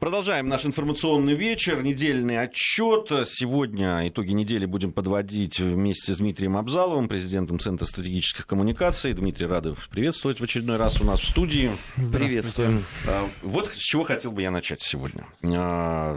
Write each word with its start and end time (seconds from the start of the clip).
Продолжаем 0.00 0.46
наш 0.46 0.64
информационный 0.64 1.34
вечер, 1.34 1.82
недельный 1.82 2.40
отчет. 2.40 3.08
Сегодня 3.26 4.06
итоги 4.08 4.30
недели 4.30 4.64
будем 4.64 4.92
подводить 4.92 5.58
вместе 5.58 6.14
с 6.14 6.18
Дмитрием 6.18 6.56
Абзаловым, 6.56 7.08
президентом 7.08 7.58
Центра 7.58 7.84
стратегических 7.84 8.46
коммуникаций. 8.46 9.12
Дмитрий, 9.12 9.46
рады 9.46 9.74
приветствовать 9.90 10.38
в 10.38 10.44
очередной 10.44 10.76
раз 10.76 11.00
у 11.00 11.04
нас 11.04 11.18
в 11.18 11.26
студии. 11.26 11.72
Приветствуем. 12.12 12.84
А, 13.08 13.28
вот 13.42 13.70
с 13.70 13.78
чего 13.78 14.04
хотел 14.04 14.30
бы 14.30 14.42
я 14.42 14.52
начать 14.52 14.82
сегодня. 14.82 15.26
А, 15.42 16.16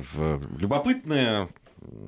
любопытное 0.60 1.50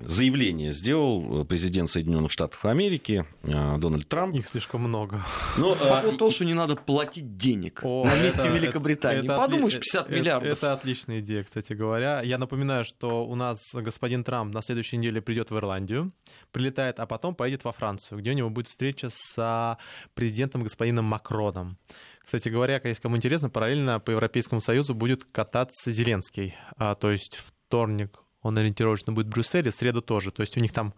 заявление 0.05 0.71
сделал 0.71 1.45
президент 1.45 1.89
Соединенных 1.89 2.31
Штатов 2.31 2.63
Америки 2.65 3.25
э, 3.43 3.77
Дональд 3.77 4.07
Трамп. 4.07 4.35
Их 4.35 4.47
слишком 4.47 4.81
много. 4.81 5.23
Но, 5.57 5.75
По 5.75 6.01
поводу 6.01 6.17
того, 6.17 6.31
что 6.31 6.45
не 6.45 6.53
надо 6.53 6.75
платить 6.75 7.37
денег 7.37 7.79
О, 7.83 8.05
на 8.05 8.15
месте 8.21 8.41
это, 8.41 8.49
Великобритании. 8.49 9.23
Это, 9.23 9.37
Подумаешь, 9.37 9.73
50 9.73 10.05
это, 10.05 10.15
миллиардов. 10.15 10.57
Это 10.57 10.73
отличная 10.73 11.19
идея, 11.19 11.43
кстати 11.43 11.73
говоря. 11.73 12.21
Я 12.21 12.37
напоминаю, 12.37 12.85
что 12.85 13.25
у 13.25 13.35
нас 13.35 13.59
господин 13.73 14.23
Трамп 14.23 14.53
на 14.53 14.61
следующей 14.61 14.97
неделе 14.97 15.21
придет 15.21 15.51
в 15.51 15.57
Ирландию, 15.57 16.13
прилетает, 16.51 16.99
а 16.99 17.05
потом 17.05 17.35
поедет 17.35 17.63
во 17.63 17.71
Францию, 17.71 18.19
где 18.19 18.31
у 18.31 18.33
него 18.33 18.49
будет 18.49 18.67
встреча 18.67 19.09
с 19.11 19.77
президентом 20.13 20.63
господином 20.63 21.05
Макроном. 21.05 21.77
Кстати 22.23 22.49
говоря, 22.49 22.79
если 22.83 23.01
кому 23.01 23.17
интересно, 23.17 23.49
параллельно 23.49 23.99
по 23.99 24.11
Европейскому 24.11 24.61
Союзу 24.61 24.93
будет 24.95 25.25
кататься 25.25 25.91
Зеленский. 25.91 26.55
А, 26.77 26.95
то 26.95 27.11
есть 27.11 27.37
вторник, 27.37 28.22
он 28.43 28.57
ориентировочно 28.57 29.11
будет 29.13 29.27
в 29.27 29.29
Брюсселе, 29.29 29.71
в 29.71 29.75
среду 29.75 30.01
тоже. 30.01 30.31
То 30.31 30.41
есть 30.41 30.55
у 30.57 30.59
них 30.59 30.71
там 30.71 30.93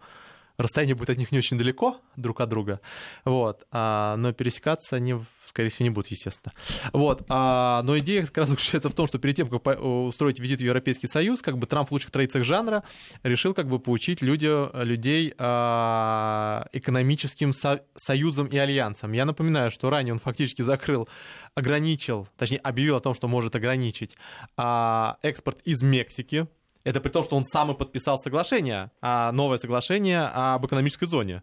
расстояние 0.58 0.94
будет 0.94 1.10
от 1.10 1.18
них 1.18 1.32
не 1.32 1.38
очень 1.38 1.58
далеко 1.58 2.00
друг 2.16 2.40
от 2.40 2.48
друга, 2.48 2.80
вот, 3.24 3.66
а, 3.70 4.16
но 4.16 4.32
пересекаться 4.32 4.96
они, 4.96 5.16
скорее 5.46 5.68
всего, 5.68 5.84
не 5.84 5.90
будут, 5.90 6.10
естественно. 6.10 6.52
Вот, 6.92 7.24
а, 7.28 7.82
но 7.82 7.98
идея 7.98 8.24
как 8.24 8.38
раз 8.38 8.48
заключается 8.50 8.88
в 8.88 8.94
том, 8.94 9.06
что 9.06 9.18
перед 9.18 9.36
тем, 9.36 9.48
как 9.48 9.80
устроить 9.82 10.38
визит 10.38 10.60
в 10.60 10.64
Европейский 10.64 11.08
Союз, 11.08 11.42
как 11.42 11.58
бы 11.58 11.66
Трамп 11.66 11.88
в 11.88 11.92
лучших 11.92 12.10
традициях 12.10 12.44
жанра 12.44 12.84
решил 13.22 13.54
как 13.54 13.68
бы 13.68 13.78
поучить 13.78 14.22
люди, 14.22 14.50
людей 14.82 15.34
а, 15.38 16.66
экономическим 16.72 17.52
со- 17.52 17.82
союзом 17.94 18.46
и 18.46 18.56
альянсом. 18.56 19.12
Я 19.12 19.24
напоминаю, 19.24 19.70
что 19.70 19.90
ранее 19.90 20.14
он 20.14 20.18
фактически 20.18 20.62
закрыл 20.62 21.08
ограничил, 21.54 22.28
точнее 22.36 22.58
объявил 22.58 22.96
о 22.96 23.00
том, 23.00 23.14
что 23.14 23.28
может 23.28 23.56
ограничить 23.56 24.14
а, 24.56 25.16
экспорт 25.22 25.60
из 25.64 25.82
Мексики, 25.82 26.46
это 26.86 27.00
при 27.00 27.08
том, 27.08 27.24
что 27.24 27.36
он 27.36 27.42
сам 27.42 27.72
и 27.72 27.74
подписал 27.74 28.16
соглашение, 28.16 28.92
а 29.02 29.32
новое 29.32 29.58
соглашение 29.58 30.20
об 30.20 30.64
экономической 30.66 31.06
зоне. 31.06 31.42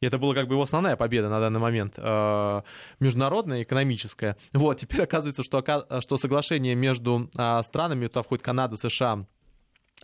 И 0.00 0.06
это 0.06 0.16
была 0.16 0.32
как 0.32 0.46
бы 0.46 0.54
его 0.54 0.62
основная 0.62 0.94
победа 0.94 1.28
на 1.28 1.40
данный 1.40 1.58
момент, 1.58 1.94
э, 1.96 2.62
международная, 3.00 3.64
экономическая. 3.64 4.36
Вот, 4.52 4.78
теперь 4.78 5.02
оказывается, 5.02 5.42
что, 5.42 6.00
что 6.00 6.16
соглашение 6.16 6.76
между 6.76 7.28
э, 7.36 7.62
странами, 7.64 8.06
туда 8.06 8.22
входит 8.22 8.44
Канада, 8.44 8.76
США, 8.76 9.26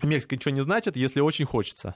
Мексика 0.03 0.35
ничего 0.35 0.53
не 0.53 0.63
значит, 0.63 0.97
если 0.97 1.21
очень 1.21 1.47
хочется. 1.47 1.95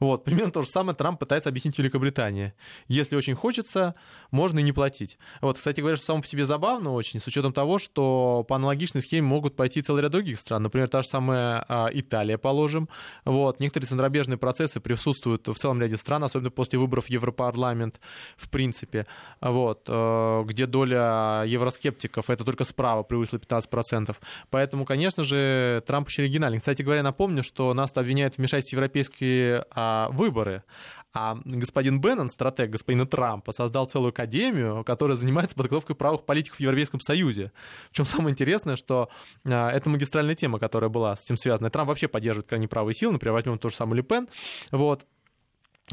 Вот, 0.00 0.24
примерно 0.24 0.52
то 0.52 0.62
же 0.62 0.68
самое 0.68 0.96
Трамп 0.96 1.18
пытается 1.18 1.48
объяснить 1.48 1.78
Великобритании. 1.78 2.52
Если 2.88 3.16
очень 3.16 3.34
хочется, 3.34 3.94
можно 4.30 4.58
и 4.58 4.62
не 4.62 4.72
платить. 4.72 5.18
Вот, 5.40 5.58
кстати 5.58 5.80
говоря, 5.80 5.96
что 5.96 6.06
само 6.06 6.22
по 6.22 6.26
себе 6.26 6.44
забавно 6.44 6.92
очень, 6.92 7.20
с 7.20 7.26
учетом 7.26 7.52
того, 7.52 7.78
что 7.78 8.44
по 8.48 8.56
аналогичной 8.56 9.02
схеме 9.02 9.26
могут 9.26 9.56
пойти 9.56 9.82
целый 9.82 10.02
ряд 10.02 10.12
других 10.12 10.38
стран. 10.38 10.62
Например, 10.62 10.88
та 10.88 11.02
же 11.02 11.08
самая 11.08 11.64
а, 11.68 11.88
Италия, 11.92 12.38
положим. 12.38 12.88
Вот, 13.24 13.60
некоторые 13.60 13.88
центробежные 13.88 14.38
процессы 14.38 14.80
присутствуют 14.80 15.46
в 15.46 15.54
целом 15.54 15.80
ряде 15.80 15.96
стран, 15.96 16.24
особенно 16.24 16.50
после 16.50 16.78
выборов 16.78 17.06
в 17.06 17.10
Европарламент, 17.10 18.00
в 18.36 18.48
принципе. 18.50 19.06
Вот, 19.40 19.84
э, 19.88 20.42
где 20.46 20.66
доля 20.66 21.44
евроскептиков, 21.46 22.30
это 22.30 22.44
только 22.44 22.64
справа 22.64 23.02
превысила 23.02 23.38
15%. 23.38 24.16
Поэтому, 24.50 24.84
конечно 24.84 25.24
же, 25.24 25.82
Трамп 25.86 26.08
очень 26.08 26.24
оригинальный. 26.24 26.58
Кстати 26.58 26.82
говоря, 26.82 27.02
напомню, 27.02 27.42
что 27.42 27.72
нас 27.74 27.92
обвиняют 27.94 28.34
в 28.34 28.38
вмешательстве 28.38 28.76
в 28.76 28.80
европейские 28.80 29.64
а, 29.94 30.08
выборы. 30.10 30.64
А 31.12 31.38
господин 31.44 32.00
Беннон, 32.00 32.28
стратег 32.28 32.70
господина 32.70 33.06
Трампа, 33.06 33.52
создал 33.52 33.86
целую 33.86 34.08
академию, 34.08 34.82
которая 34.82 35.16
занимается 35.16 35.54
подготовкой 35.54 35.94
правых 35.94 36.24
политиков 36.24 36.58
в 36.58 36.60
Европейском 36.60 37.00
Союзе. 37.00 37.52
Причем 37.90 38.04
самое 38.04 38.32
интересное, 38.32 38.74
что 38.76 39.08
а, 39.48 39.70
это 39.70 39.88
магистральная 39.88 40.34
тема, 40.34 40.58
которая 40.58 40.90
была 40.90 41.14
с 41.14 41.24
этим 41.24 41.36
связана. 41.36 41.70
Трамп 41.70 41.88
вообще 41.88 42.08
поддерживает 42.08 42.48
крайне 42.48 42.66
правые 42.66 42.94
силы, 42.94 43.12
например, 43.12 43.34
возьмем 43.34 43.58
ту 43.58 43.70
же 43.70 43.76
самую 43.76 43.98
Лепен. 43.98 44.28
Вот. 44.72 45.06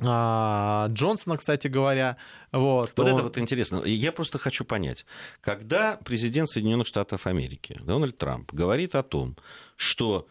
А, 0.01 0.88
Джонсона, 0.89 1.38
кстати 1.38 1.68
говоря. 1.68 2.18
Вот, 2.51 2.94
вот 2.95 3.07
он... 3.07 3.13
это 3.13 3.23
вот 3.23 3.38
интересно. 3.38 3.83
Я 3.83 4.12
просто 4.12 4.39
хочу 4.39 4.66
понять, 4.66 5.06
когда 5.41 6.00
президент 6.03 6.50
Соединенных 6.50 6.88
Штатов 6.88 7.28
Америки 7.28 7.79
Дональд 7.83 8.18
Трамп 8.18 8.51
говорит 8.53 8.95
о 8.95 9.03
том, 9.03 9.38
что 9.75 10.28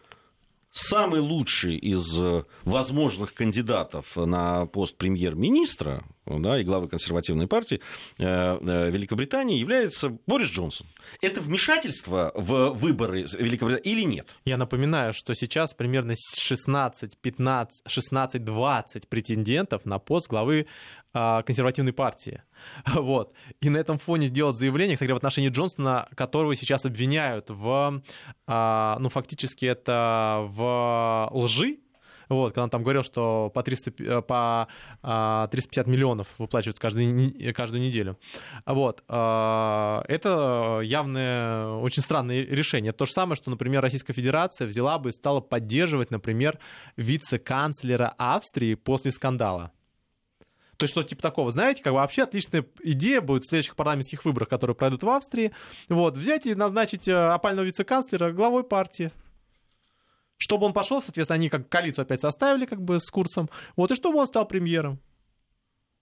самый 0.71 1.19
лучший 1.19 1.75
из 1.75 2.19
э, 2.19 2.43
возможных 2.63 3.33
кандидатов 3.33 4.15
на 4.15 4.65
пост 4.65 4.95
премьер-министра 4.97 6.03
да, 6.25 6.59
и 6.59 6.63
главы 6.63 6.87
консервативной 6.87 7.47
партии 7.47 7.81
э, 8.17 8.23
э, 8.23 8.89
Великобритании 8.89 9.57
является 9.57 10.17
Борис 10.27 10.47
Джонсон. 10.47 10.87
Это 11.21 11.41
вмешательство 11.41 12.31
в 12.35 12.69
выборы 12.71 13.25
Великобритании 13.37 13.91
или 13.91 14.03
нет? 14.03 14.29
Я 14.45 14.57
напоминаю, 14.57 15.13
что 15.13 15.33
сейчас 15.33 15.73
примерно 15.73 16.13
16, 16.15 17.17
15, 17.17 17.81
16, 17.85 18.43
20 18.43 19.07
претендентов 19.09 19.85
на 19.85 19.99
пост 19.99 20.29
главы 20.29 20.67
консервативной 21.13 21.93
партии. 21.93 22.43
Вот. 22.93 23.33
И 23.59 23.69
на 23.69 23.77
этом 23.77 23.97
фоне 23.97 24.27
сделать 24.27 24.55
заявление, 24.55 24.95
кстати, 24.95 25.11
в 25.11 25.15
отношении 25.15 25.49
Джонсона, 25.49 26.07
которого 26.15 26.55
сейчас 26.55 26.85
обвиняют 26.85 27.49
в, 27.49 28.01
а, 28.47 28.97
ну, 28.99 29.09
фактически 29.09 29.65
это 29.65 30.45
в 30.49 31.29
лжи, 31.31 31.79
вот, 32.29 32.53
когда 32.53 32.63
он 32.63 32.69
там 32.69 32.83
говорил, 32.83 33.03
что 33.03 33.51
по, 33.53 33.61
300, 33.61 33.91
э, 33.99 34.21
по 34.21 34.67
350 35.51 35.85
а, 35.85 35.89
миллионов 35.89 36.27
выплачиваются 36.37 36.81
каждый, 36.81 37.53
каждую 37.53 37.81
неделю. 37.81 38.17
Вот. 38.65 39.03
Это 39.07 40.79
явное, 40.81 41.67
очень 41.67 42.01
странное 42.01 42.45
решение. 42.45 42.91
Это 42.91 42.99
то 42.99 43.05
же 43.05 43.11
самое, 43.11 43.35
что, 43.35 43.49
например, 43.49 43.81
Российская 43.81 44.13
Федерация 44.13 44.65
взяла 44.65 44.97
бы 44.97 45.09
и 45.09 45.11
стала 45.11 45.41
поддерживать, 45.41 46.09
например, 46.11 46.57
вице-канцлера 46.95 48.13
Австрии 48.17 48.75
после 48.75 49.11
скандала. 49.11 49.73
То 50.81 50.85
есть 50.85 50.93
что 50.93 51.03
типа 51.03 51.21
такого, 51.21 51.51
знаете, 51.51 51.83
как 51.83 51.93
бы 51.93 51.99
вообще 51.99 52.23
отличная 52.23 52.65
идея 52.81 53.21
будет 53.21 53.43
в 53.43 53.47
следующих 53.49 53.75
парламентских 53.75 54.25
выборах, 54.25 54.49
которые 54.49 54.75
пройдут 54.75 55.03
в 55.03 55.09
Австрии, 55.09 55.51
вот, 55.89 56.17
взять 56.17 56.47
и 56.47 56.55
назначить 56.55 57.07
э, 57.07 57.13
опального 57.13 57.65
вице-канцлера 57.65 58.31
главой 58.31 58.63
партии. 58.63 59.11
Чтобы 60.37 60.65
он 60.65 60.73
пошел, 60.73 60.99
соответственно, 60.99 61.35
они 61.35 61.49
как 61.49 61.69
коалицию 61.69 62.01
опять 62.01 62.21
составили 62.21 62.65
как 62.65 62.81
бы 62.81 62.97
с 62.97 63.11
курсом, 63.11 63.47
вот, 63.75 63.91
и 63.91 63.95
чтобы 63.95 64.17
он 64.17 64.25
стал 64.25 64.47
премьером 64.47 64.99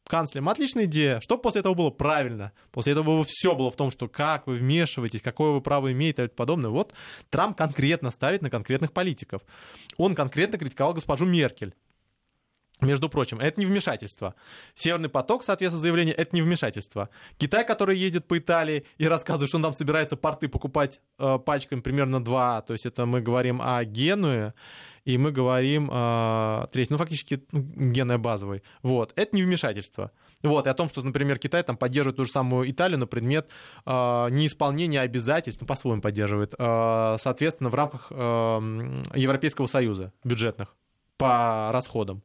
канцлером. 0.07 0.47
Отличная 0.47 0.85
идея. 0.85 1.19
Что 1.19 1.37
после 1.37 1.59
этого 1.59 1.73
было 1.73 1.89
правильно? 1.89 2.53
После 2.71 2.93
этого 2.93 3.21
все 3.25 3.55
было 3.55 3.71
в 3.71 3.75
том, 3.75 3.91
что 3.91 4.07
как 4.07 4.47
вы 4.47 4.55
вмешиваетесь, 4.55 5.21
какое 5.21 5.51
вы 5.51 5.59
право 5.59 5.91
имеете 5.91 6.23
и 6.23 6.27
подобное. 6.29 6.69
Вот 6.69 6.93
Трамп 7.29 7.57
конкретно 7.57 8.11
ставит 8.11 8.41
на 8.41 8.49
конкретных 8.49 8.93
политиков. 8.93 9.41
Он 9.97 10.15
конкретно 10.15 10.57
критиковал 10.57 10.93
госпожу 10.93 11.25
Меркель. 11.25 11.75
Между 12.81 13.09
прочим, 13.09 13.39
это 13.39 13.59
не 13.59 13.65
вмешательство. 13.65 14.35
Северный 14.73 15.09
поток, 15.09 15.43
соответственно, 15.43 15.81
заявление, 15.81 16.15
это 16.15 16.33
не 16.33 16.41
вмешательство. 16.41 17.09
Китай, 17.37 17.65
который 17.65 17.97
ездит 17.97 18.25
по 18.25 18.37
Италии 18.37 18.85
и 18.97 19.07
рассказывает, 19.07 19.49
что 19.49 19.57
он 19.57 19.63
там 19.63 19.73
собирается 19.73 20.15
порты 20.15 20.47
покупать 20.47 21.01
э, 21.17 21.39
пачками 21.45 21.81
примерно 21.81 22.23
два, 22.23 22.61
то 22.61 22.73
есть 22.73 22.85
это 22.85 23.05
мы 23.05 23.19
говорим 23.19 23.61
о 23.61 23.83
Генуе, 23.83 24.53
и 25.03 25.17
мы 25.17 25.31
говорим 25.31 25.89
э, 25.91 26.67
третий, 26.71 26.93
ну, 26.93 26.97
фактически 26.97 27.43
ну, 27.51 27.61
генная 27.91 28.17
базовый. 28.17 28.63
Вот, 28.81 29.11
это 29.15 29.35
не 29.35 29.43
вмешательство. 29.43 30.11
Вот, 30.41 30.67
и 30.67 30.69
о 30.69 30.73
том, 30.73 30.87
что, 30.87 31.01
например, 31.01 31.37
Китай 31.37 31.63
там 31.63 31.75
поддерживает 31.75 32.17
ту 32.17 32.25
же 32.25 32.31
самую 32.31 32.69
Италию 32.71 32.99
на 32.99 33.07
предмет 33.07 33.49
э, 33.85 33.91
неисполнения 34.29 35.01
обязательств, 35.01 35.61
ну, 35.61 35.67
по-своему 35.67 36.01
поддерживает, 36.01 36.53
э, 36.57 37.17
соответственно, 37.19 37.69
в 37.69 37.75
рамках 37.75 38.07
э, 38.09 38.15
Европейского 39.15 39.67
Союза 39.67 40.13
бюджетных 40.23 40.75
по 41.17 41.71
расходам. 41.73 42.23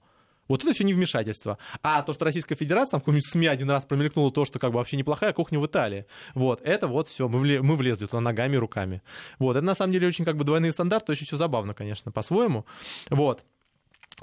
Вот 0.48 0.62
это 0.62 0.72
все 0.72 0.84
не 0.84 0.92
вмешательство. 0.92 1.58
А 1.82 2.02
то, 2.02 2.12
что 2.12 2.24
Российская 2.24 2.54
Федерация, 2.54 2.92
там 2.92 3.00
в 3.00 3.02
каком-нибудь 3.04 3.28
СМИ 3.28 3.46
один 3.46 3.70
раз 3.70 3.84
промелькнуло 3.84 4.30
то, 4.30 4.44
что 4.44 4.58
как 4.58 4.72
бы 4.72 4.78
вообще 4.78 4.96
неплохая 4.96 5.32
кухня 5.32 5.58
в 5.58 5.66
Италии. 5.66 6.06
Вот, 6.34 6.60
это 6.62 6.86
вот 6.86 7.08
все, 7.08 7.28
мы, 7.28 7.38
влез, 7.38 7.62
мы 7.62 7.76
влезли 7.76 8.06
туда 8.06 8.20
ногами 8.20 8.56
и 8.56 8.58
руками. 8.58 9.02
Вот, 9.38 9.56
это 9.56 9.64
на 9.64 9.74
самом 9.74 9.92
деле 9.92 10.06
очень 10.06 10.24
как 10.24 10.36
бы 10.36 10.44
двойные 10.44 10.72
стандарты, 10.72 11.12
очень 11.12 11.26
все 11.26 11.36
забавно, 11.36 11.74
конечно, 11.74 12.12
по-своему. 12.12 12.66
Вот. 13.10 13.42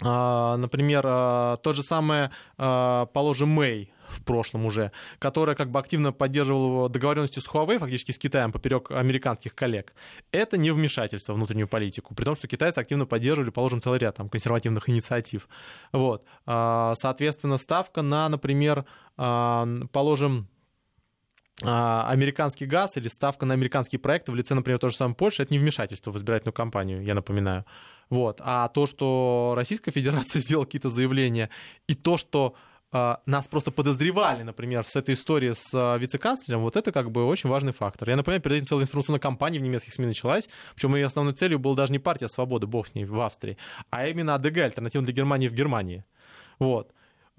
А, 0.01 0.57
например, 0.57 1.03
а, 1.05 1.57
то 1.57 1.73
же 1.73 1.83
самое, 1.83 2.31
а, 2.57 3.07
положим, 3.07 3.49
Мэй, 3.49 3.93
в 4.11 4.23
прошлом 4.23 4.65
уже, 4.65 4.91
которая 5.19 5.55
как 5.55 5.71
бы 5.71 5.79
активно 5.79 6.11
поддерживала 6.11 6.89
договоренности 6.89 7.39
с 7.39 7.47
Huawei, 7.47 7.79
фактически 7.79 8.11
с 8.11 8.17
Китаем, 8.17 8.51
поперек 8.51 8.91
американских 8.91 9.55
коллег, 9.55 9.93
это 10.31 10.57
не 10.57 10.71
вмешательство 10.71 11.33
в 11.33 11.35
внутреннюю 11.35 11.67
политику, 11.67 12.13
при 12.13 12.25
том, 12.25 12.35
что 12.35 12.47
китайцы 12.47 12.79
активно 12.79 13.05
поддерживали, 13.05 13.49
положим, 13.49 13.81
целый 13.81 13.99
ряд 13.99 14.17
там, 14.17 14.29
консервативных 14.29 14.89
инициатив. 14.89 15.47
Вот. 15.91 16.25
А, 16.45 16.93
соответственно, 16.95 17.57
ставка 17.57 18.01
на, 18.01 18.29
например, 18.29 18.85
а, 19.17 19.67
положим, 19.91 20.47
а, 21.63 22.07
американский 22.09 22.65
газ 22.65 22.97
или 22.97 23.07
ставка 23.07 23.45
на 23.45 23.53
американские 23.53 23.99
проекты 23.99 24.31
в 24.31 24.35
лице, 24.35 24.55
например, 24.55 24.79
той 24.79 24.89
же 24.89 24.95
самой 24.95 25.13
Польши, 25.13 25.43
это 25.43 25.53
не 25.53 25.59
вмешательство 25.59 26.11
в 26.11 26.17
избирательную 26.17 26.53
кампанию, 26.53 27.03
я 27.03 27.13
напоминаю. 27.13 27.65
Вот. 28.09 28.41
А 28.43 28.67
то, 28.69 28.87
что 28.87 29.53
Российская 29.55 29.91
Федерация 29.91 30.39
сделала 30.41 30.65
какие-то 30.65 30.89
заявления, 30.89 31.49
и 31.87 31.95
то, 31.95 32.17
что 32.17 32.55
нас 32.91 33.47
просто 33.47 33.71
подозревали, 33.71 34.43
например, 34.43 34.83
с 34.85 34.95
этой 34.97 35.15
историей 35.15 35.53
с 35.53 35.73
э, 35.73 35.97
вице-канцлером, 35.97 36.61
вот 36.61 36.75
это 36.75 36.91
как 36.91 37.09
бы 37.09 37.25
очень 37.25 37.49
важный 37.49 37.71
фактор. 37.71 38.09
Я 38.09 38.17
напоминаю, 38.17 38.41
перед 38.41 38.57
этим 38.57 38.67
целая 38.67 38.83
информационная 38.83 39.21
кампания 39.21 39.59
в 39.59 39.61
немецких 39.61 39.93
СМИ 39.93 40.07
началась, 40.07 40.49
причем 40.75 40.95
ее 40.95 41.05
основной 41.05 41.33
целью 41.33 41.57
была 41.57 41.75
даже 41.75 41.93
не 41.93 41.99
партия 41.99 42.27
свободы, 42.27 42.67
бог 42.67 42.87
с 42.87 42.93
ней, 42.93 43.05
в 43.05 43.19
Австрии, 43.21 43.57
а 43.89 44.07
именно 44.07 44.35
АДГ, 44.35 44.57
альтернатива 44.57 45.03
для 45.05 45.13
Германии 45.13 45.47
в 45.47 45.53
Германии. 45.53 46.03
Вот. 46.59 46.91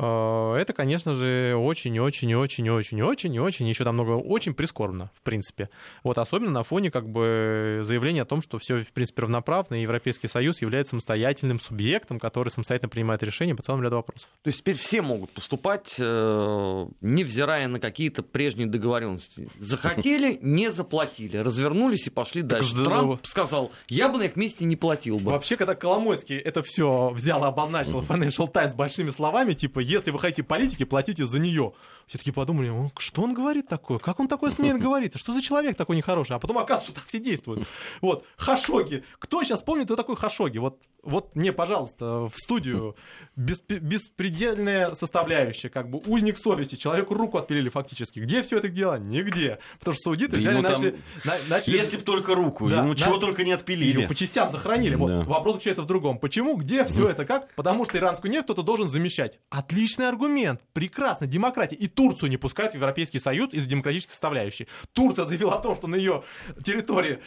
Э, 0.02 0.56
это, 0.58 0.72
конечно 0.72 1.14
же, 1.14 1.54
очень-очень-очень-очень-очень, 1.56 3.68
еще 3.68 3.84
там 3.84 3.94
много, 3.94 4.12
очень 4.12 4.52
прискорбно, 4.52 5.10
в 5.14 5.22
принципе. 5.22 5.70
Вот 6.02 6.18
особенно 6.18 6.50
на 6.50 6.64
фоне 6.64 6.90
как 6.90 7.08
бы 7.08 7.82
заявления 7.84 8.22
о 8.22 8.24
том, 8.24 8.42
что 8.42 8.58
все, 8.58 8.82
в 8.82 8.92
принципе, 8.92 9.22
равноправно, 9.22 9.76
и 9.76 9.82
Европейский 9.82 10.26
Союз 10.26 10.60
является 10.60 10.90
самостоятельным 10.90 11.60
субъектом, 11.60 12.18
который 12.18 12.48
самостоятельно 12.48 12.88
принимает 12.88 13.22
решения 13.22 13.54
по 13.54 13.62
целому 13.62 13.84
ряду 13.84 13.96
вопросов. 13.96 14.28
То 14.42 14.48
есть 14.48 14.60
теперь 14.60 14.76
все 14.76 15.02
могут 15.02 15.30
поступать, 15.30 15.94
э, 15.98 16.86
невзирая 17.00 17.68
на 17.68 17.78
какие-то 17.78 18.22
прежние 18.22 18.66
договоренности. 18.66 19.46
Захотели, 19.58 20.38
не 20.42 20.70
заплатили, 20.70 21.36
развернулись 21.36 22.08
и 22.08 22.10
пошли 22.10 22.42
дальше. 22.42 22.74
Так, 22.74 22.84
Трамп 22.84 23.26
сказал, 23.26 23.70
я 23.88 24.08
бы 24.08 24.18
на 24.18 24.24
их 24.24 24.36
месте 24.36 24.64
не 24.64 24.74
платил 24.74 25.18
бы. 25.18 25.30
Вообще, 25.30 25.56
когда 25.56 25.76
Коломойский 25.76 26.38
это 26.38 26.62
все 26.62 27.10
взял 27.10 27.44
и 27.44 27.46
обозначил 27.46 28.00
Financial 28.00 28.50
Times 28.50 28.74
большими 28.74 29.10
словами, 29.10 29.54
типа, 29.54 29.78
если 29.92 30.10
вы 30.10 30.18
хотите 30.18 30.42
политики, 30.42 30.84
платите 30.84 31.24
за 31.24 31.38
нее. 31.38 31.72
Все 32.06 32.18
таки 32.18 32.32
подумали, 32.32 32.90
что 32.98 33.22
он 33.22 33.32
говорит 33.32 33.68
такое? 33.68 33.98
Как 33.98 34.20
он 34.20 34.28
такое 34.28 34.50
смеет 34.50 34.78
говорить? 34.82 35.18
Что 35.18 35.32
за 35.32 35.40
человек 35.40 35.76
такой 35.76 35.96
нехороший? 35.96 36.36
А 36.36 36.38
потом 36.38 36.58
оказывается, 36.58 36.90
что 36.90 37.00
так 37.00 37.08
все 37.08 37.18
действуют. 37.18 37.66
Вот, 38.00 38.24
Хашоги. 38.36 39.04
Кто 39.18 39.42
сейчас 39.44 39.62
помнит, 39.62 39.86
кто 39.86 39.96
такой 39.96 40.16
Хашоги? 40.16 40.58
Вот, 40.58 40.80
вот 41.02 41.34
мне, 41.34 41.52
пожалуйста, 41.52 42.28
в 42.28 42.34
студию 42.36 42.96
бесп- 43.36 43.78
беспредельная 43.78 44.94
составляющая, 44.94 45.68
как 45.68 45.90
бы 45.90 45.98
узник 46.06 46.38
совести, 46.38 46.74
человеку 46.74 47.14
руку 47.14 47.38
отпилили 47.38 47.68
фактически. 47.68 48.20
Где 48.20 48.42
все 48.42 48.58
это 48.58 48.68
дело? 48.68 48.98
Нигде. 48.98 49.58
Потому 49.78 49.94
что 49.94 50.02
саудиты 50.04 50.36
взяли, 50.36 50.54
ему 50.54 50.62
начали, 50.62 50.90
там... 50.90 51.00
на, 51.24 51.56
начали... 51.56 51.76
Если 51.76 51.96
бы 51.96 52.02
только 52.02 52.34
руку, 52.34 52.68
да, 52.68 52.78
ему 52.78 52.88
на... 52.88 52.94
чего 52.94 53.18
только 53.18 53.44
не 53.44 53.52
отпилили. 53.52 54.00
Ее 54.00 54.08
по 54.08 54.14
частям 54.14 54.50
захоронили. 54.50 54.94
Вот, 54.94 55.08
да. 55.08 55.20
Вопрос 55.22 55.54
заключается 55.54 55.82
в 55.82 55.86
другом. 55.86 56.18
Почему? 56.18 56.56
Где 56.56 56.84
все 56.84 57.08
это? 57.08 57.24
Как? 57.24 57.52
Потому 57.54 57.84
что 57.84 57.98
иранскую 57.98 58.30
нефть 58.30 58.44
кто-то 58.44 58.62
должен 58.62 58.88
замещать. 58.88 59.40
Отличный 59.82 60.08
аргумент. 60.08 60.60
Прекрасно. 60.72 61.26
Демократия. 61.26 61.74
И 61.74 61.88
Турцию 61.88 62.30
не 62.30 62.36
пускают 62.36 62.72
в 62.72 62.76
Европейский 62.76 63.18
Союз 63.18 63.52
из-за 63.52 63.68
демократической 63.68 64.12
составляющей. 64.12 64.68
Турция 64.92 65.24
заявила 65.24 65.56
о 65.56 65.58
том, 65.58 65.74
что 65.74 65.88
на 65.88 65.96
ее 65.96 66.22
территории 66.64 67.18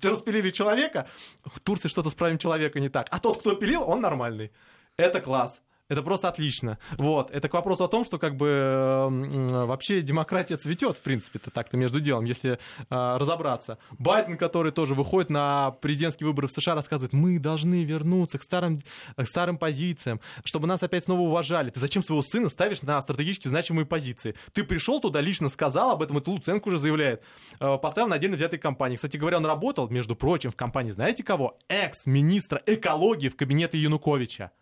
распилили 0.00 0.50
человека. 0.50 1.08
В 1.44 1.58
Турции 1.58 1.88
что-то 1.88 2.08
с 2.08 2.14
правом 2.14 2.38
человека 2.38 2.78
не 2.78 2.88
так. 2.88 3.08
А 3.10 3.18
тот, 3.18 3.40
кто 3.40 3.56
пилил, 3.56 3.82
он 3.82 4.02
нормальный. 4.02 4.52
Это 4.96 5.20
класс. 5.20 5.62
Это 5.90 6.02
просто 6.02 6.28
отлично. 6.28 6.78
Вот. 6.98 7.32
Это 7.32 7.48
к 7.48 7.52
вопросу 7.52 7.82
о 7.82 7.88
том, 7.88 8.04
что 8.04 8.18
как 8.18 8.36
бы 8.36 9.08
вообще 9.50 10.02
демократия 10.02 10.56
цветет, 10.56 10.96
в 10.96 11.00
принципе-то, 11.00 11.50
так-то 11.50 11.76
между 11.76 12.00
делом, 12.00 12.24
если 12.26 12.52
э, 12.52 12.56
разобраться. 12.88 13.76
Байден, 13.98 14.38
который 14.38 14.70
тоже 14.70 14.94
выходит 14.94 15.30
на 15.30 15.72
президентские 15.72 16.28
выборы 16.28 16.46
в 16.46 16.52
США, 16.52 16.76
рассказывает, 16.76 17.12
мы 17.12 17.40
должны 17.40 17.82
вернуться 17.82 18.38
к 18.38 18.44
старым, 18.44 18.82
к 19.16 19.24
старым 19.24 19.58
позициям, 19.58 20.20
чтобы 20.44 20.68
нас 20.68 20.80
опять 20.84 21.04
снова 21.04 21.22
уважали. 21.22 21.70
Ты 21.70 21.80
зачем 21.80 22.04
своего 22.04 22.22
сына 22.22 22.48
ставишь 22.48 22.82
на 22.82 23.00
стратегически 23.02 23.48
значимые 23.48 23.84
позиции? 23.84 24.36
Ты 24.52 24.62
пришел 24.62 25.00
туда, 25.00 25.20
лично 25.20 25.48
сказал 25.48 25.90
об 25.90 26.02
этом, 26.04 26.18
и 26.18 26.22
Луценко 26.24 26.68
уже 26.68 26.78
заявляет. 26.78 27.20
Э, 27.58 27.78
поставил 27.78 28.06
на 28.06 28.14
отдельно 28.14 28.36
взятой 28.36 28.60
компании. 28.60 28.94
Кстати 28.94 29.16
говоря, 29.16 29.38
он 29.38 29.46
работал, 29.46 29.88
между 29.88 30.14
прочим, 30.14 30.52
в 30.52 30.56
компании, 30.56 30.92
знаете 30.92 31.24
кого? 31.24 31.58
Экс-министра 31.68 32.62
экологии 32.64 33.28
в 33.28 33.34
кабинете 33.34 33.76
Януковича. 33.76 34.52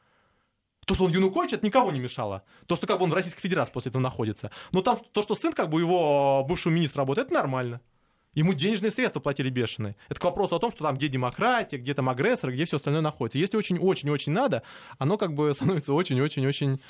То, 0.88 0.94
что 0.94 1.04
он 1.04 1.12
Янукович, 1.12 1.52
это 1.52 1.66
никого 1.66 1.92
не 1.92 2.00
мешало. 2.00 2.44
То, 2.66 2.74
что 2.74 2.86
как 2.86 2.98
бы 2.98 3.04
он 3.04 3.10
в 3.10 3.14
Российской 3.14 3.42
Федерации 3.42 3.72
после 3.72 3.90
этого 3.90 4.00
находится. 4.00 4.50
Но 4.72 4.80
там 4.80 4.98
то, 5.12 5.20
что 5.20 5.34
сын 5.34 5.52
как 5.52 5.68
бы 5.68 5.80
его 5.80 6.42
бывшего 6.48 6.72
министра 6.72 7.02
работает, 7.02 7.26
это 7.26 7.34
нормально. 7.34 7.82
Ему 8.32 8.54
денежные 8.54 8.90
средства 8.90 9.20
платили 9.20 9.50
бешеные. 9.50 9.96
Это 10.08 10.18
к 10.18 10.24
вопросу 10.24 10.56
о 10.56 10.58
том, 10.58 10.70
что 10.70 10.84
там 10.84 10.96
где 10.96 11.08
демократия, 11.08 11.76
где 11.76 11.92
там 11.92 12.08
агрессор, 12.08 12.52
где 12.52 12.64
все 12.64 12.76
остальное 12.76 13.02
находится. 13.02 13.38
Если 13.38 13.58
очень-очень-очень 13.58 14.32
надо, 14.32 14.62
оно 14.96 15.18
как 15.18 15.34
бы 15.34 15.52
становится 15.54 15.92
очень-очень-очень 15.92 16.80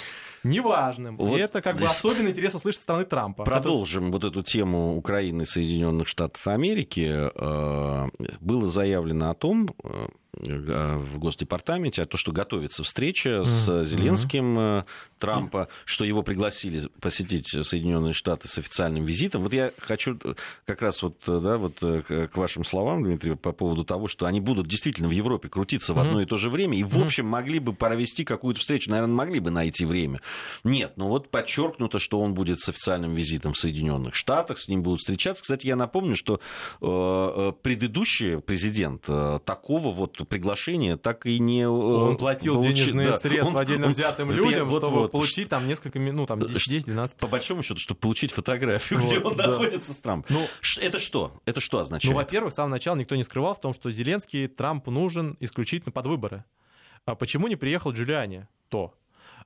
неважным. 0.44 1.16
Вот 1.16 1.36
и 1.36 1.40
это 1.40 1.60
как 1.60 1.78
бы 1.78 1.86
особенно 1.86 2.28
интересно 2.28 2.60
слышать 2.60 2.78
со 2.78 2.84
стороны 2.84 3.04
Трампа. 3.04 3.42
Продолжим 3.42 4.12
вот 4.12 4.22
эту 4.22 4.44
тему 4.44 4.96
Украины 4.96 5.42
и 5.42 5.44
Соединенных 5.44 6.06
Штатов 6.06 6.46
Америки. 6.46 7.30
Э, 7.34 8.08
было 8.38 8.66
заявлено 8.66 9.30
о 9.30 9.34
том, 9.34 9.70
Э, 9.82 10.08
в 10.40 11.18
Госдепартаменте, 11.18 12.02
а 12.02 12.06
то, 12.06 12.16
что 12.16 12.32
готовится 12.32 12.82
встреча 12.82 13.44
с 13.44 13.84
Зеленским 13.84 14.58
mm-hmm. 14.58 14.84
Трампа, 15.18 15.68
что 15.84 16.04
его 16.04 16.22
пригласили 16.22 16.88
посетить 17.00 17.48
Соединенные 17.48 18.12
Штаты 18.12 18.48
с 18.48 18.58
официальным 18.58 19.04
визитом. 19.04 19.42
Вот 19.42 19.52
я 19.52 19.72
хочу 19.78 20.18
как 20.64 20.82
раз 20.82 21.02
вот, 21.02 21.16
да, 21.26 21.56
вот 21.56 21.78
к 21.80 22.30
вашим 22.34 22.64
словам, 22.64 23.02
Дмитрий, 23.02 23.34
по 23.34 23.52
поводу 23.52 23.84
того, 23.84 24.06
что 24.08 24.26
они 24.26 24.40
будут 24.40 24.68
действительно 24.68 25.08
в 25.08 25.12
Европе 25.12 25.48
крутиться 25.48 25.94
в 25.94 25.98
одно 25.98 26.20
mm-hmm. 26.20 26.24
и 26.24 26.26
то 26.26 26.36
же 26.36 26.50
время, 26.50 26.78
и, 26.78 26.84
в 26.84 26.98
общем, 26.98 27.26
могли 27.26 27.58
бы 27.58 27.72
провести 27.72 28.24
какую-то 28.24 28.60
встречу, 28.60 28.90
наверное, 28.90 29.14
могли 29.14 29.40
бы 29.40 29.50
найти 29.50 29.84
время. 29.84 30.20
Нет, 30.62 30.92
но 30.96 31.08
вот 31.08 31.30
подчеркнуто, 31.30 31.98
что 31.98 32.20
он 32.20 32.34
будет 32.34 32.60
с 32.60 32.68
официальным 32.68 33.14
визитом 33.14 33.54
в 33.54 33.58
Соединенных 33.58 34.14
Штатах, 34.14 34.58
с 34.58 34.68
ним 34.68 34.82
будут 34.82 35.00
встречаться. 35.00 35.42
Кстати, 35.42 35.66
я 35.66 35.76
напомню, 35.76 36.14
что 36.14 36.40
э, 36.80 37.52
предыдущий 37.62 38.38
президент 38.40 39.04
э, 39.08 39.40
такого 39.44 39.92
вот 39.92 40.27
приглашение 40.28 40.96
так 40.96 41.26
и 41.26 41.38
не... 41.38 41.62
Э, 41.62 41.68
он 41.68 42.16
платил 42.16 42.54
получи... 42.54 42.74
денежные 42.74 43.08
да, 43.08 43.18
средства 43.18 43.56
он, 43.56 43.58
отдельно 43.58 43.88
взятым 43.88 44.28
он, 44.30 44.36
людям, 44.36 44.68
вот, 44.68 44.82
чтобы 44.82 44.96
вот, 45.00 45.12
получить 45.12 45.48
там 45.48 45.66
несколько 45.66 45.98
минут, 45.98 46.28
ну, 46.28 46.36
там 46.36 46.40
10-12. 46.40 47.18
По 47.18 47.26
большому 47.26 47.62
счету, 47.62 47.80
чтобы 47.80 48.00
получить 48.00 48.32
фотографию, 48.32 49.00
вот, 49.00 49.06
где 49.06 49.18
он 49.18 49.36
да. 49.36 49.48
находится 49.48 49.92
с 49.92 49.98
Трампом. 49.98 50.36
Ну, 50.36 50.46
это 50.80 50.98
что? 50.98 51.32
Это 51.44 51.60
что 51.60 51.78
означает? 51.80 52.14
Ну, 52.14 52.20
во-первых, 52.20 52.52
с 52.52 52.56
самого 52.56 52.72
начала 52.72 52.96
никто 52.96 53.16
не 53.16 53.24
скрывал 53.24 53.54
в 53.54 53.60
том, 53.60 53.74
что 53.74 53.90
Зеленский 53.90 54.48
Трампу 54.48 54.90
нужен 54.90 55.36
исключительно 55.40 55.92
под 55.92 56.06
выборы. 56.06 56.44
А 57.04 57.14
почему 57.14 57.48
не 57.48 57.56
приехал 57.56 57.92
Джулиани? 57.92 58.46
То. 58.68 58.94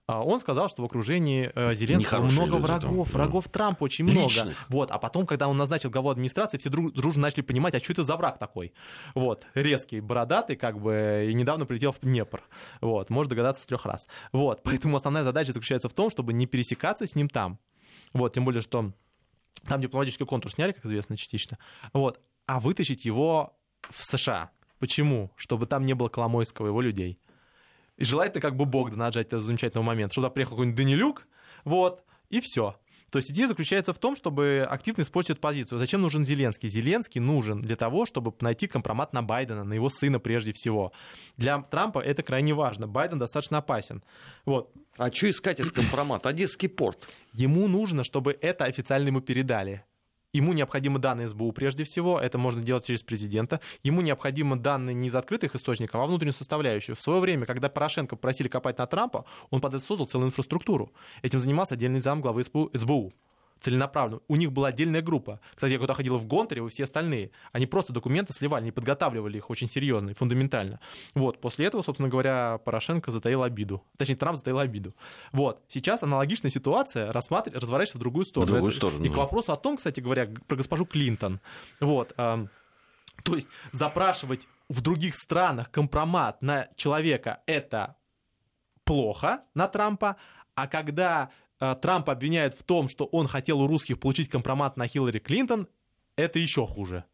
А 0.06 0.24
он 0.24 0.40
сказал, 0.40 0.68
что 0.68 0.82
в 0.82 0.84
окружении 0.84 1.50
э, 1.54 1.74
Зеленского 1.74 2.24
много 2.24 2.56
врагов, 2.56 3.10
там, 3.10 3.20
врагов 3.20 3.48
Трампа 3.48 3.84
очень 3.84 4.08
Личных. 4.08 4.44
много. 4.44 4.58
Вот, 4.68 4.90
а 4.90 4.98
потом, 4.98 5.26
когда 5.26 5.46
он 5.46 5.56
назначил 5.56 5.90
главу 5.90 6.10
администрации, 6.10 6.58
все 6.58 6.70
друг, 6.70 6.92
дружно 6.92 7.22
начали 7.22 7.42
понимать, 7.42 7.74
а 7.74 7.78
что 7.78 7.92
это 7.92 8.02
за 8.02 8.16
враг 8.16 8.38
такой? 8.38 8.72
Вот, 9.14 9.46
резкий, 9.54 10.00
бородатый, 10.00 10.56
как 10.56 10.80
бы, 10.80 11.28
и 11.30 11.34
недавно 11.34 11.66
прилетел 11.66 11.92
в 11.92 12.00
Днепр. 12.00 12.42
Вот, 12.80 13.10
может 13.10 13.30
догадаться 13.30 13.62
с 13.62 13.66
трех 13.66 13.86
раз. 13.86 14.08
Вот, 14.32 14.62
поэтому 14.64 14.96
основная 14.96 15.22
задача 15.22 15.52
заключается 15.52 15.88
в 15.88 15.92
том, 15.92 16.10
чтобы 16.10 16.32
не 16.32 16.46
пересекаться 16.46 17.06
с 17.06 17.14
ним 17.14 17.28
там. 17.28 17.60
Вот, 18.12 18.34
тем 18.34 18.44
более, 18.44 18.60
что 18.60 18.92
там 19.68 19.80
дипломатический 19.80 20.24
контур 20.24 20.50
сняли, 20.50 20.72
как 20.72 20.84
известно, 20.84 21.16
частично. 21.16 21.58
Вот, 21.92 22.20
а 22.46 22.58
вытащить 22.58 23.04
его 23.04 23.56
в 23.88 24.04
США. 24.04 24.50
Почему? 24.80 25.30
Чтобы 25.36 25.66
там 25.66 25.86
не 25.86 25.94
было 25.94 26.08
Коломойского 26.08 26.66
его 26.66 26.80
людей. 26.80 27.20
И 27.96 28.04
желательно 28.04 28.40
как 28.40 28.56
бы 28.56 28.64
Богдана 28.64 29.06
отжать 29.08 29.28
этот 29.28 29.42
замечательный 29.42 29.82
момент, 29.82 30.12
чтобы 30.12 30.26
туда 30.26 30.34
приехал 30.34 30.56
какой-нибудь 30.56 30.76
Данилюк, 30.76 31.26
вот, 31.64 32.04
и 32.30 32.40
все. 32.40 32.76
То 33.12 33.18
есть 33.18 33.30
идея 33.30 33.46
заключается 33.46 33.92
в 33.92 33.98
том, 33.98 34.16
чтобы 34.16 34.66
активно 34.68 35.02
использовать 35.02 35.38
позицию. 35.38 35.78
Зачем 35.78 36.00
нужен 36.00 36.24
Зеленский? 36.24 36.70
Зеленский 36.70 37.20
нужен 37.20 37.60
для 37.60 37.76
того, 37.76 38.06
чтобы 38.06 38.32
найти 38.40 38.66
компромат 38.66 39.12
на 39.12 39.22
Байдена, 39.22 39.64
на 39.64 39.74
его 39.74 39.90
сына 39.90 40.18
прежде 40.18 40.54
всего. 40.54 40.92
Для 41.36 41.60
Трампа 41.60 41.98
это 41.98 42.22
крайне 42.22 42.54
важно. 42.54 42.88
Байден 42.88 43.18
достаточно 43.18 43.58
опасен. 43.58 44.02
Вот. 44.46 44.72
А 44.96 45.12
что 45.12 45.28
искать 45.28 45.60
этот 45.60 45.74
компромат? 45.74 46.24
Одесский 46.24 46.70
порт. 46.70 47.06
Ему 47.34 47.68
нужно, 47.68 48.02
чтобы 48.02 48.38
это 48.40 48.64
официально 48.64 49.08
ему 49.08 49.20
передали. 49.20 49.84
Ему 50.34 50.54
необходимы 50.54 50.98
данные 50.98 51.28
СБУ 51.28 51.52
прежде 51.52 51.84
всего, 51.84 52.18
это 52.18 52.38
можно 52.38 52.62
делать 52.62 52.86
через 52.86 53.02
президента. 53.02 53.60
Ему 53.82 54.00
необходимы 54.00 54.56
данные 54.56 54.94
не 54.94 55.08
из 55.08 55.14
открытых 55.14 55.54
источников, 55.54 56.00
а 56.00 56.06
внутреннюю 56.06 56.32
составляющую. 56.32 56.96
В 56.96 57.02
свое 57.02 57.20
время, 57.20 57.44
когда 57.44 57.68
Порошенко 57.68 58.16
просили 58.16 58.48
копать 58.48 58.78
на 58.78 58.86
Трампа, 58.86 59.26
он 59.50 59.60
под 59.60 59.74
это 59.74 59.84
создал 59.84 60.06
целую 60.06 60.28
инфраструктуру. 60.28 60.90
Этим 61.20 61.38
занимался 61.38 61.74
отдельный 61.74 62.00
зам 62.00 62.22
главы 62.22 62.44
СБУ 62.44 63.12
целенаправленно. 63.62 64.20
У 64.28 64.36
них 64.36 64.52
была 64.52 64.68
отдельная 64.68 65.00
группа. 65.02 65.40
Кстати, 65.54 65.72
я 65.72 65.78
когда 65.78 65.94
ходил 65.94 66.18
в 66.18 66.26
Гонтаре, 66.26 66.64
и 66.64 66.68
все 66.68 66.84
остальные, 66.84 67.30
они 67.52 67.66
просто 67.66 67.92
документы 67.92 68.32
сливали, 68.32 68.64
не 68.64 68.72
подготавливали 68.72 69.38
их 69.38 69.50
очень 69.50 69.68
серьезно 69.68 70.10
и 70.10 70.14
фундаментально. 70.14 70.80
Вот, 71.14 71.40
после 71.40 71.66
этого, 71.66 71.82
собственно 71.82 72.08
говоря, 72.08 72.58
Порошенко 72.64 73.10
затаил 73.10 73.42
обиду. 73.42 73.82
Точнее, 73.96 74.16
Трамп 74.16 74.36
затаил 74.36 74.58
обиду. 74.58 74.94
Вот, 75.30 75.62
сейчас 75.68 76.02
аналогичная 76.02 76.50
ситуация 76.50 77.12
рассматр... 77.12 77.52
разворачивается 77.52 77.98
в 77.98 78.00
другую 78.00 78.24
сторону. 78.24 78.50
В 78.50 78.54
другую 78.54 78.72
сторону. 78.72 79.04
И 79.04 79.08
к 79.08 79.16
вопросу 79.16 79.52
о 79.52 79.56
том, 79.56 79.76
кстати 79.76 80.00
говоря, 80.00 80.28
про 80.46 80.56
госпожу 80.56 80.84
Клинтон. 80.84 81.40
Вот, 81.80 82.14
то 82.16 83.34
есть 83.34 83.48
запрашивать 83.70 84.48
в 84.68 84.80
других 84.80 85.14
странах 85.14 85.70
компромат 85.70 86.42
на 86.42 86.68
человека 86.76 87.42
это 87.46 87.96
плохо, 88.84 89.44
на 89.54 89.68
Трампа, 89.68 90.16
а 90.54 90.66
когда 90.66 91.30
Трамп 91.80 92.10
обвиняет 92.10 92.54
в 92.54 92.62
том, 92.64 92.88
что 92.88 93.04
он 93.06 93.28
хотел 93.28 93.60
у 93.60 93.66
русских 93.66 94.00
получить 94.00 94.28
компромат 94.28 94.76
на 94.76 94.88
Хиллари 94.88 95.20
Клинтон, 95.20 95.68
это 96.16 96.38
еще 96.38 96.66
хуже. 96.66 97.04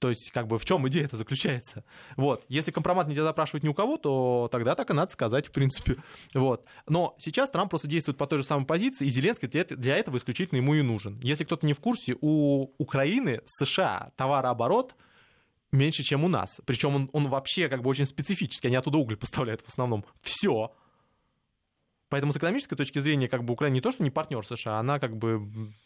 То 0.00 0.10
есть, 0.10 0.32
как 0.32 0.48
бы, 0.48 0.58
в 0.58 0.64
чем 0.66 0.86
идея 0.88 1.04
это 1.04 1.16
заключается? 1.16 1.84
Вот. 2.16 2.44
Если 2.48 2.72
компромат 2.72 3.06
нельзя 3.06 3.22
запрашивать 3.22 3.62
ни 3.62 3.68
у 3.68 3.74
кого, 3.74 3.96
то 3.96 4.48
тогда 4.52 4.74
так 4.74 4.90
и 4.90 4.92
надо 4.92 5.10
сказать, 5.12 5.46
в 5.46 5.52
принципе. 5.52 5.96
Вот. 6.34 6.66
Но 6.86 7.14
сейчас 7.18 7.50
Трамп 7.50 7.70
просто 7.70 7.88
действует 7.88 8.18
по 8.18 8.26
той 8.26 8.38
же 8.38 8.44
самой 8.44 8.66
позиции, 8.66 9.06
и 9.06 9.10
Зеленский 9.10 9.48
для 9.48 9.96
этого 9.96 10.18
исключительно 10.18 10.58
ему 10.58 10.74
и 10.74 10.82
нужен. 10.82 11.18
Если 11.22 11.44
кто-то 11.44 11.64
не 11.64 11.72
в 11.72 11.80
курсе, 11.80 12.16
у 12.20 12.72
Украины, 12.76 13.40
США 13.46 14.12
товарооборот 14.16 14.94
меньше, 15.72 16.02
чем 16.02 16.24
у 16.24 16.28
нас. 16.28 16.60
Причем 16.66 16.94
он, 16.94 17.10
он 17.12 17.28
вообще 17.28 17.68
как 17.68 17.82
бы 17.82 17.88
очень 17.88 18.06
специфический, 18.06 18.68
они 18.68 18.76
оттуда 18.76 18.98
уголь 18.98 19.16
поставляют 19.16 19.62
в 19.62 19.68
основном. 19.68 20.04
Все. 20.20 20.74
Поэтому 22.10 22.32
с 22.32 22.36
экономической 22.36 22.76
точки 22.76 22.98
зрения, 22.98 23.28
как 23.28 23.44
бы 23.44 23.54
Украина 23.54 23.74
не 23.74 23.80
то, 23.80 23.90
что 23.90 24.02
не 24.02 24.10
партнер 24.10 24.44
США, 24.46 24.78
она 24.78 24.98
как 24.98 25.16
бы... 25.16 25.40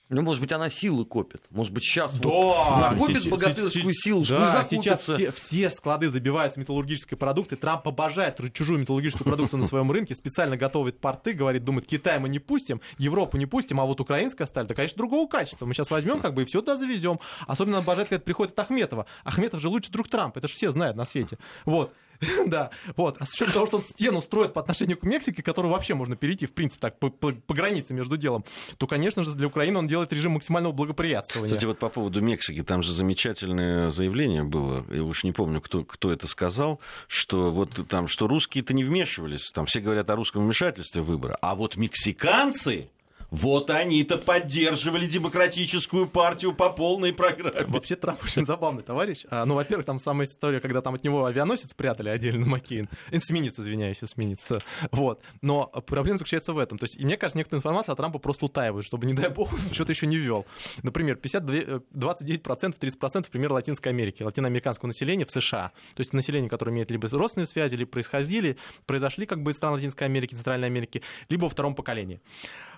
Ну, 0.09 0.23
может 0.23 0.41
быть, 0.41 0.53
она 0.53 0.69
силы 0.69 1.05
копит. 1.05 1.43
Может 1.51 1.73
быть, 1.73 1.85
сейчас 1.85 2.17
да, 2.19 2.29
вот 2.29 2.81
накопит 2.81 3.23
сейчас, 3.23 3.29
богатырскую 3.29 3.95
силу, 3.95 4.25
да, 4.25 4.67
сейчас 4.69 5.03
все, 5.03 5.31
все 5.31 5.71
склады 5.71 6.09
забиваются 6.09 6.59
металлургической 6.59 7.17
продукцией. 7.17 7.61
Трамп 7.61 7.87
обожает 7.87 8.41
чужую 8.53 8.81
металлургическую 8.81 9.27
продукцию 9.27 9.61
на 9.61 9.67
своем 9.67 9.91
рынке, 9.91 10.15
специально 10.15 10.57
готовит 10.57 10.99
порты, 11.01 11.33
говорит, 11.33 11.65
думает, 11.65 11.87
Китай 11.87 12.19
мы 12.19 12.29
не 12.29 12.39
пустим, 12.39 12.81
Европу 12.99 13.37
не 13.37 13.47
пустим, 13.47 13.81
а 13.81 13.85
вот 13.85 14.01
украинская 14.01 14.47
сталь, 14.47 14.67
да, 14.67 14.75
конечно, 14.75 14.99
другого 14.99 15.29
качества. 15.29 15.67
Мы 15.67 15.75
сейчас 15.75 15.91
возьмем 15.91 16.21
как 16.21 16.35
бы 16.35 16.43
и 16.43 16.45
все 16.45 16.61
туда 16.61 16.77
завезем. 16.77 17.21
Особенно 17.47 17.79
обожает, 17.79 18.09
когда 18.09 18.23
приходит 18.23 18.53
от 18.53 18.67
Ахметова. 18.67 19.07
Ахметов 19.25 19.61
же 19.61 19.69
лучший 19.69 19.93
друг 19.93 20.09
Трампа, 20.09 20.39
это 20.39 20.49
же 20.49 20.55
все 20.55 20.73
знают 20.73 20.97
на 20.97 21.05
свете. 21.05 21.39
Вот. 21.65 21.95
да, 22.47 22.71
вот. 22.97 23.17
А 23.21 23.27
с 23.27 23.33
учетом 23.33 23.55
того, 23.55 23.67
что 23.67 23.83
стену 23.83 24.21
строит 24.21 24.53
по 24.53 24.61
отношению 24.61 24.99
к 24.99 25.03
Мексике, 25.03 25.43
которую 25.43 25.73
вообще 25.73 25.95
можно 25.95 26.17
перейти, 26.17 26.47
в 26.47 26.53
принципе, 26.53 26.81
так, 26.81 26.99
по, 26.99 27.11
по, 27.11 27.33
по 27.33 27.55
границе 27.55 27.95
между 27.95 28.17
делом, 28.17 28.45
то, 28.77 28.87
конечно 28.87 29.25
же, 29.25 29.35
для 29.35 29.47
Украины 29.47 29.79
он 29.79 29.87
делает 29.87 30.13
режим 30.13 30.33
максимального 30.33 30.73
благоприятствования. 30.73 31.49
Кстати, 31.49 31.67
вот 31.67 31.79
по 31.79 31.89
поводу 31.89 32.21
Мексики, 32.21 32.63
там 32.63 32.83
же 32.83 32.93
замечательное 32.93 33.91
заявление 33.91 34.43
было, 34.43 34.85
я 34.91 35.03
уж 35.03 35.25
не 35.25 35.33
помню, 35.33 35.61
кто, 35.61 35.85
кто 35.85 36.13
это 36.13 36.27
сказал, 36.27 36.81
что 37.07 37.51
вот 37.51 37.89
там, 37.89 38.09
что 38.09 38.27
русские-то 38.27 38.75
не 38.75 38.85
вмешивались, 38.85 39.51
там 39.53 39.67
все 39.67 39.81
говорят 39.81 40.11
о 40.11 40.17
русском 40.17 40.45
вмешательстве 40.45 41.03
в 41.03 41.07
выборы, 41.07 41.37
а 41.41 41.55
вот 41.55 41.77
мексиканцы 41.77 42.89
вот 43.31 43.71
они-то 43.71 44.17
поддерживали 44.19 45.07
демократическую 45.07 46.09
партию 46.09 46.55
по 46.55 46.71
полной 46.71 47.13
программе. 47.13 47.67
Вообще 47.67 47.97
Трамп 47.97 48.23
очень 48.25 48.45
забавный 48.45 48.83
товарищ. 48.83 49.25
А, 49.31 49.45
ну, 49.45 49.55
во-первых, 49.55 49.87
там 49.87 49.99
самая 49.99 50.27
история, 50.27 50.61
когда 50.61 50.81
там 50.81 50.95
от 50.95 51.05
него 51.05 51.27
авианосец 51.27 51.75
прятали 51.75 52.09
отдельно 52.09 52.47
Маккейн. 52.47 52.89
Эсминец, 53.11 53.59
извиняюсь, 53.59 54.03
эсминец. 54.03 54.49
Вот. 54.91 55.23
Но 55.43 55.67
проблема 55.87 56.19
заключается 56.19 56.53
в 56.53 56.59
этом. 56.59 56.79
То 56.79 56.85
есть, 56.85 56.99
мне 56.99 57.17
кажется, 57.17 57.39
некоторую 57.39 57.61
информацию 57.61 57.93
от 57.93 57.99
Трампа 57.99 58.19
просто 58.19 58.47
утаивают, 58.47 58.87
чтобы, 58.87 59.07
не 59.07 59.13
дай 59.13 59.29
бог, 59.29 59.51
что-то 59.73 59.93
еще 59.93 60.07
не 60.07 60.17
ввел. 60.17 60.47
Например, 60.83 61.17
52, 61.17 61.83
29%, 61.93 62.79
30% 62.79 63.31
пример 63.31 63.53
Латинской 63.53 63.93
Америки, 63.93 64.23
латиноамериканского 64.23 64.87
населения 64.89 65.27
в 65.27 65.31
США. 65.31 65.73
То 65.95 66.01
есть 66.01 66.13
население, 66.13 66.49
которое 66.49 66.73
имеет 66.73 66.91
либо 66.91 67.09
родственные 67.09 67.47
связи, 67.47 67.75
либо 67.75 67.91
происходили, 67.91 68.57
произошли 68.87 69.27
как 69.27 69.43
бы 69.43 69.51
из 69.51 69.57
стран 69.57 69.75
Латинской 69.75 70.07
Америки, 70.07 70.35
Центральной 70.35 70.69
Америки, 70.69 71.03
либо 71.29 71.43
во 71.43 71.49
втором 71.49 71.75
поколении. 71.75 72.21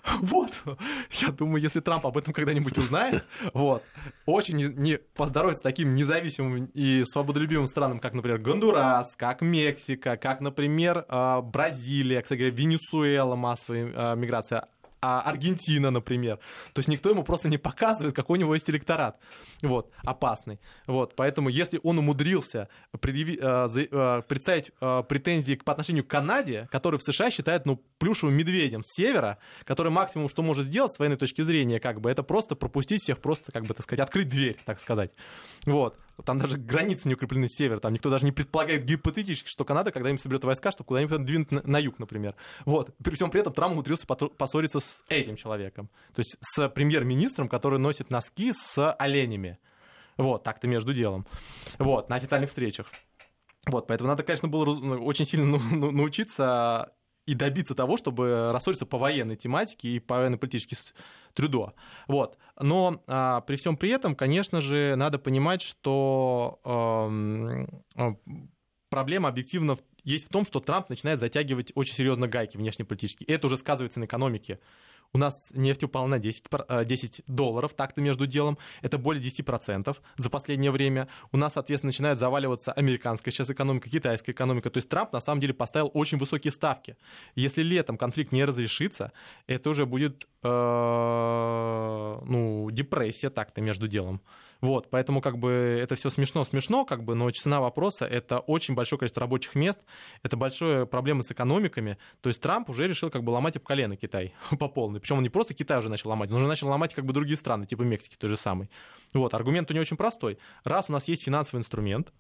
Вот. 0.21 0.53
Я 1.11 1.29
думаю, 1.29 1.63
если 1.63 1.81
Трамп 1.81 2.07
об 2.07 2.17
этом 2.17 2.33
когда-нибудь 2.33 2.77
узнает, 2.79 3.25
вот, 3.55 3.83
очень 4.27 4.57
не, 4.57 4.65
не 4.65 4.99
поздоровится 4.99 5.63
таким 5.63 5.95
независимым 5.95 6.71
и 6.75 7.03
свободолюбивым 7.05 7.67
странам, 7.67 8.01
как, 8.01 8.15
например, 8.15 8.39
Гондурас, 8.39 9.17
как 9.17 9.41
Мексика, 9.41 10.17
как, 10.17 10.41
например, 10.41 11.05
а, 11.09 11.41
Бразилия, 11.41 12.23
кстати 12.23 12.41
говоря, 12.41 12.55
Венесуэла, 12.55 13.37
массовая 13.37 13.93
а, 13.95 14.15
миграция, 14.15 14.67
а 15.01 15.21
Аргентина, 15.23 15.91
например. 15.91 16.39
То 16.73 16.81
есть 16.81 16.89
никто 16.89 17.11
ему 17.11 17.25
просто 17.25 17.49
не 17.49 17.59
показывает, 17.59 18.15
какой 18.15 18.39
у 18.39 18.41
него 18.41 18.55
есть 18.55 18.69
электорат. 18.71 19.19
Вот, 19.63 19.91
опасный. 20.05 20.59
Вот, 20.87 21.15
поэтому 21.17 21.49
если 21.49 21.81
он 21.83 21.99
умудрился 21.99 22.69
предъяви, 23.01 23.39
э, 23.41 23.67
э, 23.77 24.23
представить 24.29 24.73
э, 24.81 25.03
претензии 25.09 25.55
по 25.55 25.73
отношению 25.73 26.05
к 26.05 26.09
Канаде, 26.09 26.69
который 26.71 26.99
в 26.99 27.03
США 27.03 27.31
считает, 27.31 27.67
ну, 27.67 27.83
плюшевым 27.99 28.35
медведем 28.35 28.83
с 28.83 28.95
севера, 28.95 29.39
который 29.65 29.93
максимум, 29.93 30.29
что 30.29 30.43
может 30.43 30.67
сделать 30.67 30.93
с 30.93 30.99
военной 30.99 31.17
точки 31.17 31.43
зрения, 31.43 31.81
как 31.81 32.01
бы, 32.01 32.11
это 32.11 32.23
просто 32.23 32.55
пропустить 32.57 33.03
всех, 33.03 33.19
просто, 33.19 33.53
как 33.53 33.65
бы, 33.65 33.75
так 33.75 33.83
сказать, 33.83 34.01
открыть 34.01 34.29
дверь, 34.29 34.59
так 34.65 34.81
сказать. 34.81 35.11
Вот. 35.65 35.97
Там 36.25 36.39
даже 36.39 36.57
границы 36.57 37.09
не 37.09 37.15
укреплены 37.15 37.49
с 37.49 37.55
севера, 37.57 37.81
там 37.81 37.93
никто 37.93 38.11
даже 38.11 38.25
не 38.25 38.33
предполагает 38.33 38.85
гипотетически, 38.85 39.49
что 39.49 39.65
Канада 39.65 39.93
когда-нибудь 39.93 40.21
соберет 40.21 40.45
войска, 40.45 40.71
чтобы 40.71 40.89
куда-нибудь 40.89 41.25
двинуть 41.25 41.51
на, 41.51 41.63
на 41.63 41.79
юг, 41.79 41.99
например. 41.99 42.35
Вот. 42.65 42.95
При 43.03 43.15
всем 43.15 43.31
при 43.31 43.41
этом 43.41 43.53
Трамп 43.53 43.73
умудрился 43.73 44.07
поссориться 44.07 44.81
с 44.81 45.03
этим 45.09 45.37
человеком. 45.37 45.91
То 46.15 46.21
есть 46.21 46.37
с 46.41 46.69
премьер-министром, 46.69 47.49
который 47.49 47.79
носит 47.79 48.11
носки 48.11 48.53
с 48.53 48.93
оленями. 48.95 49.59
Вот, 50.17 50.43
так-то 50.43 50.67
между 50.67 50.93
делом. 50.93 51.27
Вот, 51.79 52.11
на 52.11 52.17
официальных 52.17 52.51
встречах. 52.51 52.91
Вот, 53.67 53.87
поэтому 53.87 54.09
надо, 54.09 54.23
конечно, 54.23 54.49
было 54.49 54.65
ну, 54.65 55.05
очень 55.05 55.25
сильно 55.25 55.47
ну, 55.47 55.59
ну, 55.71 55.91
научиться 55.91 56.93
и 57.27 57.35
добиться 57.35 57.75
того, 57.75 57.97
чтобы 57.97 58.51
рассориться 58.53 58.87
по 58.87 58.99
военной 58.99 59.37
тематике 59.37 59.89
и 59.89 60.01
по 60.01 60.17
военно-политически 60.17 60.77
Трюдо. 61.35 61.75
Вот. 62.09 62.37
Но 62.59 63.03
а, 63.07 63.41
при 63.43 63.57
всем 63.57 63.77
при 63.77 63.91
этом, 63.91 64.15
конечно 64.15 64.61
же, 64.61 64.95
надо 64.97 65.19
понимать, 65.19 65.63
что 65.63 66.61
э, 67.97 68.17
проблема 68.91 69.29
объективно 69.29 69.77
есть 70.05 70.27
в 70.27 70.29
том, 70.29 70.45
что 70.45 70.61
Трамп 70.61 70.89
начинает 70.91 71.19
затягивать 71.19 71.73
очень 71.75 71.95
серьезно 71.95 72.29
гайки 72.29 72.57
внешнеполитические. 72.57 73.27
Это 73.29 73.47
уже 73.47 73.57
сказывается 73.57 74.01
на 74.01 74.05
экономике. 74.05 74.61
У 75.13 75.19
нас 75.19 75.51
нефть 75.55 75.83
упала 75.83 76.07
на 76.07 76.19
10, 76.19 76.45
10 76.87 77.19
э, 77.19 77.23
долларов, 77.27 77.75
так-то 77.75 78.01
между 78.01 78.27
делом. 78.27 78.59
Это 78.81 78.97
более 78.97 79.23
10% 79.23 79.97
за 80.17 80.31
последнее 80.31 80.71
время. 80.71 81.09
У 81.33 81.37
нас, 81.37 81.55
соответственно, 81.55 81.89
начинает 81.89 82.19
заваливаться 82.19 82.73
американская 82.73 83.33
сейчас 83.33 83.51
экономика, 83.51 83.91
китайская 83.91 84.33
экономика. 84.33 84.71
То 84.71 84.79
есть 84.79 84.89
Трамп, 84.89 85.13
на 85.13 85.21
самом 85.21 85.41
деле, 85.41 85.53
поставил 85.53 85.91
очень 85.95 86.19
высокие 86.19 86.53
ставки. 86.53 86.97
Если 87.35 87.63
летом 87.63 87.99
конфликт 87.99 88.31
не 88.31 88.45
разрешится, 88.45 89.13
это 89.49 89.71
уже 89.71 89.85
будет 89.85 90.29
ну, 90.43 92.21
депрессия 92.71 93.31
так-то 93.31 93.61
между 93.61 93.89
делом. 93.89 94.21
Вот, 94.61 94.91
поэтому 94.91 95.23
как 95.23 95.39
бы 95.39 95.79
это 95.83 95.95
все 95.95 96.11
смешно-смешно, 96.11 96.85
как 96.85 97.03
бы, 97.03 97.15
но 97.15 97.31
цена 97.31 97.61
вопроса— 97.61 98.05
это 98.07 98.41
очень 98.41 98.75
большое 98.75 98.99
количество 98.99 99.21
рабочих 99.21 99.55
мест, 99.55 99.81
это 100.23 100.37
большая 100.37 100.85
проблема 100.85 101.23
с 101.23 101.33
экономиками. 101.33 101.97
То 102.21 102.29
есть 102.29 102.43
Трамп 102.43 102.69
уже 102.69 102.87
решил 102.87 103.09
как 103.09 103.25
бы 103.25 103.31
ломать 103.31 103.57
об 103.57 103.63
колено 103.63 103.97
Китай 103.97 104.35
по 104.59 104.69
полной. 104.69 105.01
Причем 105.01 105.17
он 105.17 105.23
не 105.23 105.31
просто 105.31 105.55
Китай 105.55 105.79
уже 105.79 105.89
начал 105.89 106.11
ломать, 106.11 106.31
он 106.31 106.37
уже 106.37 106.47
начал 106.47 106.69
ломать 106.69 106.95
как 106.95 107.07
бы 107.07 107.15
другие 107.15 107.37
страны, 107.37 107.67
типа 107.67 107.83
Мексики 107.83 108.17
той 108.17 108.29
же 108.29 108.37
самой. 108.37 108.69
Вот, 109.15 109.33
аргумент 109.33 109.71
у 109.71 109.75
него 109.75 109.83
очень 109.83 109.97
простой. 109.97 110.39
Раз 110.65 110.91
у 110.91 110.93
нас 110.93 111.09
есть 111.09 111.25
финансовый 111.25 111.61
инструмент, 111.61 112.13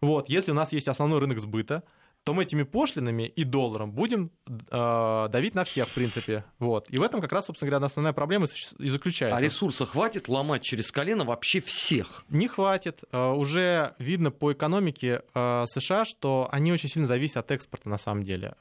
вот, 0.00 0.28
если 0.28 0.50
у 0.50 0.54
нас 0.54 0.72
есть 0.72 0.88
основной 0.88 1.20
рынок 1.20 1.40
сбыта, 1.40 1.82
то 2.26 2.34
мы 2.34 2.42
этими 2.42 2.64
пошлинами 2.64 3.22
и 3.22 3.44
долларом 3.44 3.92
будем 3.92 4.32
э, 4.48 5.28
давить 5.30 5.54
на 5.54 5.62
всех, 5.62 5.86
в 5.86 5.94
принципе. 5.94 6.44
Вот. 6.58 6.90
И 6.90 6.98
в 6.98 7.02
этом 7.04 7.20
как 7.20 7.30
раз, 7.30 7.46
собственно 7.46 7.70
говоря, 7.70 7.86
основная 7.86 8.12
проблема 8.12 8.46
и 8.80 8.88
заключается. 8.88 9.36
А 9.36 9.40
ресурса 9.40 9.86
хватит 9.86 10.28
ломать 10.28 10.64
через 10.64 10.90
колено 10.90 11.24
вообще 11.24 11.60
всех? 11.60 12.24
Не 12.28 12.48
хватит. 12.48 13.04
Э, 13.12 13.30
уже 13.30 13.94
видно 14.00 14.32
по 14.32 14.52
экономике 14.52 15.22
э, 15.34 15.64
США, 15.66 16.04
что 16.04 16.48
они 16.50 16.72
очень 16.72 16.88
сильно 16.88 17.06
зависят 17.06 17.36
от 17.36 17.52
экспорта 17.52 17.88
на 17.88 17.96
самом 17.96 18.24
деле. 18.24 18.56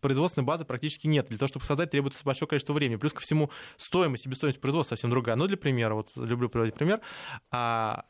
Производственной 0.00 0.44
базы 0.44 0.64
практически 0.64 1.06
нет. 1.06 1.28
Для 1.28 1.36
того, 1.36 1.48
чтобы 1.48 1.66
создать, 1.66 1.90
требуется 1.90 2.24
большое 2.24 2.48
количество 2.48 2.72
времени. 2.72 2.96
Плюс 2.96 3.12
ко 3.12 3.20
всему, 3.20 3.50
стоимость, 3.76 4.24
себестоимость 4.24 4.58
производства 4.62 4.94
совсем 4.94 5.10
другая. 5.10 5.36
Ну, 5.36 5.46
для 5.46 5.58
примера, 5.58 5.92
вот 5.92 6.12
люблю 6.16 6.48
приводить 6.48 6.76
пример. 6.76 7.02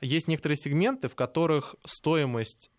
Есть 0.00 0.28
некоторые 0.28 0.57
сегменты, 0.57 1.09
в 1.09 1.16
которых 1.16 1.75
стоимость 1.85 2.71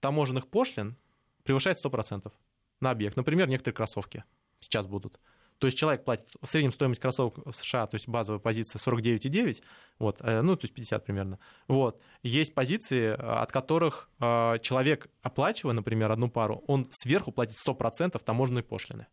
таможенных 0.00 0.48
пошлин 0.48 0.96
превышает 1.44 1.82
100% 1.82 2.32
на 2.80 2.90
объект. 2.90 3.16
Например, 3.16 3.48
некоторые 3.48 3.74
кроссовки 3.74 4.24
сейчас 4.60 4.86
будут. 4.86 5.18
То 5.58 5.66
есть 5.66 5.76
человек 5.76 6.04
платит 6.04 6.28
в 6.40 6.46
среднем 6.46 6.72
стоимость 6.72 7.00
кроссовок 7.00 7.38
в 7.44 7.52
США, 7.52 7.86
то 7.86 7.96
есть 7.96 8.08
базовая 8.08 8.38
позиция 8.38 8.78
49,9, 8.78 9.62
вот, 9.98 10.20
э, 10.20 10.40
ну, 10.42 10.56
то 10.56 10.64
есть 10.64 10.74
50 10.74 11.04
примерно. 11.04 11.38
Вот. 11.66 12.00
Есть 12.22 12.54
позиции, 12.54 13.08
от 13.10 13.50
которых 13.50 14.08
э, 14.20 14.58
человек, 14.62 15.08
оплачивая, 15.22 15.74
например, 15.74 16.12
одну 16.12 16.30
пару, 16.30 16.62
он 16.68 16.86
сверху 16.90 17.32
платит 17.32 17.56
100% 17.56 18.22
таможенной 18.22 18.62
пошлины. 18.62 19.06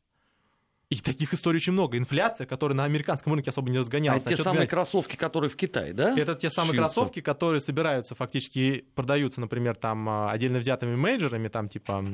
И 0.95 0.99
таких 1.01 1.33
историй 1.33 1.57
очень 1.57 1.73
много. 1.73 1.97
Инфляция, 1.97 2.47
которая 2.47 2.75
на 2.77 2.85
американском 2.85 3.33
рынке 3.33 3.49
особо 3.49 3.69
не 3.69 3.77
разгонялась. 3.79 4.23
А 4.25 4.29
это 4.29 4.37
те 4.37 4.41
самые 4.41 4.59
гонять. 4.59 4.69
кроссовки, 4.69 5.15
которые 5.17 5.49
в 5.49 5.55
Китае, 5.57 5.93
да? 5.93 6.17
Это 6.17 6.35
те 6.35 6.49
самые 6.49 6.73
Шьются. 6.73 6.95
кроссовки, 6.95 7.19
которые 7.21 7.59
собираются 7.59 8.15
фактически, 8.15 8.85
продаются, 8.95 9.41
например, 9.41 9.75
там 9.75 10.07
а, 10.07 10.31
отдельно 10.31 10.59
взятыми 10.59 10.95
менеджерами, 10.95 11.49
там 11.49 11.67
типа 11.67 12.05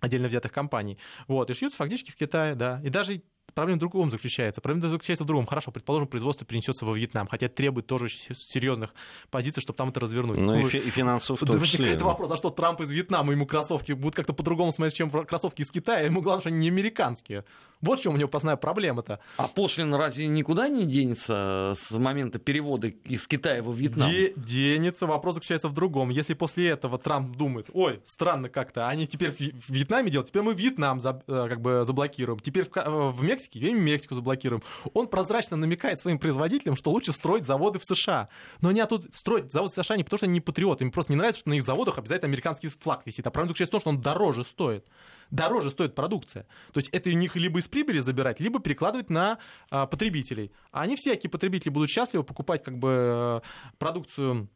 отдельно 0.00 0.28
взятых 0.28 0.52
компаний. 0.52 0.96
Вот, 1.26 1.50
и 1.50 1.54
шьются 1.54 1.76
фактически 1.76 2.10
в 2.10 2.16
Китае, 2.16 2.54
да. 2.54 2.80
И 2.84 2.88
даже 2.88 3.20
проблема 3.54 3.76
в 3.78 3.80
другом 3.80 4.10
заключается. 4.10 4.60
Проблема 4.60 4.88
заключается 4.88 5.24
в 5.24 5.26
другом. 5.26 5.44
Хорошо, 5.46 5.72
предположим, 5.72 6.06
производство 6.06 6.46
перенесется 6.46 6.84
во 6.84 6.94
Вьетнам, 6.94 7.26
хотя 7.26 7.48
требует 7.48 7.86
тоже 7.86 8.04
очень 8.04 8.34
серьезных 8.34 8.94
позиций, 9.30 9.60
чтобы 9.60 9.76
там 9.76 9.88
это 9.88 10.00
развернуть. 10.00 10.38
Ну, 10.38 10.60
и, 10.60 10.64
фи- 10.68 10.78
и 10.78 10.90
финансово 10.90 11.36
в 11.36 11.40
том 11.40 11.48
числе. 11.48 11.60
Возникает 11.60 12.02
вопрос, 12.02 12.30
а 12.30 12.36
что 12.36 12.50
Трамп 12.50 12.80
из 12.82 12.90
Вьетнама, 12.90 13.32
ему 13.32 13.46
кроссовки 13.46 13.92
будут 13.92 14.14
как-то 14.14 14.32
по-другому 14.32 14.70
смотреть, 14.70 14.94
чем 14.94 15.10
кроссовки 15.10 15.62
из 15.62 15.70
Китая, 15.70 16.00
ему 16.06 16.22
главное, 16.22 16.40
что 16.40 16.48
они 16.50 16.58
не 16.58 16.68
американские. 16.68 17.44
Вот 17.80 18.00
в 18.00 18.02
чем 18.02 18.14
у 18.14 18.16
него 18.16 18.28
основная 18.32 18.56
проблема-то. 18.56 19.20
А 19.36 19.46
пошлина 19.46 19.98
разве 19.98 20.26
никуда 20.26 20.68
не 20.68 20.84
денется 20.84 21.74
с 21.76 21.90
момента 21.92 22.38
перевода 22.38 22.88
из 22.88 23.26
Китая 23.26 23.62
во 23.62 23.72
Вьетнам? 23.72 24.10
Де- 24.10 24.32
денется. 24.36 25.06
Вопрос 25.06 25.34
заключается 25.34 25.68
в 25.68 25.74
другом. 25.74 26.10
Если 26.10 26.34
после 26.34 26.68
этого 26.68 26.98
Трамп 26.98 27.36
думает, 27.36 27.70
ой, 27.72 28.00
странно 28.04 28.48
как-то, 28.48 28.88
они 28.88 29.06
теперь 29.06 29.30
в 29.30 29.70
Вьетнаме 29.70 30.10
делают, 30.10 30.28
теперь 30.28 30.42
мы 30.42 30.54
Вьетнам 30.54 31.00
за, 31.00 31.22
э, 31.26 31.46
как 31.48 31.60
бы 31.60 31.82
заблокируем, 31.84 32.40
теперь 32.40 32.64
в, 32.64 32.76
э, 32.76 33.10
в 33.10 33.22
Мексике, 33.22 33.60
теперь 33.60 33.74
Мексику 33.74 34.14
заблокируем. 34.14 34.62
Он 34.94 35.06
прозрачно 35.06 35.56
намекает 35.56 36.00
своим 36.00 36.18
производителям, 36.18 36.74
что 36.74 36.90
лучше 36.90 37.12
строить 37.12 37.44
заводы 37.44 37.78
в 37.78 37.84
США. 37.84 38.28
Но 38.60 38.70
они 38.70 38.82
тут 38.84 39.14
строить 39.14 39.52
завод 39.52 39.72
в 39.72 39.74
США 39.74 39.96
не 39.96 40.04
потому, 40.04 40.18
что 40.18 40.26
они 40.26 40.34
не 40.34 40.40
патриоты, 40.40 40.84
им 40.84 40.90
просто 40.90 41.12
не 41.12 41.16
нравится, 41.16 41.40
что 41.40 41.50
на 41.50 41.54
их 41.54 41.62
заводах 41.62 41.98
обязательно 41.98 42.28
американский 42.28 42.68
флаг 42.68 43.02
висит. 43.04 43.26
А 43.26 43.30
проблема 43.30 43.48
заключается 43.50 43.70
в 43.70 43.72
том, 43.72 43.80
что 43.80 43.90
он 43.90 44.00
дороже 44.00 44.42
стоит 44.44 44.84
дороже 45.30 45.70
стоит 45.70 45.94
продукция. 45.94 46.46
То 46.72 46.80
есть 46.80 46.88
это 46.90 47.10
у 47.10 47.12
них 47.12 47.36
либо 47.36 47.58
из 47.58 47.68
прибыли 47.68 48.00
забирать, 48.00 48.40
либо 48.40 48.60
перекладывать 48.60 49.10
на 49.10 49.38
а, 49.70 49.86
потребителей. 49.86 50.52
А 50.70 50.82
они 50.82 50.96
всякие 50.96 51.30
потребители 51.30 51.70
будут 51.70 51.90
счастливы 51.90 52.24
покупать 52.24 52.62
как 52.62 52.78
бы 52.78 53.42
э, 53.44 53.74
продукцию 53.78 54.48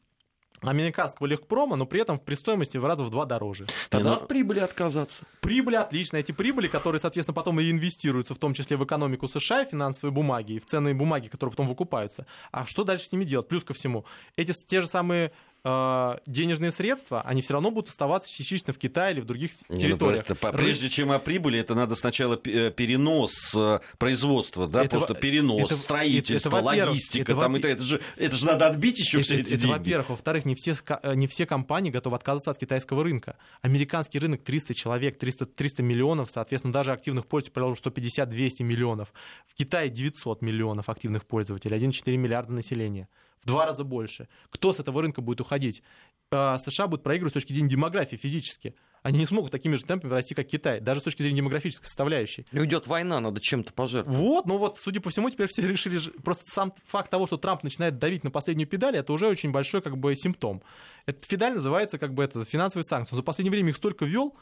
американского 0.61 1.26
легпрома, 1.26 1.76
но 1.76 1.87
при 1.87 2.00
этом 2.00 2.19
при 2.19 2.35
стоимости 2.35 2.79
в 2.79 2.85
раза 2.85 3.02
в 3.05 3.11
два 3.11 3.25
дороже. 3.25 3.67
Тогда 3.88 4.14
от 4.14 4.29
прибыли 4.29 4.61
отказаться. 4.61 5.25
Прибыли 5.41 5.76
отлично. 5.76 6.17
Эти 6.17 6.33
прибыли, 6.33 6.69
которые, 6.69 7.00
соответственно, 7.00 7.35
потом 7.35 7.61
и 7.61 7.71
инвестируются, 7.71 8.35
в 8.35 8.38
том 8.38 8.55
числе 8.55 8.76
в 8.76 8.85
экономику 8.85 9.26
США, 9.29 9.64
финансовые 9.64 10.12
бумаги, 10.12 10.55
и 10.55 10.59
в 10.59 10.67
ценные 10.67 10.95
бумаги, 10.95 11.29
которые 11.29 11.52
потом 11.52 11.67
выкупаются. 11.67 12.26
А 12.50 12.64
что 12.67 12.85
дальше 12.85 13.07
с 13.07 13.12
ними 13.12 13.25
делать? 13.25 13.49
Плюс 13.49 13.64
ко 13.64 13.75
всему, 13.75 14.05
эти 14.37 14.52
те 14.52 14.81
же 14.81 14.87
самые 14.87 15.33
денежные 15.64 16.73
средства, 16.73 17.23
они 17.23 17.40
все 17.40 17.52
равно 17.52 17.71
будут 17.71 17.90
оставаться 17.90 18.28
частично 18.28 18.73
в 18.73 18.78
Китае 18.78 19.14
или 19.14 19.21
в 19.21 19.26
других 19.26 19.52
Не, 19.69 19.76
ну, 19.76 19.81
территориях. 19.81 20.28
Ну, 20.28 20.35
это, 20.35 20.52
прежде 20.52 20.90
чем 20.90 21.12
о 21.12 21.21
прибыли, 21.21 21.59
это 21.59 21.76
надо 21.76 21.95
сначала 21.95 22.35
э, 22.45 22.73
перенос 22.73 23.54
э, 23.54 23.78
производства, 23.97 24.66
да, 24.66 24.81
это, 24.81 24.90
просто 24.90 25.14
перенос, 25.14 25.71
это, 25.71 25.81
строительство, 25.81 26.49
это, 26.49 26.57
это, 26.57 26.66
логистика, 26.66 27.33
это, 27.33 27.40
там, 27.40 27.54
это, 27.54 27.69
это, 27.69 27.83
же, 27.83 28.00
это 28.16 28.37
же 28.37 28.47
надо 28.47 28.66
отбить 28.66 28.99
еще 28.99 29.19
это, 29.19 29.25
все 29.25 29.35
эти 29.37 29.52
это, 29.52 29.59
деньги. 29.59 29.73
во-первых. 29.73 30.11
Во-вторых, 30.11 30.45
не 30.45 30.57
все, 30.57 30.75
не 31.14 31.28
все 31.28 31.47
компании 31.47 31.90
готовы 31.90 32.16
отказаться 32.16 32.50
от 32.50 32.59
китайского 32.59 33.04
рынка. 33.04 33.37
Американский 33.61 34.19
рынок 34.19 34.42
300 34.42 34.75
человек, 34.75 35.16
300, 35.16 35.47
300 35.47 35.83
миллионов, 35.85 36.31
соответственно, 36.33 36.73
даже 36.73 36.90
активных 36.90 37.26
пользователей, 37.26 38.11
150-200 38.11 38.64
миллионов. 38.64 39.12
В 39.47 39.54
Китае 39.54 39.90
900 39.90 40.42
миллионов 40.42 40.88
активных 40.88 41.25
пользователей, 41.25 41.78
1,4 41.78 42.16
миллиарда 42.16 42.52
населения 42.52 43.09
в 43.42 43.46
два 43.46 43.66
раза 43.66 43.84
больше. 43.84 44.28
Кто 44.50 44.72
с 44.72 44.80
этого 44.80 45.02
рынка 45.02 45.20
будет 45.20 45.40
уходить? 45.40 45.82
А, 46.30 46.58
США 46.58 46.87
будут 46.87 47.02
проигрывать 47.02 47.32
с 47.32 47.34
точки 47.34 47.52
зрения 47.52 47.68
демографии 47.68 48.16
физически. 48.16 48.75
Они 49.02 49.18
не 49.18 49.26
смогут 49.26 49.50
такими 49.50 49.75
же 49.75 49.82
темпами 49.82 50.12
расти, 50.12 50.34
как 50.34 50.46
Китай, 50.46 50.78
даже 50.78 51.00
с 51.00 51.02
точки 51.02 51.22
зрения 51.22 51.38
демографической 51.38 51.87
составляющей. 51.87 52.46
И 52.52 52.58
уйдет 52.58 52.87
война, 52.87 53.18
надо 53.18 53.40
чем-то 53.40 53.72
пожертвовать. 53.72 54.18
Вот, 54.18 54.46
ну 54.46 54.58
вот, 54.58 54.78
судя 54.80 55.00
по 55.00 55.11
всему, 55.11 55.28
теперь 55.28 55.49
все 55.49 55.66
решили... 55.66 55.99
Просто 56.22 56.49
сам 56.49 56.72
факт 56.87 57.11
того, 57.11 57.26
что 57.26 57.37
Трамп 57.37 57.64
начинает 57.64 57.99
давить 57.99 58.22
на 58.22 58.30
последнюю 58.30 58.68
педаль, 58.68 58.96
это 58.96 59.12
уже 59.12 59.26
очень 59.26 59.50
большой 59.50 59.82
как 59.82 59.99
бы 59.99 60.14
симптом. 60.14 60.62
Этот 61.06 61.26
педаль 61.26 61.54
называется 61.54 61.99
как 61.99 62.14
бы 62.14 62.22
это 62.22 62.44
финансовые 62.44 62.84
санкции. 62.84 63.14
Он 63.14 63.16
за 63.16 63.25
последнее 63.25 63.50
время 63.50 63.70
их 63.70 63.76
столько 63.76 64.04
ввел, 64.04 64.37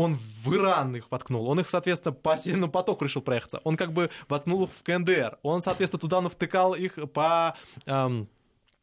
он 0.00 0.18
в 0.44 0.54
Иран 0.54 0.96
их 0.96 1.10
воткнул, 1.10 1.46
он 1.46 1.60
их, 1.60 1.68
соответственно, 1.68 2.14
по 2.14 2.38
Северному 2.38 2.72
потоку 2.72 3.04
решил 3.04 3.20
проехаться, 3.20 3.60
он 3.64 3.76
как 3.76 3.92
бы 3.92 4.10
воткнул 4.28 4.64
их 4.64 4.70
в 4.70 4.82
КНДР, 4.82 5.38
он, 5.42 5.60
соответственно, 5.60 6.00
туда 6.00 6.20
навтыкал 6.20 6.74
их 6.74 6.98
по... 7.12 7.54
Эм, 7.86 8.28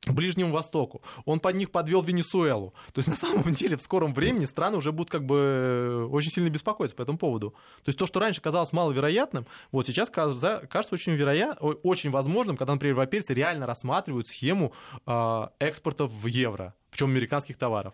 Ближнему 0.06 0.54
Востоку. 0.54 1.02
Он 1.26 1.42
под 1.42 1.56
них 1.56 1.70
подвел 1.70 2.02
Венесуэлу. 2.02 2.74
То 2.94 3.00
есть 3.00 3.10
на 3.10 3.18
самом 3.18 3.54
деле 3.54 3.76
в 3.76 3.82
скором 3.82 4.14
времени 4.14 4.46
страны 4.46 4.78
уже 4.78 4.94
будут 4.94 5.12
как 5.12 5.26
бы 5.26 5.36
э, 5.36 6.08
очень 6.10 6.32
сильно 6.32 6.50
беспокоиться 6.50 6.96
по 6.96 7.02
этому 7.02 7.18
поводу. 7.18 7.50
То 7.84 7.90
есть 7.90 8.00
то, 8.00 8.06
что 8.06 8.22
раньше 8.22 8.40
казалось 8.40 8.72
маловероятным, 8.72 9.48
вот 9.74 9.86
сейчас 9.86 10.10
кажется 10.10 10.66
очень, 10.92 11.12
вероят... 11.12 11.58
очень 11.60 12.10
возможным, 12.10 12.56
когда, 12.56 12.74
например, 12.74 12.94
европейцы 12.94 13.34
реально 13.34 13.66
рассматривают 13.66 14.28
схему 14.28 14.72
э, 15.06 15.48
экспорта 15.60 16.06
в 16.06 16.26
евро, 16.28 16.74
причем 16.90 17.08
американских 17.08 17.58
товаров. 17.58 17.94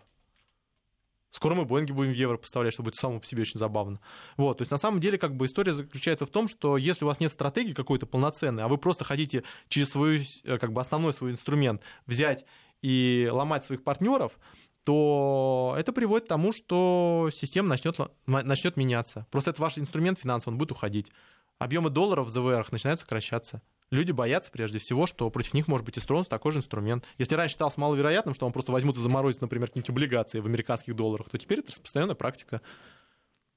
Скоро 1.34 1.56
мы 1.56 1.64
Боинги 1.64 1.90
будем 1.90 2.12
в 2.12 2.14
евро 2.14 2.36
поставлять, 2.36 2.74
что 2.74 2.84
будет 2.84 2.94
само 2.94 3.18
по 3.18 3.26
себе 3.26 3.42
очень 3.42 3.58
забавно. 3.58 3.98
Вот, 4.36 4.58
то 4.58 4.62
есть 4.62 4.70
на 4.70 4.78
самом 4.78 5.00
деле 5.00 5.18
как 5.18 5.34
бы 5.34 5.46
история 5.46 5.72
заключается 5.72 6.26
в 6.26 6.30
том, 6.30 6.46
что 6.46 6.76
если 6.76 7.04
у 7.04 7.08
вас 7.08 7.18
нет 7.18 7.32
стратегии 7.32 7.72
какой-то 7.72 8.06
полноценной, 8.06 8.62
а 8.62 8.68
вы 8.68 8.78
просто 8.78 9.02
хотите 9.02 9.42
через 9.66 9.90
свой, 9.90 10.28
э, 10.44 10.58
как 10.58 10.72
бы 10.72 10.80
основной 10.80 11.12
свой 11.12 11.32
инструмент 11.32 11.82
взять 12.06 12.44
и 12.82 13.28
ломать 13.32 13.64
своих 13.64 13.82
партнеров, 13.82 14.38
то 14.84 15.74
это 15.76 15.92
приводит 15.92 16.26
к 16.26 16.28
тому, 16.28 16.52
что 16.52 17.30
система 17.32 17.68
начнет, 17.68 17.98
начнет 18.26 18.76
меняться. 18.76 19.26
Просто 19.32 19.50
это 19.50 19.60
ваш 19.60 19.76
инструмент 19.76 20.20
финансовый, 20.20 20.54
он 20.54 20.58
будет 20.58 20.70
уходить. 20.70 21.10
Объемы 21.58 21.90
долларов 21.90 22.26
в 22.26 22.30
ЗВР 22.30 22.68
начинают 22.70 23.00
сокращаться 23.00 23.60
люди 23.94 24.12
боятся 24.12 24.50
прежде 24.50 24.78
всего, 24.78 25.06
что 25.06 25.30
против 25.30 25.54
них 25.54 25.68
может 25.68 25.84
быть 25.86 25.98
истронут 25.98 26.28
такой 26.28 26.52
же 26.52 26.58
инструмент. 26.58 27.04
Если 27.18 27.34
раньше 27.34 27.52
считалось 27.54 27.76
маловероятным, 27.76 28.34
что 28.34 28.46
он 28.46 28.52
просто 28.52 28.72
возьмут 28.72 28.96
и 28.96 29.00
заморозит, 29.00 29.40
например, 29.40 29.68
какие-нибудь 29.68 29.90
облигации 29.90 30.40
в 30.40 30.46
американских 30.46 30.94
долларах, 30.94 31.28
то 31.30 31.38
теперь 31.38 31.60
это 31.60 31.70
распространенная 31.70 32.14
практика. 32.14 32.60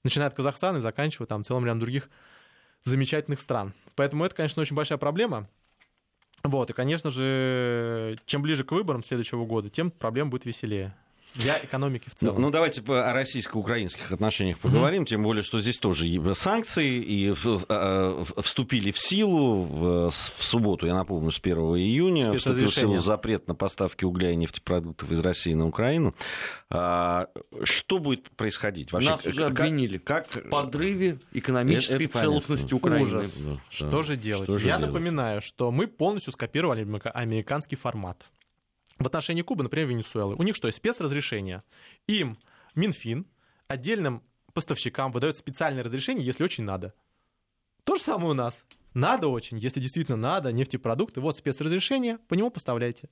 Начиная 0.03 0.27
от 0.27 0.35
Казахстана 0.35 0.77
и 0.77 0.81
заканчивая 0.81 1.27
там 1.27 1.43
целым 1.43 1.65
рядом 1.65 1.79
других 1.79 2.09
замечательных 2.83 3.39
стран. 3.39 3.73
Поэтому 3.95 4.23
это, 4.23 4.35
конечно, 4.35 4.61
очень 4.61 4.75
большая 4.75 4.97
проблема. 4.97 5.49
Вот, 6.43 6.69
и, 6.69 6.73
конечно 6.73 7.09
же, 7.09 8.17
чем 8.25 8.41
ближе 8.41 8.63
к 8.63 8.71
выборам 8.71 9.03
следующего 9.03 9.45
года, 9.45 9.69
тем 9.69 9.91
проблем 9.91 10.29
будет 10.29 10.45
веселее 10.45 10.95
для 11.37 11.57
экономики 11.63 12.09
в 12.09 12.15
целом. 12.15 12.35
Ну, 12.35 12.41
ну 12.41 12.51
давайте 12.51 12.81
о 12.81 13.13
российско-украинских 13.13 14.11
отношениях 14.11 14.59
поговорим, 14.59 15.03
mm-hmm. 15.03 15.07
тем 15.07 15.23
более, 15.23 15.43
что 15.43 15.59
здесь 15.59 15.77
тоже 15.77 16.07
санкции 16.33 16.97
и 16.97 17.33
а, 17.69 18.23
вступили 18.37 18.91
в 18.91 18.99
силу 18.99 19.63
в, 19.63 20.09
в 20.09 20.43
субботу, 20.43 20.87
я 20.87 20.93
напомню, 20.93 21.31
с 21.31 21.39
1 21.39 21.57
июня 21.57 22.33
вступил 22.33 22.67
в 22.67 22.73
силу 22.73 22.97
запрет 22.97 23.47
на 23.47 23.55
поставки 23.55 24.05
угля 24.05 24.31
и 24.31 24.35
нефтепродуктов 24.35 25.11
из 25.11 25.19
России 25.19 25.53
на 25.53 25.67
Украину. 25.67 26.15
А, 26.69 27.27
что 27.63 27.99
будет 27.99 28.29
происходить 28.31 28.91
вообще? 28.91 29.11
Нас 29.11 29.25
уже 29.25 29.45
обвинили 29.45 29.97
как, 29.97 30.27
в 30.27 30.49
подрыве 30.49 31.19
экономической 31.31 31.95
это, 31.95 32.03
это 32.03 32.19
целостности 32.19 32.73
Украины. 32.73 33.03
Ужас. 33.03 33.41
Да, 33.41 33.61
что 33.69 33.89
да. 33.89 34.03
же 34.03 34.17
делать? 34.17 34.49
Что 34.49 34.59
же 34.59 34.67
я 34.67 34.77
делать? 34.77 34.93
напоминаю, 34.93 35.41
что 35.41 35.71
мы 35.71 35.87
полностью 35.87 36.33
скопировали 36.33 36.87
американский 37.13 37.75
формат 37.75 38.25
в 38.99 39.05
отношении 39.05 39.41
Кубы, 39.41 39.63
например, 39.63 39.89
Венесуэлы. 39.89 40.35
У 40.35 40.43
них 40.43 40.55
что, 40.55 40.71
спецразрешение? 40.71 41.63
Им 42.07 42.37
Минфин 42.75 43.25
отдельным 43.67 44.23
поставщикам 44.53 45.11
выдает 45.11 45.37
специальное 45.37 45.83
разрешение, 45.83 46.25
если 46.25 46.43
очень 46.43 46.63
надо. 46.63 46.93
То 47.83 47.95
же 47.95 48.01
самое 48.01 48.31
у 48.31 48.33
нас. 48.33 48.65
Надо 48.93 49.27
очень, 49.27 49.59
если 49.59 49.79
действительно 49.79 50.17
надо, 50.17 50.51
нефтепродукты, 50.51 51.21
вот 51.21 51.37
спецразрешение, 51.37 52.17
по 52.27 52.33
нему 52.33 52.49
поставляйте. 52.49 53.09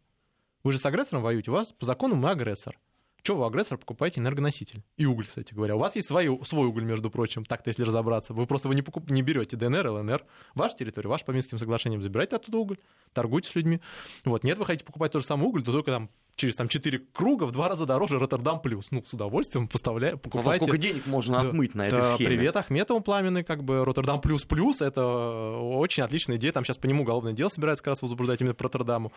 Вы 0.63 0.71
же 0.71 0.79
с 0.79 0.85
агрессором 0.85 1.21
воюете, 1.21 1.51
у 1.51 1.53
вас 1.53 1.73
по 1.73 1.85
закону 1.85 2.15
мы 2.15 2.31
агрессор. 2.31 2.79
Что 3.25 3.37
вы, 3.37 3.45
агрессор, 3.47 3.79
покупаете 3.79 4.21
энергоноситель? 4.21 4.83
И 4.97 5.05
уголь, 5.07 5.25
кстати 5.25 5.51
говоря. 5.51 5.75
У 5.75 5.79
вас 5.79 5.95
есть 5.95 6.09
свой, 6.09 6.39
свой 6.45 6.67
уголь, 6.67 6.83
между 6.83 7.09
прочим, 7.09 7.43
так-то, 7.43 7.69
если 7.69 7.81
разобраться. 7.81 8.35
Вы 8.35 8.45
просто 8.45 8.67
вы 8.67 8.75
не, 8.75 8.83
покуп, 8.83 9.09
не 9.09 9.23
берете 9.23 9.57
ДНР, 9.57 9.87
ЛНР. 9.87 10.23
Ваша 10.53 10.77
территория, 10.77 11.09
ваш 11.09 11.25
по 11.25 11.31
Минским 11.31 11.57
соглашениям 11.57 12.03
забирайте 12.03 12.35
оттуда 12.35 12.59
уголь, 12.59 12.77
торгуйте 13.13 13.49
с 13.49 13.55
людьми. 13.55 13.81
Вот, 14.25 14.43
нет, 14.43 14.59
вы 14.59 14.67
хотите 14.67 14.85
покупать 14.85 15.11
тот 15.11 15.23
же 15.23 15.27
самый 15.27 15.47
уголь, 15.47 15.63
то 15.63 15.71
только 15.71 15.89
там 15.89 16.11
через 16.35 16.55
там, 16.55 16.67
4 16.67 16.99
круга 17.13 17.45
в 17.45 17.51
два 17.51 17.69
раза 17.69 17.85
дороже 17.85 18.19
Роттердам 18.19 18.61
плюс. 18.61 18.91
Ну, 18.91 19.03
с 19.05 19.13
удовольствием 19.13 19.67
поставляю, 19.67 20.17
покупайте. 20.17 20.61
Ну, 20.61 20.67
сколько 20.67 20.77
денег 20.77 21.05
можно 21.07 21.41
да. 21.41 21.47
отмыть 21.47 21.75
на 21.75 21.87
этой 21.87 22.01
да, 22.01 22.15
схеме? 22.15 22.29
Привет 22.29 22.55
Ахметову 22.57 22.99
пламенный, 22.99 23.43
как 23.43 23.63
бы 23.63 23.83
Роттердам 23.85 24.21
плюс 24.21 24.43
плюс, 24.43 24.81
это 24.81 25.05
очень 25.05 26.03
отличная 26.03 26.37
идея, 26.37 26.51
там 26.51 26.65
сейчас 26.65 26.77
по 26.77 26.87
нему 26.87 27.03
уголовное 27.03 27.33
дело 27.33 27.49
собирается 27.49 27.83
как 27.83 27.91
раз 27.91 28.01
возбуждать 28.01 28.41
именно 28.41 28.53
по 28.53 28.65
Роттердаму. 28.65 29.11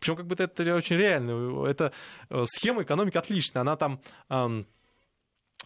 Причем 0.00 0.16
как 0.16 0.26
бы 0.26 0.34
это 0.36 0.74
очень 0.74 0.96
реально, 0.96 1.64
это 1.66 1.92
э, 2.30 2.44
схема 2.46 2.82
экономики 2.82 3.16
отличная, 3.16 3.53
она 3.60 3.76
там 3.76 4.00
эм, 4.28 4.66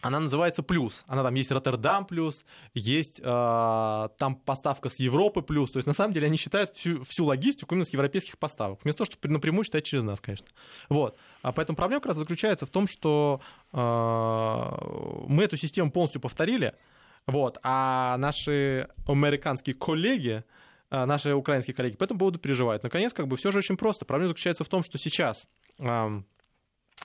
она 0.01 0.19
называется 0.19 0.63
плюс. 0.63 1.03
Она 1.07 1.23
там 1.23 1.33
есть 1.35 1.51
Роттердам 1.51 2.05
плюс, 2.05 2.45
есть 2.73 3.19
э, 3.19 4.09
там 4.17 4.35
поставка 4.35 4.89
с 4.89 4.97
Европы 4.97 5.41
плюс. 5.41 5.71
То 5.71 5.77
есть 5.77 5.87
на 5.87 5.93
самом 5.93 6.13
деле 6.13 6.27
они 6.27 6.37
считают 6.37 6.71
всю, 6.71 7.03
всю 7.03 7.25
логистику 7.25 7.75
именно 7.75 7.85
с 7.85 7.89
европейских 7.89 8.37
поставок. 8.37 8.79
Вместо 8.83 8.99
того, 8.99 9.11
чтобы 9.11 9.33
напрямую 9.33 9.63
считать 9.63 9.85
через 9.85 10.03
нас, 10.03 10.21
конечно. 10.21 10.47
Вот. 10.89 11.17
А 11.41 11.51
поэтому 11.51 11.75
проблема 11.75 12.01
как 12.01 12.09
раз 12.09 12.17
заключается 12.17 12.65
в 12.65 12.69
том, 12.69 12.87
что 12.87 13.41
э, 13.73 15.25
мы 15.27 15.43
эту 15.43 15.57
систему 15.57 15.91
полностью 15.91 16.21
повторили, 16.21 16.75
вот, 17.25 17.59
а 17.63 18.17
наши 18.17 18.87
американские 19.05 19.75
коллеги, 19.75 20.43
э, 20.91 21.05
наши 21.05 21.33
украинские 21.33 21.75
коллеги 21.75 21.97
по 21.97 22.05
этому 22.05 22.19
поводу 22.19 22.39
переживают. 22.39 22.83
Наконец, 22.83 23.13
как 23.13 23.27
бы 23.27 23.35
все 23.35 23.51
же 23.51 23.57
очень 23.57 23.77
просто. 23.77 24.05
Проблема 24.05 24.29
заключается 24.29 24.63
в 24.63 24.69
том, 24.69 24.83
что 24.83 24.97
сейчас 24.97 25.45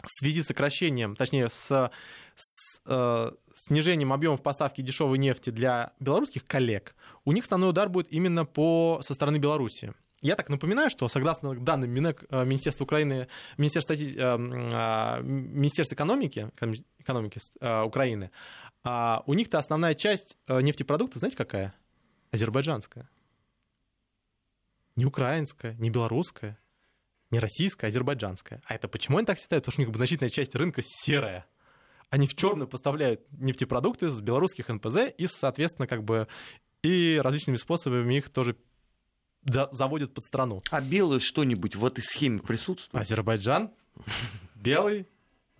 в 0.02 0.10
связи 0.10 0.42
с 0.42 0.46
сокращением, 0.46 1.16
точнее, 1.16 1.48
с, 1.48 1.90
с 2.36 2.80
э, 2.86 3.30
снижением 3.54 4.12
объемов 4.12 4.42
поставки 4.42 4.80
дешевой 4.80 5.18
нефти 5.18 5.50
для 5.50 5.92
белорусских 6.00 6.46
коллег, 6.46 6.94
у 7.24 7.32
них 7.32 7.44
основной 7.44 7.70
удар 7.70 7.88
будет 7.88 8.10
именно 8.10 8.44
по, 8.44 9.00
со 9.02 9.14
стороны 9.14 9.38
Беларуси. 9.38 9.94
Я 10.24 10.36
так 10.36 10.48
напоминаю, 10.48 10.88
что 10.88 11.06
согласно 11.08 11.54
данным 11.54 11.90
Минэк, 11.90 12.24
э, 12.30 12.44
Министерства 12.46 12.84
Украины, 12.84 13.28
Министерства, 13.58 13.94
стати... 13.94 14.16
Э, 14.16 14.38
э, 14.38 15.22
Министерства 15.22 15.94
экономики, 15.94 16.50
экономики 16.98 17.38
Украины, 17.86 18.30
у 18.84 19.34
них-то 19.34 19.58
основная 19.58 19.94
часть 19.94 20.36
нефтепродуктов, 20.46 21.20
знаете, 21.20 21.38
какая? 21.38 21.74
Азербайджанская. 22.32 23.08
Не 24.96 25.06
украинская, 25.06 25.74
не 25.74 25.88
белорусская, 25.88 26.58
не 27.34 27.40
российская, 27.40 27.86
а 27.86 27.88
азербайджанская. 27.88 28.62
А 28.66 28.74
это 28.74 28.88
почему 28.88 29.18
они 29.18 29.26
так 29.26 29.38
считают? 29.38 29.64
Потому 29.64 29.72
что 29.72 29.82
у 29.82 29.86
них 29.86 29.96
значительная 29.96 30.30
часть 30.30 30.54
рынка 30.54 30.82
серая. 30.84 31.46
Они 32.10 32.26
в 32.26 32.34
черную 32.34 32.68
поставляют 32.68 33.20
нефтепродукты 33.32 34.08
с 34.08 34.20
белорусских 34.20 34.68
НПЗ 34.68 35.08
и, 35.18 35.26
соответственно, 35.26 35.88
как 35.88 36.04
бы 36.04 36.28
и 36.82 37.20
различными 37.22 37.56
способами 37.56 38.14
их 38.14 38.30
тоже 38.30 38.56
заводят 39.42 40.14
под 40.14 40.24
страну. 40.24 40.62
А 40.70 40.80
белый 40.80 41.20
что-нибудь 41.20 41.76
в 41.76 41.84
этой 41.84 42.02
схеме 42.02 42.38
присутствует? 42.38 43.02
Азербайджан, 43.02 43.70
белый, 44.54 45.06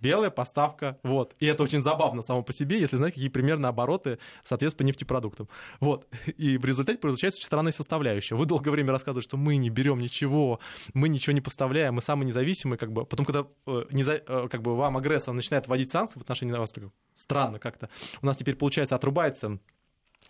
белая 0.04 0.30
поставка, 0.30 0.98
вот. 1.02 1.34
И 1.40 1.46
это 1.46 1.62
очень 1.62 1.80
забавно 1.80 2.20
само 2.20 2.42
по 2.42 2.52
себе, 2.52 2.78
если 2.78 2.96
знать, 2.96 3.14
какие 3.14 3.30
примерно 3.30 3.68
обороты, 3.68 4.18
соответственно, 4.42 4.88
нефтепродуктам. 4.88 5.48
Вот. 5.80 6.06
И 6.36 6.58
в 6.58 6.64
результате 6.66 6.98
получается 6.98 7.38
очень 7.38 7.46
странная 7.46 7.72
составляющая. 7.72 8.34
Вы 8.34 8.44
долгое 8.44 8.70
время 8.70 8.92
рассказывали, 8.92 9.24
что 9.24 9.38
мы 9.38 9.56
не 9.56 9.70
берем 9.70 9.98
ничего, 10.00 10.60
мы 10.92 11.08
ничего 11.08 11.32
не 11.32 11.40
поставляем, 11.40 11.94
мы 11.94 12.02
самые 12.02 12.26
независимые, 12.26 12.78
как 12.78 12.92
бы. 12.92 13.06
Потом, 13.06 13.24
когда 13.24 13.46
э, 13.66 13.84
не 13.92 14.02
за, 14.02 14.14
э, 14.14 14.48
как 14.50 14.60
бы 14.60 14.76
вам 14.76 14.98
агрессор 14.98 15.32
начинает 15.32 15.66
вводить 15.68 15.90
санкции 15.90 16.18
в 16.18 16.22
отношении 16.22 16.52
вас, 16.52 16.72
так, 16.72 16.84
странно 17.16 17.58
как-то. 17.58 17.88
У 18.20 18.26
нас 18.26 18.36
теперь, 18.36 18.56
получается, 18.56 18.94
отрубается 18.94 19.58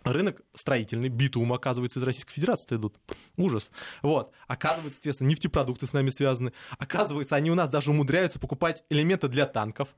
рынок 0.03 0.41
строительный, 0.53 1.09
битум, 1.09 1.51
оказывается, 1.53 1.99
из 1.99 2.03
Российской 2.03 2.33
Федерации 2.33 2.75
идут. 2.75 2.97
Ужас. 3.37 3.71
Вот. 4.01 4.31
Оказывается, 4.47 4.97
соответственно, 4.97 5.29
нефтепродукты 5.29 5.87
с 5.87 5.93
нами 5.93 6.09
связаны. 6.09 6.53
Оказывается, 6.77 7.35
они 7.35 7.51
у 7.51 7.55
нас 7.55 7.69
даже 7.69 7.91
умудряются 7.91 8.39
покупать 8.39 8.83
элементы 8.89 9.27
для 9.27 9.45
танков. 9.45 9.89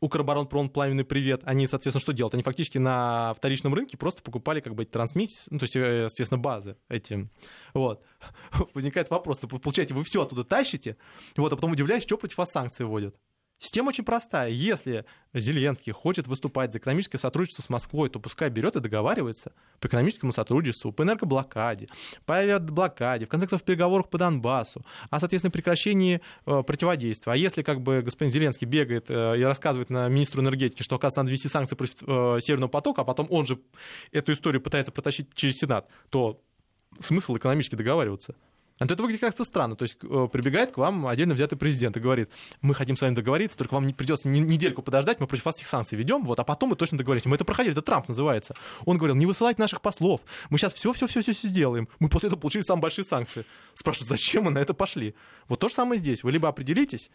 Укроборонпром, 0.00 0.68
пламенный 0.68 1.04
привет. 1.04 1.42
Они, 1.44 1.66
соответственно, 1.66 2.02
что 2.02 2.12
делают? 2.12 2.34
Они 2.34 2.42
фактически 2.42 2.78
на 2.78 3.34
вторичном 3.34 3.72
рынке 3.74 3.96
просто 3.96 4.22
покупали 4.22 4.60
как 4.60 4.74
бы 4.74 4.84
трансмиссии, 4.84 5.48
ну, 5.50 5.58
то 5.58 5.64
есть, 5.64 5.76
э, 5.76 6.04
естественно, 6.04 6.38
базы 6.38 6.76
эти. 6.88 7.28
Вот. 7.72 8.02
Возникает 8.74 9.10
вопрос, 9.10 9.38
то 9.38 9.46
получаете, 9.46 9.94
вы 9.94 10.02
все 10.02 10.22
оттуда 10.22 10.44
тащите, 10.44 10.96
вот, 11.36 11.52
а 11.52 11.56
потом 11.56 11.72
удивляетесь, 11.72 12.06
что 12.06 12.16
против 12.16 12.38
вас 12.38 12.50
санкции 12.50 12.84
вводят. 12.84 13.14
Система 13.62 13.90
очень 13.90 14.02
простая. 14.02 14.50
Если 14.50 15.04
Зеленский 15.32 15.92
хочет 15.92 16.26
выступать 16.26 16.72
за 16.72 16.80
экономическое 16.80 17.18
сотрудничество 17.18 17.62
с 17.62 17.68
Москвой, 17.68 18.10
то 18.10 18.18
пускай 18.18 18.50
берет 18.50 18.74
и 18.74 18.80
договаривается 18.80 19.52
по 19.78 19.86
экономическому 19.86 20.32
сотрудничеству, 20.32 20.90
по 20.90 21.04
энергоблокаде, 21.04 21.86
по 22.26 22.38
авиаблокаде, 22.38 23.26
в 23.26 23.28
конце 23.28 23.46
концов, 23.46 23.62
в 23.62 23.64
переговорах 23.64 24.08
по 24.08 24.18
Донбассу, 24.18 24.84
о, 25.10 25.20
соответственно, 25.20 25.52
прекращении 25.52 26.20
э, 26.44 26.62
противодействия. 26.66 27.34
А 27.34 27.36
если 27.36 27.62
как 27.62 27.82
бы 27.82 28.02
господин 28.02 28.32
Зеленский 28.32 28.66
бегает 28.66 29.04
э, 29.08 29.38
и 29.38 29.42
рассказывает 29.44 29.90
на 29.90 30.08
министру 30.08 30.42
энергетики, 30.42 30.82
что, 30.82 30.96
оказывается, 30.96 31.20
надо 31.20 31.30
ввести 31.30 31.46
санкции 31.46 31.76
против 31.76 32.02
э, 32.04 32.40
Северного 32.40 32.68
потока, 32.68 33.02
а 33.02 33.04
потом 33.04 33.28
он 33.30 33.46
же 33.46 33.60
эту 34.10 34.32
историю 34.32 34.60
пытается 34.60 34.90
протащить 34.90 35.32
через 35.34 35.56
Сенат, 35.56 35.88
то 36.10 36.42
смысл 36.98 37.36
экономически 37.36 37.76
договариваться. 37.76 38.34
А 38.78 38.86
то 38.86 38.94
это 38.94 39.02
выглядит 39.02 39.20
как-то 39.20 39.44
странно. 39.44 39.76
То 39.76 39.84
есть 39.84 39.96
э, 40.02 40.28
прибегает 40.32 40.72
к 40.72 40.78
вам 40.78 41.06
отдельно 41.06 41.34
взятый 41.34 41.56
президент 41.56 41.96
и 41.96 42.00
говорит, 42.00 42.30
мы 42.62 42.74
хотим 42.74 42.96
с 42.96 43.02
вами 43.02 43.14
договориться, 43.14 43.56
только 43.56 43.74
вам 43.74 43.86
не 43.86 43.92
придется 43.92 44.28
недельку 44.28 44.82
подождать, 44.82 45.20
мы 45.20 45.26
против 45.26 45.44
вас 45.44 45.56
всех 45.56 45.68
санкций 45.68 45.96
ведем, 45.96 46.24
вот, 46.24 46.40
а 46.40 46.44
потом 46.44 46.70
мы 46.70 46.76
точно 46.76 46.98
договоримся. 46.98 47.28
Мы 47.28 47.36
это 47.36 47.44
проходили, 47.44 47.72
это 47.72 47.82
Трамп 47.82 48.08
называется. 48.08 48.54
Он 48.84 48.98
говорил, 48.98 49.14
не 49.16 49.26
высылать 49.26 49.58
наших 49.58 49.80
послов, 49.80 50.20
мы 50.50 50.58
сейчас 50.58 50.74
все-все-все-все 50.74 51.32
сделаем. 51.32 51.88
Мы 51.98 52.08
после 52.08 52.28
этого 52.28 52.40
получили 52.40 52.62
самые 52.62 52.82
большие 52.82 53.04
санкции. 53.04 53.44
Спрашивают, 53.74 54.08
зачем 54.08 54.44
мы 54.44 54.50
на 54.50 54.58
это 54.58 54.74
пошли? 54.74 55.14
Вот 55.48 55.60
то 55.60 55.68
же 55.68 55.74
самое 55.74 55.98
здесь. 55.98 56.24
Вы 56.24 56.32
либо 56.32 56.48
определитесь, 56.48 57.10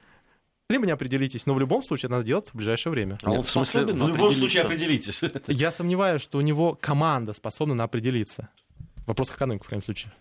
либо 0.70 0.86
не 0.86 0.91
определитесь, 0.91 1.46
но 1.46 1.54
в 1.54 1.60
любом 1.60 1.82
случае 1.82 2.08
это 2.08 2.15
надо 2.15 2.24
сделать 2.24 2.50
в 2.50 2.56
ближайшее 2.56 2.91
время. 2.91 3.17
А 3.24 3.32
он 3.32 3.43
в 3.43 3.50
смысле, 3.50 3.86
в 3.86 4.08
любом 4.08 4.34
случае 4.34 4.63
определитесь. 4.63 5.22
Я 5.48 5.72
сомневаюсь, 5.72 6.22
что 6.22 6.38
у 6.38 6.41
него 6.41 6.78
команда 6.80 7.34
способна 7.34 7.74
на 7.74 7.84
определиться. 7.86 8.50
Вопрос 9.06 9.30
к 9.30 9.36
экономике, 9.36 9.63
в 9.63 9.67
крайнем 9.67 9.86
случае. 9.86 10.12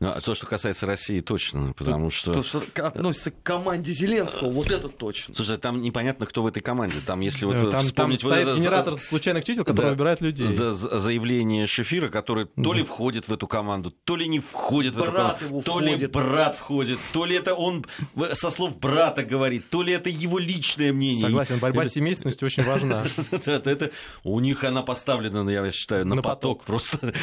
Ну, 0.00 0.08
а 0.08 0.20
то, 0.20 0.34
что 0.34 0.46
касается 0.46 0.86
России, 0.86 1.20
точно, 1.20 1.72
потому 1.72 2.10
что... 2.10 2.32
То, 2.34 2.42
что 2.42 2.62
относится 2.76 3.30
к 3.30 3.42
команде 3.42 3.92
Зеленского, 3.92 4.50
вот 4.50 4.70
это 4.70 4.88
точно. 4.88 5.34
Слушай, 5.34 5.58
там 5.58 5.82
непонятно, 5.82 6.26
кто 6.26 6.42
в 6.42 6.46
этой 6.46 6.60
команде. 6.60 6.96
Там, 7.04 7.20
если 7.20 7.46
вот 7.46 7.70
там, 7.70 7.80
вспомнить... 7.80 8.20
Там 8.20 8.30
стоит 8.30 8.48
вот 8.48 8.58
генератор 8.58 8.96
случайных 8.96 9.44
чисел, 9.44 9.64
который 9.64 9.86
да, 9.86 9.90
выбирает 9.90 10.20
людей. 10.20 10.56
Да, 10.56 10.74
заявление 10.74 11.66
Шефира, 11.66 12.08
который 12.08 12.46
то 12.46 12.72
ли 12.72 12.82
входит 12.82 13.28
в 13.28 13.32
эту 13.32 13.46
команду, 13.46 13.90
то 13.90 14.16
ли 14.16 14.28
не 14.28 14.40
входит 14.40 14.94
брат 14.94 15.04
в 15.04 15.08
эту 15.08 15.16
команду. 15.16 15.44
Его 15.46 15.62
то 15.62 15.72
входит. 15.72 16.00
ли 16.00 16.06
брат 16.06 16.56
входит, 16.56 16.98
то 17.12 17.24
ли 17.24 17.36
это 17.36 17.54
он 17.54 17.84
со 18.32 18.50
слов 18.50 18.78
брата 18.78 19.24
говорит, 19.24 19.68
то 19.70 19.82
ли 19.82 19.92
это 19.92 20.10
его 20.10 20.38
личное 20.38 20.92
мнение. 20.92 21.20
Согласен, 21.20 21.58
борьба 21.58 21.86
с 21.86 21.92
семейственностью 21.92 22.46
очень 22.46 22.64
важна. 22.64 23.04
это, 23.46 23.90
у 24.24 24.40
них 24.40 24.64
она 24.64 24.82
поставлена, 24.82 25.48
я 25.50 25.70
считаю, 25.72 26.06
на, 26.06 26.22
поток. 26.22 26.64
просто. 26.64 27.12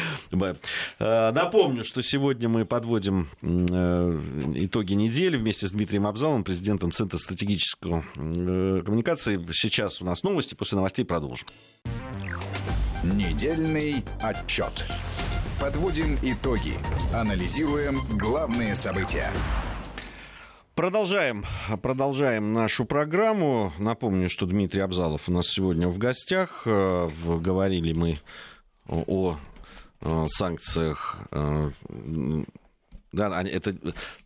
А, 0.98 1.32
напомню, 1.32 1.84
что 1.84 2.02
сегодня 2.02 2.48
мы 2.50 2.66
подводим 2.66 3.28
э, 3.40 4.22
итоги 4.56 4.92
недели 4.92 5.36
вместе 5.36 5.66
с 5.66 5.70
Дмитрием 5.70 6.06
Абзалом, 6.06 6.44
президентом 6.44 6.92
Центра 6.92 7.16
стратегической 7.16 8.02
э, 8.16 8.82
коммуникации. 8.84 9.40
Сейчас 9.52 10.02
у 10.02 10.04
нас 10.04 10.22
новости, 10.22 10.54
после 10.54 10.76
новостей 10.76 11.04
продолжим. 11.04 11.46
Недельный 13.02 14.04
отчет. 14.22 14.84
Подводим 15.60 16.16
итоги. 16.22 16.74
Анализируем 17.14 18.00
главные 18.18 18.74
события. 18.74 19.30
Продолжаем, 20.74 21.44
продолжаем 21.82 22.52
нашу 22.52 22.84
программу. 22.84 23.72
Напомню, 23.78 24.30
что 24.30 24.46
Дмитрий 24.46 24.80
Абзалов 24.80 25.28
у 25.28 25.32
нас 25.32 25.46
сегодня 25.48 25.88
в 25.88 25.98
гостях. 25.98 26.62
Э, 26.66 27.08
говорили 27.24 27.92
мы 27.92 28.18
о 28.88 29.36
санкциях 30.28 31.28
да, 33.12 33.42
это, 33.42 33.76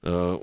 э, 0.03 0.39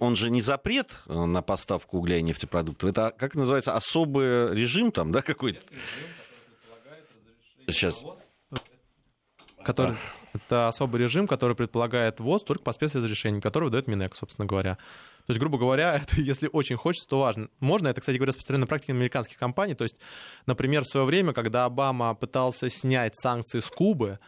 он 0.00 0.16
же 0.16 0.30
не 0.30 0.40
запрет 0.40 0.98
э, 1.06 1.12
на 1.12 1.42
поставку 1.42 1.98
угля 1.98 2.16
и 2.16 2.22
нефтепродуктов, 2.22 2.88
это, 2.88 3.14
как 3.16 3.34
называется, 3.34 3.76
особый 3.76 4.54
режим 4.54 4.90
там, 4.90 5.12
да, 5.12 5.20
какой-то? 5.20 5.60
Сейчас. 7.66 8.02
Который, 9.62 9.96
это 10.32 10.68
особый 10.68 11.00
режим, 11.00 11.28
который 11.28 11.54
предполагает 11.54 12.20
ввоз 12.20 12.42
только 12.42 12.64
по 12.64 12.72
спецразрешению, 12.72 13.42
который 13.42 13.64
выдает 13.64 13.86
Минэк, 13.86 14.16
собственно 14.16 14.46
говоря. 14.46 14.78
То 15.26 15.30
есть, 15.30 15.40
грубо 15.40 15.58
говоря, 15.58 15.94
это, 16.02 16.20
если 16.20 16.48
очень 16.52 16.76
хочется, 16.76 17.08
то 17.08 17.20
важно. 17.20 17.48
Можно, 17.60 17.88
это, 17.88 18.00
кстати 18.00 18.16
говоря, 18.16 18.30
распространено 18.30 18.62
на 18.62 18.66
практике 18.66 18.92
американских 18.92 19.38
компаний. 19.38 19.74
То 19.74 19.84
есть, 19.84 19.96
например, 20.46 20.84
в 20.84 20.88
свое 20.88 21.06
время, 21.06 21.32
когда 21.32 21.64
Обама 21.64 22.14
пытался 22.14 22.68
снять 22.68 23.16
санкции 23.16 23.60
с 23.60 23.66
Кубы, 23.66 24.18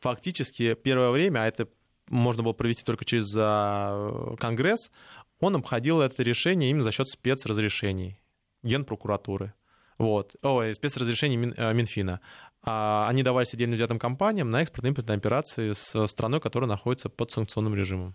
фактически 0.00 0.74
первое 0.74 1.10
время, 1.10 1.40
а 1.40 1.46
это 1.46 1.68
можно 2.08 2.42
было 2.42 2.52
провести 2.52 2.84
только 2.84 3.04
через 3.04 3.32
а, 3.36 4.36
Конгресс, 4.38 4.90
он 5.40 5.56
обходил 5.56 6.00
это 6.00 6.22
решение 6.22 6.70
именно 6.70 6.84
за 6.84 6.92
счет 6.92 7.08
спецразрешений 7.08 8.20
Генпрокуратуры. 8.62 9.54
Вот. 9.98 10.36
Ой, 10.42 10.74
спецразрешений 10.74 11.36
Мин, 11.36 11.54
э, 11.56 11.72
Минфина. 11.72 12.20
А, 12.62 13.06
они 13.08 13.22
давались 13.22 13.54
отдельно 13.54 13.76
взятым 13.76 13.98
компаниям 13.98 14.50
на 14.50 14.62
экспортно-импортные 14.62 15.16
операции 15.16 15.72
с 15.72 16.06
страной, 16.06 16.40
которая 16.40 16.68
находится 16.68 17.08
под 17.08 17.30
санкционным 17.30 17.74
режимом. 17.74 18.14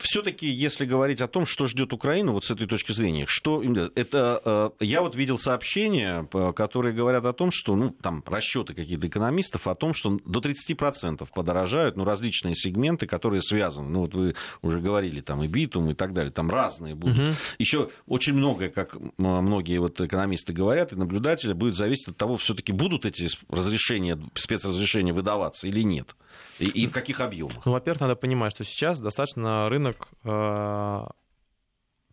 Все-таки, 0.00 0.48
если 0.48 0.86
говорить 0.86 1.20
о 1.20 1.28
том, 1.28 1.44
что 1.44 1.66
ждет 1.66 1.92
Украину, 1.92 2.32
вот 2.32 2.44
с 2.44 2.50
этой 2.50 2.66
точки 2.66 2.92
зрения, 2.92 3.26
что 3.26 3.62
это 3.94 4.72
э, 4.80 4.84
я 4.84 5.02
вот 5.02 5.14
видел 5.14 5.36
сообщения, 5.36 6.26
которые 6.56 6.94
говорят 6.94 7.24
о 7.26 7.32
том, 7.32 7.50
что 7.50 7.76
ну 7.76 7.90
там 7.90 8.24
расчеты 8.26 8.72
какие-то 8.72 9.06
экономистов 9.06 9.66
о 9.66 9.74
том, 9.74 9.92
что 9.92 10.18
до 10.24 10.40
30% 10.40 11.28
подорожают, 11.34 11.96
ну 11.96 12.04
различные 12.04 12.54
сегменты, 12.54 13.06
которые 13.06 13.42
связаны, 13.42 13.88
ну 13.90 14.00
вот 14.00 14.14
вы 14.14 14.34
уже 14.62 14.80
говорили 14.80 15.20
там 15.20 15.42
и 15.42 15.48
битум 15.48 15.90
и 15.90 15.94
так 15.94 16.14
далее, 16.14 16.32
там 16.32 16.50
разные 16.50 16.94
будут. 16.94 17.18
Угу. 17.18 17.34
Еще 17.58 17.90
очень 18.06 18.34
многое, 18.34 18.70
как 18.70 18.96
многие 19.18 19.78
вот 19.78 20.00
экономисты 20.00 20.52
говорят 20.52 20.92
и 20.92 20.96
наблюдатели, 20.96 21.52
будет 21.52 21.76
зависеть 21.76 22.08
от 22.08 22.16
того, 22.16 22.38
все-таки 22.38 22.72
будут 22.72 23.04
эти 23.04 23.28
разрешения, 23.48 24.18
спецразрешения 24.34 25.12
выдаваться 25.12 25.68
или 25.68 25.82
нет. 25.82 26.16
И, 26.58 26.66
и 26.66 26.86
в 26.86 26.92
каких 26.92 27.20
объемах? 27.20 27.64
Ну, 27.64 27.72
во-первых, 27.72 28.00
надо 28.00 28.16
понимать, 28.16 28.52
что 28.52 28.64
сейчас 28.64 29.00
достаточно 29.00 29.68
рынок 29.68 30.08
э, 30.24 31.06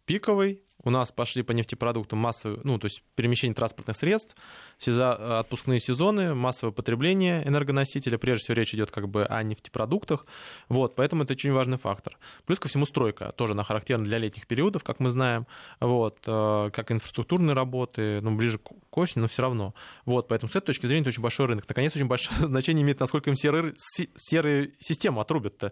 пиковый, 0.05 0.61
у 0.83 0.89
нас 0.89 1.11
пошли 1.11 1.43
по 1.43 1.51
нефтепродуктам 1.51 2.19
массовые, 2.19 2.59
ну, 2.63 2.77
то 2.77 2.85
есть 2.85 3.01
перемещение 3.15 3.55
транспортных 3.55 3.97
средств, 3.97 4.35
сеза, 4.77 5.39
отпускные 5.39 5.79
сезоны, 5.79 6.35
массовое 6.35 6.71
потребление 6.71 7.45
энергоносителя. 7.47 8.17
Прежде 8.17 8.43
всего 8.43 8.55
речь 8.55 8.73
идет 8.73 8.91
как 8.91 9.09
бы 9.09 9.25
о 9.25 9.41
нефтепродуктах. 9.43 10.25
Вот, 10.69 10.95
поэтому 10.95 11.23
это 11.23 11.33
очень 11.33 11.51
важный 11.51 11.77
фактор. 11.77 12.17
Плюс 12.45 12.59
ко 12.59 12.67
всему 12.67 12.85
стройка 12.85 13.31
тоже 13.31 13.53
она 13.53 13.63
характерна 13.63 14.05
для 14.05 14.17
летних 14.19 14.47
периодов, 14.47 14.83
как 14.83 14.99
мы 14.99 15.09
знаем. 15.09 15.47
Вот, 15.79 16.19
э, 16.25 16.69
как 16.71 16.91
инфраструктурные 16.91 17.53
работы, 17.53 18.21
ну, 18.21 18.35
ближе 18.35 18.59
к 18.59 18.97
осени, 18.97 19.21
но 19.21 19.27
все 19.27 19.41
равно. 19.41 19.73
Вот, 20.05 20.27
поэтому 20.27 20.49
с 20.49 20.55
этой 20.55 20.67
точки 20.67 20.85
зрения 20.85 21.01
это 21.01 21.09
очень 21.09 21.23
большой 21.23 21.47
рынок. 21.47 21.65
Наконец, 21.67 21.95
очень 21.95 22.07
большое 22.07 22.39
значение 22.47 22.83
имеет, 22.83 22.99
насколько 22.99 23.29
им 23.29 23.35
серые, 23.35 23.73
серые 24.15 24.73
системы 24.79 25.21
отрубят-то. 25.21 25.71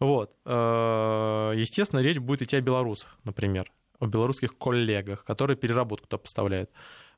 Вот. 0.00 0.32
Э, 0.44 1.52
естественно, 1.56 2.00
речь 2.00 2.18
будет 2.18 2.42
идти 2.42 2.56
о 2.56 2.60
белорусах, 2.60 3.16
например 3.24 3.70
о 4.00 4.06
белорусских 4.06 4.56
коллегах, 4.56 5.24
которые 5.24 5.56
переработку 5.56 6.06
туда 6.06 6.18
поставляют. 6.18 6.70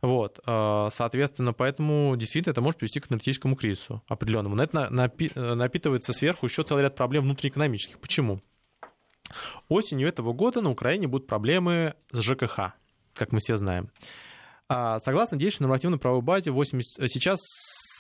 Вот, 0.03 0.41
э, 0.47 0.89
соответственно, 0.93 1.53
поэтому 1.53 2.15
действительно 2.17 2.53
это 2.53 2.61
может 2.61 2.79
привести 2.79 3.01
к 3.01 3.11
энергетическому 3.11 3.57
кризису 3.57 4.03
определенному. 4.09 4.55
Но 4.55 4.63
это 4.63 4.91
э, 4.91 5.55
напитывается 5.55 6.13
сверху 6.13 6.47
еще 6.47 6.63
целый 6.63 6.83
ряд 6.83 6.95
проблем 6.95 7.25
внутриэкономических. 7.25 7.99
Почему? 7.99 8.41
Осенью 9.69 10.09
этого 10.09 10.33
года 10.33 10.61
на 10.61 10.71
Украине 10.71 11.09
будут 11.09 11.27
проблемы 11.27 11.95
с 12.13 12.21
ЖКХ, 12.21 12.75
как 13.15 13.33
мы 13.33 13.41
все 13.41 13.57
знаем. 13.57 13.91
А, 14.69 15.01
согласно 15.01 15.39
действующей 15.39 15.63
нормативно-правовой 15.63 16.23
базе, 16.23 16.51
80, 16.51 17.03
э, 17.03 17.09
сейчас 17.09 17.39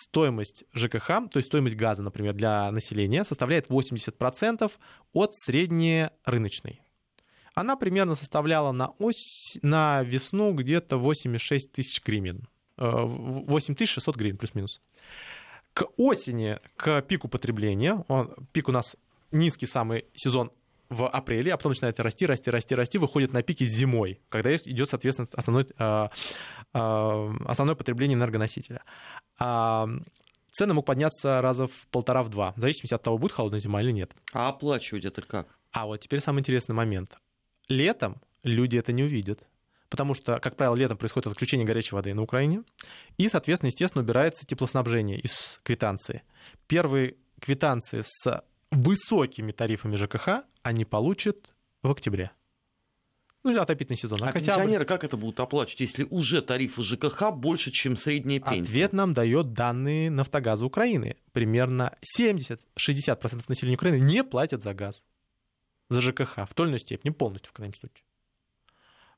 стоимость 0.08 0.64
ЖКХ, 0.74 1.06
то 1.06 1.36
есть 1.36 1.48
стоимость 1.48 1.76
газа, 1.76 2.02
например, 2.02 2.34
для 2.34 2.70
населения, 2.70 3.24
составляет 3.24 3.70
80% 3.70 4.70
от 5.12 5.34
среднерыночной 5.34 6.82
она 7.56 7.76
примерно 7.76 8.14
составляла 8.14 8.70
на, 8.70 8.90
ось, 8.98 9.58
на 9.62 10.02
весну 10.02 10.52
где-то 10.52 10.98
86 10.98 11.72
тысяч 11.72 12.04
гривен. 12.04 12.46
8600 12.76 14.14
э, 14.14 14.18
гривен 14.18 14.36
плюс-минус. 14.36 14.82
К 15.72 15.86
осени, 15.96 16.60
к 16.76 17.00
пику 17.00 17.28
потребления, 17.28 18.04
он, 18.08 18.34
пик 18.52 18.68
у 18.68 18.72
нас 18.72 18.94
низкий 19.32 19.64
самый 19.64 20.04
сезон 20.14 20.52
в 20.90 21.08
апреле, 21.08 21.54
а 21.54 21.56
потом 21.56 21.70
начинает 21.70 21.98
расти, 21.98 22.26
расти, 22.26 22.50
расти, 22.50 22.74
расти, 22.74 22.98
выходит 22.98 23.32
на 23.32 23.42
пике 23.42 23.64
зимой, 23.64 24.20
когда 24.28 24.54
идет, 24.54 24.90
соответственно, 24.90 25.26
основной, 25.32 25.66
э, 25.78 26.08
э, 26.74 27.32
основное 27.46 27.74
потребление 27.74 28.16
энергоносителя. 28.16 28.82
А 29.38 29.88
цены 30.50 30.74
могут 30.74 30.86
подняться 30.86 31.40
раза 31.40 31.68
в 31.68 31.86
полтора-в 31.90 32.28
два, 32.28 32.52
в 32.54 32.60
зависимости 32.60 32.92
от 32.92 33.02
того, 33.02 33.16
будет 33.16 33.32
холодная 33.32 33.60
зима 33.60 33.80
или 33.80 33.92
нет. 33.92 34.12
А 34.34 34.50
оплачивать 34.50 35.06
это 35.06 35.22
как? 35.22 35.48
А 35.72 35.86
вот 35.86 36.00
теперь 36.00 36.20
самый 36.20 36.40
интересный 36.40 36.74
момент. 36.74 37.16
Летом 37.68 38.20
люди 38.42 38.76
это 38.76 38.92
не 38.92 39.02
увидят, 39.02 39.40
потому 39.88 40.14
что, 40.14 40.38
как 40.38 40.56
правило, 40.56 40.74
летом 40.74 40.96
происходит 40.96 41.26
отключение 41.26 41.66
горячей 41.66 41.94
воды 41.94 42.14
на 42.14 42.22
Украине, 42.22 42.62
и, 43.18 43.28
соответственно, 43.28 43.68
естественно, 43.68 44.02
убирается 44.02 44.46
теплоснабжение 44.46 45.18
из 45.18 45.60
квитанции. 45.62 46.22
Первые 46.66 47.16
квитанции 47.40 48.02
с 48.04 48.44
высокими 48.70 49.52
тарифами 49.52 49.96
ЖКХ 49.96 50.44
они 50.62 50.84
получат 50.84 51.54
в 51.82 51.90
октябре. 51.90 52.30
Ну, 53.42 53.60
отопительный 53.60 53.96
сезон. 53.96 54.18
А, 54.24 54.30
а 54.30 54.32
пенсионеры 54.32 54.84
как 54.84 55.04
это 55.04 55.16
будут 55.16 55.38
оплачивать, 55.38 55.78
если 55.78 56.02
уже 56.10 56.42
тарифы 56.42 56.82
ЖКХ 56.82 57.30
больше, 57.30 57.70
чем 57.70 57.96
средняя 57.96 58.40
пенсия? 58.40 58.62
Ответ 58.62 58.92
нам 58.92 59.12
дает 59.12 59.52
данные 59.52 60.10
Нафтогаза 60.10 60.66
Украины. 60.66 61.16
Примерно 61.32 61.96
70-60% 62.18 62.58
населения 63.46 63.76
Украины 63.76 64.00
не 64.00 64.24
платят 64.24 64.62
за 64.62 64.74
газ 64.74 65.00
за 65.88 66.00
ЖКХ 66.00 66.48
в 66.48 66.54
той 66.54 66.66
или 66.66 66.70
иной 66.72 66.80
степени, 66.80 67.12
полностью 67.12 67.50
в 67.50 67.52
крайнем 67.52 67.74
случае. 67.74 68.04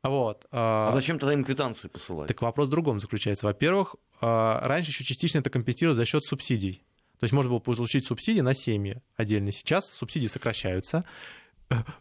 Вот. 0.02 0.46
А, 0.52 0.88
а 0.88 0.92
зачем 0.92 1.18
тогда 1.18 1.34
им 1.34 1.44
квитанции 1.44 1.88
посылать? 1.88 2.28
Так 2.28 2.40
вопрос 2.42 2.68
в 2.68 2.70
другом 2.70 3.00
заключается. 3.00 3.46
Во-первых, 3.46 3.96
а, 4.20 4.60
раньше 4.66 4.90
еще 4.90 5.04
частично 5.04 5.38
это 5.38 5.50
компенсировалось 5.50 5.96
за 5.96 6.04
счет 6.04 6.24
субсидий. 6.24 6.82
То 7.18 7.24
есть 7.24 7.32
можно 7.32 7.50
было 7.50 7.58
получить 7.58 8.06
субсидии 8.06 8.40
на 8.40 8.54
семьи 8.54 9.02
отдельно. 9.16 9.50
Сейчас 9.50 9.90
субсидии 9.92 10.28
сокращаются, 10.28 11.04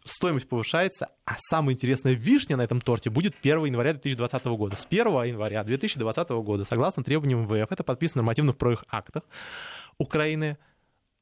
стоимость 0.04 0.48
повышается, 0.48 1.08
а 1.26 1.36
самая 1.38 1.74
интересная 1.74 2.14
вишня 2.14 2.56
на 2.56 2.62
этом 2.62 2.82
торте 2.82 3.10
будет 3.10 3.36
1 3.42 3.66
января 3.66 3.94
2020 3.94 4.46
года. 4.46 4.76
С 4.76 4.86
1 4.86 5.08
января 5.24 5.64
2020 5.64 6.30
года, 6.30 6.64
согласно 6.66 7.04
требованиям 7.04 7.42
МВФ, 7.42 7.72
это 7.72 7.84
подписано 7.84 8.22
в 8.22 8.24
нормативных 8.24 8.58
правовых 8.58 8.86
актах 8.90 9.24
Украины, 9.98 10.58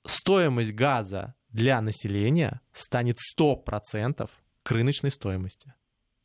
стоимость 0.06 0.74
газа 0.74 1.34
для 1.56 1.80
населения 1.80 2.60
станет 2.74 3.18
100% 3.40 4.30
к 4.64 4.72
рыночной 4.72 5.10
стоимости 5.10 5.74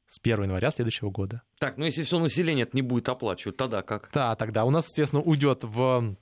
с 0.06 0.18
1 0.20 0.42
января 0.42 0.72
следующего 0.72 1.10
года. 1.10 1.42
Так, 1.60 1.78
ну 1.78 1.84
если 1.84 2.02
все 2.02 2.18
население 2.18 2.64
это 2.64 2.76
не 2.76 2.82
будет 2.82 3.08
оплачивать, 3.08 3.56
тогда 3.56 3.82
как? 3.82 4.10
Да, 4.12 4.34
тогда 4.34 4.64
у 4.64 4.70
нас, 4.70 4.86
естественно, 4.86 5.22
уйдет 5.22 5.62
в 5.62 6.16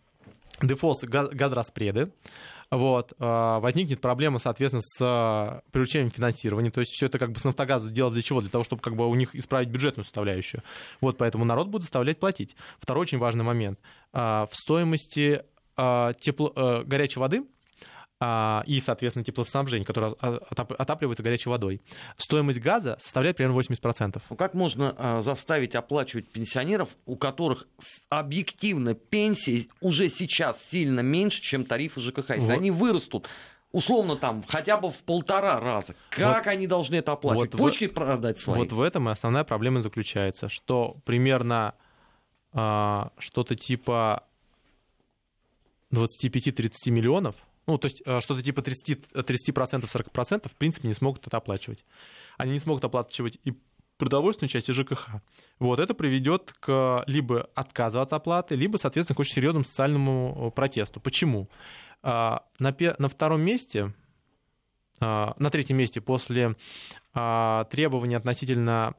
дефолт 0.60 1.02
газораспреды. 1.04 2.12
Вот, 2.70 3.14
а, 3.18 3.60
возникнет 3.60 4.02
проблема, 4.02 4.38
соответственно, 4.38 4.82
с 4.82 4.98
а, 5.00 5.62
привлечением 5.72 6.10
финансирования. 6.10 6.70
То 6.70 6.80
есть 6.80 6.92
все 6.92 7.06
это 7.06 7.18
как 7.18 7.32
бы 7.32 7.40
с 7.40 7.44
нафтогаза 7.44 7.88
сделать 7.88 8.12
для 8.12 8.20
чего? 8.20 8.42
Для 8.42 8.50
того, 8.50 8.62
чтобы 8.62 8.82
как 8.82 8.94
бы 8.94 9.08
у 9.08 9.14
них 9.14 9.34
исправить 9.34 9.70
бюджетную 9.70 10.04
составляющую. 10.04 10.62
Вот, 11.00 11.16
поэтому 11.16 11.46
народ 11.46 11.68
будет 11.68 11.80
заставлять 11.80 12.20
платить. 12.20 12.56
Второй 12.78 13.04
очень 13.04 13.16
важный 13.16 13.44
момент. 13.44 13.80
А, 14.12 14.44
в 14.50 14.54
стоимости 14.54 15.44
тепло, 15.76 16.82
горячей 16.84 17.20
воды 17.20 17.44
и, 18.20 18.81
соответственно, 18.81 19.24
теплоснабжение, 19.24 19.87
которое 19.87 20.12
отапливается 20.12 21.22
горячей 21.22 21.50
водой. 21.50 21.81
Стоимость 22.16 22.59
газа 22.59 22.96
составляет 22.98 23.37
примерно 23.37 23.57
80%. 23.61 24.20
Ну 24.28 24.37
как 24.37 24.54
можно 24.54 24.94
а, 24.98 25.20
заставить 25.20 25.76
оплачивать 25.76 26.26
пенсионеров, 26.28 26.88
у 27.07 27.14
которых 27.14 27.68
объективно 28.09 28.94
пенсии 28.94 29.68
уже 29.81 30.09
сейчас 30.09 30.64
сильно 30.64 30.98
меньше, 30.98 31.40
чем 31.42 31.64
тарифы 31.64 32.00
ЖКХ? 32.00 32.31
Если 32.31 32.40
вот. 32.40 32.50
они 32.50 32.72
вырастут 32.72 33.28
условно 33.72 34.16
там 34.16 34.42
хотя 34.46 34.76
бы 34.76 34.90
в 34.90 34.98
полтора 35.04 35.61
раза. 35.61 35.94
Как 36.11 36.44
вот, 36.44 36.52
они 36.52 36.66
должны 36.66 36.96
это 36.96 37.12
оплачивать? 37.12 37.52
Вот 37.52 37.59
Почки 37.59 37.87
в, 37.87 37.94
продать 37.94 38.38
свои? 38.38 38.59
Вот 38.59 38.72
в 38.72 38.81
этом 38.81 39.09
и 39.09 39.12
основная 39.12 39.44
проблема 39.44 39.83
заключается, 39.83 40.48
что 40.48 40.96
примерно 41.04 41.74
а, 42.52 43.12
что-то 43.18 43.54
типа 43.54 44.24
25-30 45.92 46.90
миллионов 46.90 47.37
ну, 47.68 47.76
то 47.76 47.87
есть 47.87 48.02
э, 48.07 48.20
что-то 48.20 48.42
типа 48.42 48.61
30%, 48.61 49.12
30% 49.12 49.85
40% 49.85 50.48
в 50.48 50.57
принципе 50.57 50.88
не 50.88 50.94
смогут 50.94 51.26
это 51.26 51.37
оплачивать. 51.37 51.85
Они 52.38 52.52
не 52.52 52.61
смогут 52.61 52.83
оплачивать 52.83 53.38
и 53.44 53.52
продовольственную 53.98 54.48
часть 54.48 54.70
и 54.70 54.72
ЖКХ. 54.72 55.20
Вот 55.59 55.78
это 55.78 55.92
приведет 55.92 56.54
к 56.61 57.04
либо 57.07 57.50
отказу 57.54 58.00
от 58.00 58.14
оплаты, 58.14 58.57
либо, 58.57 58.78
соответственно, 58.78 59.16
к 59.16 59.20
очень 59.20 59.35
серьезному 59.35 59.66
социальному 59.66 60.48
э, 60.48 60.50
протесту. 60.50 60.98
Почему? 60.98 61.50
А, 62.02 62.44
на, 62.59 62.74
на 62.98 63.09
втором 63.09 63.42
месте, 63.42 63.92
на 65.00 65.50
третьем 65.52 65.76
месте 65.76 66.00
после 66.00 66.57
требования 67.12 68.16
относительно 68.16 68.94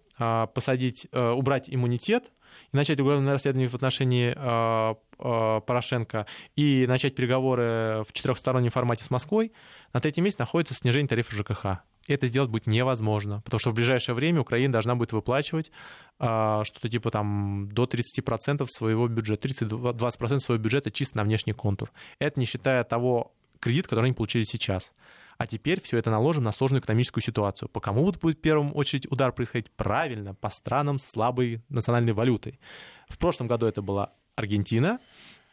посадить, 0.53 1.07
э, 1.11 1.29
убрать 1.31 1.69
иммунитет 1.69 2.31
и 2.71 2.77
начать 2.77 2.99
уголовное 2.99 3.33
расследование 3.33 3.67
в 3.67 3.75
отношении 3.75 4.33
э, 4.35 4.95
э, 5.19 5.61
Порошенко 5.65 6.25
и 6.55 6.85
начать 6.87 7.15
переговоры 7.15 8.03
в 8.07 8.13
четырехстороннем 8.13 8.71
формате 8.71 9.03
с 9.03 9.09
Москвой, 9.09 9.51
на 9.93 9.99
третьем 9.99 10.25
месте 10.25 10.41
находится 10.41 10.73
снижение 10.73 11.07
тарифа 11.07 11.35
ЖКХ. 11.35 11.83
И 12.07 12.13
это 12.13 12.27
сделать 12.27 12.49
будет 12.49 12.65
невозможно, 12.65 13.41
потому 13.41 13.59
что 13.59 13.69
в 13.69 13.75
ближайшее 13.75 14.15
время 14.15 14.41
Украина 14.41 14.73
должна 14.73 14.95
будет 14.95 15.13
выплачивать 15.13 15.71
э, 16.19 16.61
что-то 16.63 16.89
типа 16.89 17.11
там 17.11 17.69
до 17.71 17.85
30% 17.85 18.65
своего 18.67 19.07
бюджета, 19.07 19.47
30-20% 19.47 20.39
своего 20.39 20.63
бюджета 20.63 20.91
чисто 20.91 21.17
на 21.17 21.23
внешний 21.23 21.53
контур. 21.53 21.91
Это 22.19 22.39
не 22.39 22.45
считая 22.45 22.83
того 22.83 23.33
кредита, 23.59 23.89
который 23.89 24.05
они 24.05 24.13
получили 24.13 24.43
сейчас. 24.43 24.91
А 25.39 25.47
теперь 25.47 25.79
все 25.81 25.97
это 25.97 26.11
наложим 26.11 26.43
на 26.43 26.51
сложную 26.51 26.81
экономическую 26.81 27.23
ситуацию. 27.23 27.69
По 27.69 27.79
кому 27.79 28.03
будет 28.03 28.37
в 28.37 28.41
первую 28.41 28.73
очередь 28.73 29.09
удар 29.09 29.31
происходить? 29.31 29.71
Правильно, 29.71 30.35
по 30.35 30.49
странам 30.49 30.99
слабой 30.99 31.63
национальной 31.69 32.11
валютой. 32.11 32.59
В 33.07 33.17
прошлом 33.17 33.47
году 33.47 33.65
это 33.65 33.81
была 33.81 34.11
Аргентина, 34.35 34.99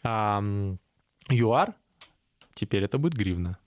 ЮАР, 0.02 1.74
теперь 2.54 2.82
это 2.82 2.98
будет 2.98 3.14
гривна. 3.14 3.58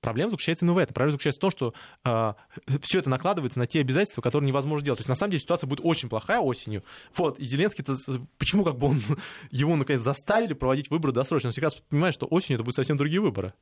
Проблема 0.00 0.32
заключается 0.32 0.64
именно 0.64 0.74
в 0.74 0.78
этом. 0.78 0.94
Проблема 0.94 1.12
заключается 1.12 1.38
в 1.38 1.42
том, 1.42 1.50
что 1.50 1.68
э, 1.68 1.72
а, 2.04 2.36
все 2.82 3.00
это 3.00 3.10
накладывается 3.10 3.58
на 3.58 3.66
те 3.66 3.80
обязательства, 3.80 4.22
которые 4.22 4.48
невозможно 4.48 4.84
делать. 4.84 4.98
То 4.98 5.02
есть, 5.02 5.08
на 5.08 5.16
самом 5.16 5.32
деле, 5.32 5.40
ситуация 5.40 5.66
будет 5.66 5.80
очень 5.82 6.08
плохая 6.08 6.38
осенью. 6.38 6.84
Вот, 7.16 7.38
и 7.40 7.44
Зеленский, 7.44 7.84
почему 8.38 8.64
как 8.64 8.78
бы 8.78 8.88
он, 8.88 9.02
его, 9.50 9.74
наконец, 9.74 10.00
заставили 10.00 10.54
проводить 10.54 10.90
выборы 10.90 11.12
досрочно? 11.12 11.48
Он 11.48 11.52
всегда 11.52 11.68
понимает, 11.88 12.14
что 12.14 12.26
осенью 12.26 12.56
это 12.56 12.64
будут 12.64 12.76
совсем 12.76 12.96
другие 12.96 13.20
выборы. 13.20 13.54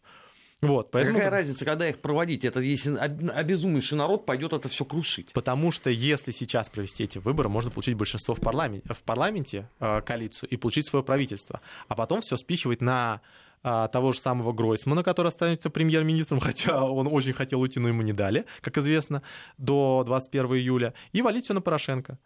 Вот, 0.62 0.90
поэтому... 0.90 1.16
Какая 1.16 1.30
разница, 1.30 1.64
когда 1.64 1.88
их 1.88 1.98
проводить? 1.98 2.44
Это 2.44 2.60
если 2.60 2.96
обезумевший 2.96 3.98
народ 3.98 4.24
пойдет 4.24 4.52
это 4.54 4.68
все 4.68 4.84
крушить. 4.84 5.32
Потому 5.32 5.70
что 5.70 5.90
если 5.90 6.30
сейчас 6.30 6.68
провести 6.70 7.04
эти 7.04 7.18
выборы, 7.18 7.48
можно 7.48 7.70
получить 7.70 7.96
большинство 7.96 8.34
в 8.34 8.40
парламенте, 8.40 8.92
в 8.92 9.02
парламенте 9.02 9.68
э, 9.80 10.00
коалицию 10.00 10.48
и 10.48 10.56
получить 10.56 10.88
свое 10.88 11.04
правительство, 11.04 11.60
а 11.88 11.94
потом 11.94 12.22
все 12.22 12.36
спихивать 12.36 12.80
на 12.80 13.20
а, 13.68 13.88
того 13.88 14.12
же 14.12 14.20
самого 14.20 14.52
Гройсмана, 14.52 15.02
который 15.02 15.26
останется 15.26 15.70
премьер-министром, 15.70 16.38
хотя 16.40 16.84
он 16.84 17.08
очень 17.10 17.32
хотел 17.32 17.60
уйти, 17.60 17.80
но 17.80 17.88
ему 17.88 18.02
не 18.02 18.12
дали, 18.12 18.46
как 18.60 18.78
известно, 18.78 19.22
до 19.58 20.04
21 20.06 20.46
июля, 20.54 20.94
и 21.12 21.20
валить 21.20 21.46
все 21.46 21.54
на 21.54 21.60
Порошенко. 21.60 22.16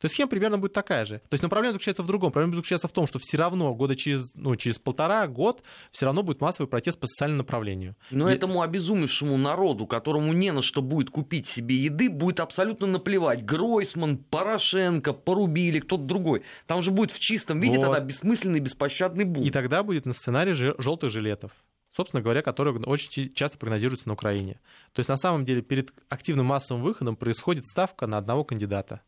То 0.00 0.04
есть 0.04 0.14
схема 0.14 0.28
примерно 0.28 0.58
будет 0.58 0.72
такая 0.72 1.04
же. 1.04 1.18
То 1.18 1.34
есть, 1.34 1.42
но 1.42 1.48
проблема 1.48 1.72
заключается 1.72 2.02
в 2.02 2.06
другом. 2.06 2.30
Проблема 2.30 2.54
заключается 2.54 2.86
в 2.86 2.92
том, 2.92 3.06
что 3.06 3.18
все 3.18 3.36
равно 3.36 3.74
года 3.74 3.96
через, 3.96 4.32
ну, 4.34 4.54
через 4.54 4.78
полтора 4.78 5.26
год 5.26 5.62
все 5.90 6.06
равно 6.06 6.22
будет 6.22 6.40
массовый 6.40 6.68
протест 6.68 7.00
по 7.00 7.06
социальному 7.08 7.38
направлению. 7.38 7.96
Но 8.10 8.30
и... 8.30 8.34
этому 8.34 8.62
обезумевшему 8.62 9.36
народу, 9.36 9.86
которому 9.86 10.32
не 10.32 10.52
на 10.52 10.62
что 10.62 10.82
будет 10.82 11.10
купить 11.10 11.46
себе 11.46 11.74
еды, 11.76 12.10
будет 12.10 12.38
абсолютно 12.38 12.86
наплевать. 12.86 13.44
Гройсман, 13.44 14.18
Порошенко, 14.18 15.12
порубили, 15.12 15.80
кто-то 15.80 16.04
другой. 16.04 16.42
Там 16.66 16.82
же 16.82 16.92
будет 16.92 17.10
в 17.10 17.18
чистом 17.18 17.58
виде 17.58 17.78
вот. 17.78 17.84
тогда 17.84 18.00
бессмысленный, 18.00 18.60
беспощадный 18.60 19.24
бунт. 19.24 19.46
И 19.46 19.50
тогда 19.50 19.82
будет 19.82 20.06
на 20.06 20.12
сценарии 20.12 20.52
желтых 20.52 21.10
жилетов 21.10 21.52
собственно 21.90 22.22
говоря, 22.22 22.42
которые 22.42 22.78
очень 22.82 23.34
часто 23.34 23.58
прогнозируются 23.58 24.06
на 24.06 24.14
Украине. 24.14 24.60
То 24.92 25.00
есть 25.00 25.08
на 25.08 25.16
самом 25.16 25.44
деле 25.44 25.62
перед 25.62 25.92
активным 26.08 26.46
массовым 26.46 26.84
выходом 26.84 27.16
происходит 27.16 27.66
ставка 27.66 28.06
на 28.06 28.18
одного 28.18 28.44
кандидата 28.44 29.00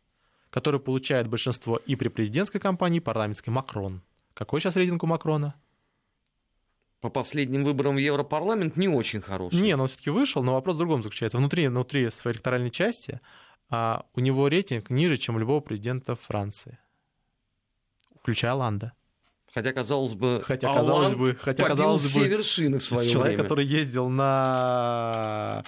который 0.51 0.79
получает 0.79 1.27
большинство 1.27 1.77
и 1.77 1.95
при 1.95 2.09
президентской 2.09 2.59
кампании, 2.59 2.97
и 2.97 3.01
парламентской. 3.01 3.49
Макрон. 3.49 4.03
Какой 4.33 4.61
сейчас 4.61 4.75
рейтинг 4.75 5.03
у 5.03 5.07
Макрона? 5.07 5.55
По 6.99 7.09
последним 7.09 7.63
выборам 7.63 7.95
в 7.95 7.97
Европарламент 7.97 8.77
не 8.77 8.87
очень 8.87 9.21
хороший. 9.21 9.59
Не, 9.59 9.75
но 9.75 9.83
он 9.83 9.89
все-таки 9.89 10.11
вышел, 10.11 10.43
но 10.43 10.53
вопрос 10.53 10.75
в 10.75 10.79
другом 10.79 11.01
заключается. 11.01 11.39
Внутри, 11.39 11.67
внутри 11.67 12.11
своей 12.11 12.35
электоральной 12.35 12.69
части 12.69 13.19
а, 13.69 14.05
у 14.13 14.19
него 14.19 14.47
рейтинг 14.47 14.91
ниже, 14.91 15.17
чем 15.17 15.37
у 15.37 15.39
любого 15.39 15.61
президента 15.61 16.15
Франции, 16.15 16.77
включая 18.19 18.53
Ланда. 18.53 18.93
Хотя, 19.53 19.73
казалось 19.73 20.13
бы, 20.13 20.43
хотя, 20.45 20.71
казалось 20.71 21.15
бы, 21.15 21.35
хотя, 21.35 21.67
казалось 21.67 22.03
все 22.03 22.21
бы, 22.21 22.27
вершины 22.27 22.79
в 22.79 22.83
свое 22.83 23.09
человек, 23.09 23.37
время. 23.37 23.43
который 23.43 23.65
ездил 23.65 24.07
на 24.07 25.63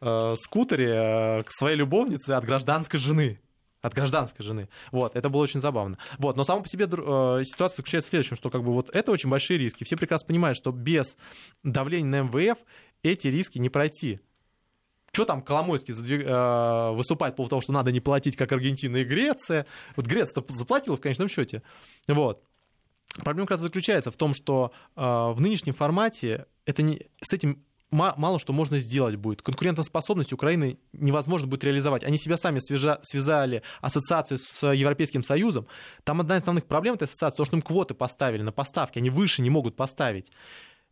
э, 0.00 0.34
скутере 0.36 0.92
э, 0.92 1.42
к 1.42 1.50
своей 1.52 1.76
любовнице 1.76 2.30
от 2.30 2.44
гражданской 2.44 2.98
жены 2.98 3.40
от 3.80 3.94
гражданской 3.94 4.44
жены. 4.44 4.68
Вот, 4.90 5.14
это 5.16 5.28
было 5.28 5.42
очень 5.42 5.60
забавно. 5.60 5.98
Вот, 6.18 6.36
но 6.36 6.44
сама 6.44 6.62
по 6.62 6.68
себе 6.68 6.86
э, 6.86 7.42
ситуация 7.44 7.76
заключается 7.76 8.08
в 8.08 8.10
следующем, 8.10 8.36
что 8.36 8.50
как 8.50 8.62
бы 8.64 8.72
вот 8.72 8.90
это 8.94 9.12
очень 9.12 9.30
большие 9.30 9.58
риски. 9.58 9.84
Все 9.84 9.96
прекрасно 9.96 10.26
понимают, 10.26 10.56
что 10.56 10.72
без 10.72 11.16
давления 11.62 12.22
на 12.22 12.28
МВФ 12.28 12.58
эти 13.02 13.28
риски 13.28 13.58
не 13.58 13.68
пройти. 13.68 14.20
Что 15.12 15.24
там 15.24 15.42
Коломойский 15.42 15.94
задвиг... 15.94 16.26
э, 16.26 16.90
выступает 16.92 17.34
по 17.34 17.38
поводу 17.38 17.50
того, 17.50 17.62
что 17.62 17.72
надо 17.72 17.92
не 17.92 18.00
платить, 18.00 18.36
как 18.36 18.52
Аргентина 18.52 18.98
и 18.98 19.04
Греция. 19.04 19.66
Вот 19.96 20.06
Греция 20.06 20.44
заплатила 20.48 20.96
в 20.96 21.00
конечном 21.00 21.28
счете. 21.28 21.62
Вот. 22.06 22.42
Проблема 23.16 23.46
как 23.46 23.52
раз 23.52 23.60
заключается 23.60 24.10
в 24.10 24.16
том, 24.16 24.34
что 24.34 24.72
э, 24.96 25.00
в 25.00 25.40
нынешнем 25.40 25.72
формате 25.72 26.46
это 26.66 26.82
не, 26.82 27.06
с 27.22 27.32
этим 27.32 27.64
мало 27.90 28.38
что 28.38 28.52
можно 28.52 28.78
сделать 28.78 29.16
будет. 29.16 29.42
Конкурентоспособность 29.42 30.32
Украины 30.32 30.78
невозможно 30.92 31.46
будет 31.46 31.64
реализовать. 31.64 32.04
Они 32.04 32.18
себя 32.18 32.36
сами 32.36 32.58
свяжа, 32.58 32.98
связали 33.02 33.62
ассоциации 33.80 34.36
с 34.36 34.72
Европейским 34.72 35.22
Союзом. 35.22 35.66
Там 36.04 36.20
одна 36.20 36.36
из 36.36 36.42
основных 36.42 36.66
проблем 36.66 36.94
этой 36.94 37.04
ассоциации, 37.04 37.36
то, 37.36 37.44
что 37.44 37.56
им 37.56 37.62
квоты 37.62 37.94
поставили 37.94 38.42
на 38.42 38.52
поставки, 38.52 38.98
они 38.98 39.10
выше 39.10 39.42
не 39.42 39.50
могут 39.50 39.76
поставить. 39.76 40.30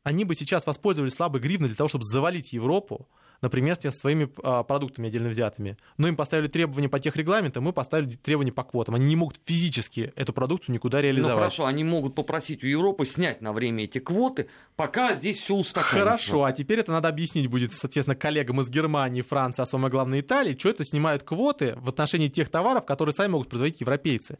Они 0.02 0.24
бы 0.24 0.34
сейчас 0.34 0.66
воспользовались 0.66 1.14
слабой 1.14 1.40
гривной 1.40 1.68
для 1.68 1.76
того, 1.76 1.88
чтобы 1.88 2.04
завалить 2.04 2.52
Европу, 2.52 3.08
например, 3.42 3.76
со 3.76 3.90
своими 3.90 4.28
а, 4.42 4.62
продуктами 4.62 5.08
отдельно 5.08 5.28
взятыми. 5.28 5.76
Но 5.96 6.08
им 6.08 6.16
поставили 6.16 6.48
требования 6.48 6.88
по 6.88 6.98
тех 6.98 7.16
регламентам, 7.16 7.64
мы 7.64 7.72
поставили 7.72 8.10
требования 8.10 8.52
по 8.52 8.64
квотам. 8.64 8.94
Они 8.94 9.06
не 9.06 9.16
могут 9.16 9.40
физически 9.44 10.12
эту 10.16 10.32
продукцию 10.32 10.74
никуда 10.74 11.00
реализовать. 11.00 11.36
Ну 11.36 11.40
хорошо, 11.40 11.66
они 11.66 11.84
могут 11.84 12.14
попросить 12.14 12.64
у 12.64 12.66
Европы 12.66 13.06
снять 13.06 13.40
на 13.40 13.52
время 13.52 13.84
эти 13.84 13.98
квоты, 13.98 14.48
пока 14.76 15.14
здесь 15.14 15.38
все 15.38 15.54
устаканится. 15.54 15.98
Хорошо, 15.98 16.44
а 16.44 16.52
теперь 16.52 16.80
это 16.80 16.92
надо 16.92 17.08
объяснить 17.08 17.46
будет, 17.48 17.72
соответственно, 17.72 18.16
коллегам 18.16 18.60
из 18.60 18.70
Германии, 18.70 19.22
Франции, 19.22 19.62
а 19.62 19.66
самое 19.66 19.90
главное 19.90 20.20
Италии, 20.20 20.56
что 20.58 20.70
это 20.70 20.84
снимают 20.84 21.22
квоты 21.22 21.74
в 21.76 21.88
отношении 21.88 22.28
тех 22.28 22.48
товаров, 22.48 22.86
которые 22.86 23.14
сами 23.14 23.32
могут 23.32 23.48
производить 23.48 23.80
европейцы. 23.80 24.38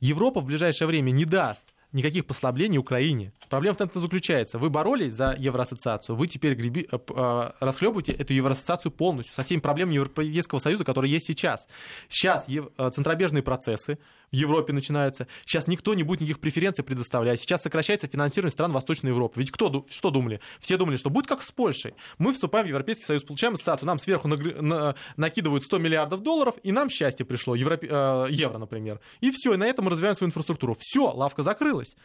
Европа 0.00 0.40
в 0.40 0.44
ближайшее 0.44 0.88
время 0.88 1.10
не 1.10 1.24
даст 1.24 1.72
никаких 1.92 2.26
послаблений 2.26 2.78
Украине. 2.78 3.32
Проблема 3.48 3.74
в 3.74 3.78
том, 3.78 3.88
что 3.88 4.00
заключается. 4.00 4.58
Вы 4.58 4.70
боролись 4.70 5.12
за 5.12 5.34
Евроассоциацию, 5.38 6.16
вы 6.16 6.26
теперь 6.26 6.54
греби, 6.54 6.86
э, 6.90 6.98
э, 6.98 7.50
расхлебываете 7.60 8.12
эту 8.12 8.34
Евроассоциацию 8.34 8.92
полностью, 8.92 9.34
со 9.34 9.42
всеми 9.42 9.60
проблемами 9.60 9.94
Европейского 9.94 10.58
Союза, 10.58 10.84
которые 10.84 11.12
есть 11.12 11.26
сейчас. 11.26 11.68
Сейчас 12.08 12.46
э, 12.48 12.90
центробежные 12.90 13.42
процессы 13.42 13.98
в 14.32 14.34
Европе 14.36 14.72
начинаются. 14.72 15.26
Сейчас 15.44 15.66
никто 15.66 15.94
не 15.94 16.02
будет 16.02 16.20
никаких 16.20 16.40
преференций 16.40 16.84
предоставлять. 16.84 17.40
Сейчас 17.40 17.62
сокращается 17.62 18.08
финансирование 18.08 18.52
стран 18.52 18.72
Восточной 18.72 19.08
Европы. 19.10 19.40
Ведь 19.40 19.50
кто, 19.50 19.86
что 19.88 20.10
думали? 20.10 20.40
Все 20.60 20.76
думали, 20.76 20.96
что 20.96 21.10
будет 21.10 21.26
как 21.26 21.42
с 21.42 21.52
Польшей. 21.52 21.94
Мы 22.18 22.32
вступаем 22.32 22.66
в 22.66 22.68
Европейский 22.68 23.04
Союз, 23.04 23.22
получаем 23.22 23.54
ассоциацию, 23.54 23.86
нам 23.86 23.98
сверху 23.98 24.28
нагр... 24.28 24.60
на... 24.60 24.94
накидывают 25.16 25.64
100 25.64 25.78
миллиардов 25.78 26.22
долларов, 26.22 26.56
и 26.62 26.72
нам 26.72 26.90
счастье 26.90 27.24
пришло, 27.24 27.54
Европ... 27.54 27.82
евро, 27.82 28.58
например. 28.58 29.00
И 29.20 29.30
все, 29.30 29.54
и 29.54 29.56
на 29.56 29.64
этом 29.64 29.84
мы 29.84 29.90
развиваем 29.90 30.16
свою 30.16 30.28
инфраструктуру. 30.28 30.76
Все, 30.78 31.10
лавка 31.10 31.42
закрылась. 31.42 31.96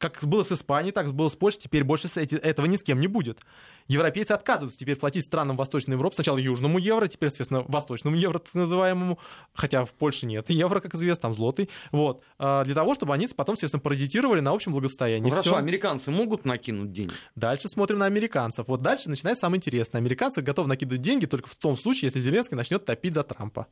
Как 0.00 0.18
было 0.22 0.42
с 0.42 0.50
Испанией, 0.50 0.92
так 0.92 1.12
было 1.12 1.28
с 1.28 1.36
Польшей, 1.36 1.60
теперь 1.60 1.84
больше 1.84 2.08
этого 2.16 2.64
ни 2.64 2.76
с 2.76 2.82
кем 2.82 2.98
не 3.00 3.06
будет. 3.06 3.38
Европейцы 3.86 4.32
отказываются 4.32 4.78
теперь 4.78 4.96
платить 4.96 5.26
странам 5.26 5.58
Восточной 5.58 5.92
Европы, 5.92 6.14
сначала 6.14 6.38
южному 6.38 6.78
евро, 6.78 7.06
теперь, 7.06 7.28
соответственно, 7.28 7.64
восточному 7.68 8.16
евро, 8.16 8.38
так 8.38 8.54
называемому, 8.54 9.18
хотя 9.52 9.84
в 9.84 9.90
Польше 9.90 10.24
нет 10.24 10.48
евро, 10.48 10.80
как 10.80 10.94
известно, 10.94 11.20
там 11.20 11.34
злотый, 11.34 11.68
вот, 11.92 12.22
а, 12.38 12.64
для 12.64 12.74
того, 12.74 12.94
чтобы 12.94 13.12
они 13.12 13.28
потом, 13.28 13.56
соответственно, 13.56 13.82
паразитировали 13.82 14.40
на 14.40 14.52
общем 14.52 14.72
благосостоянии. 14.72 15.24
Ну, 15.24 15.30
хорошо, 15.30 15.50
Всё. 15.50 15.58
американцы 15.58 16.10
могут 16.10 16.46
накинуть 16.46 16.92
деньги? 16.92 17.12
Дальше 17.36 17.68
смотрим 17.68 17.98
на 17.98 18.06
американцев. 18.06 18.68
Вот 18.68 18.80
дальше 18.80 19.10
начинается 19.10 19.42
самое 19.42 19.58
интересное. 19.58 19.98
Американцы 19.98 20.40
готовы 20.40 20.68
накидывать 20.68 21.02
деньги 21.02 21.26
только 21.26 21.50
в 21.50 21.56
том 21.56 21.76
случае, 21.76 22.06
если 22.06 22.20
Зеленский 22.20 22.56
начнет 22.56 22.86
топить 22.86 23.12
за 23.12 23.22
Трампа. 23.22 23.66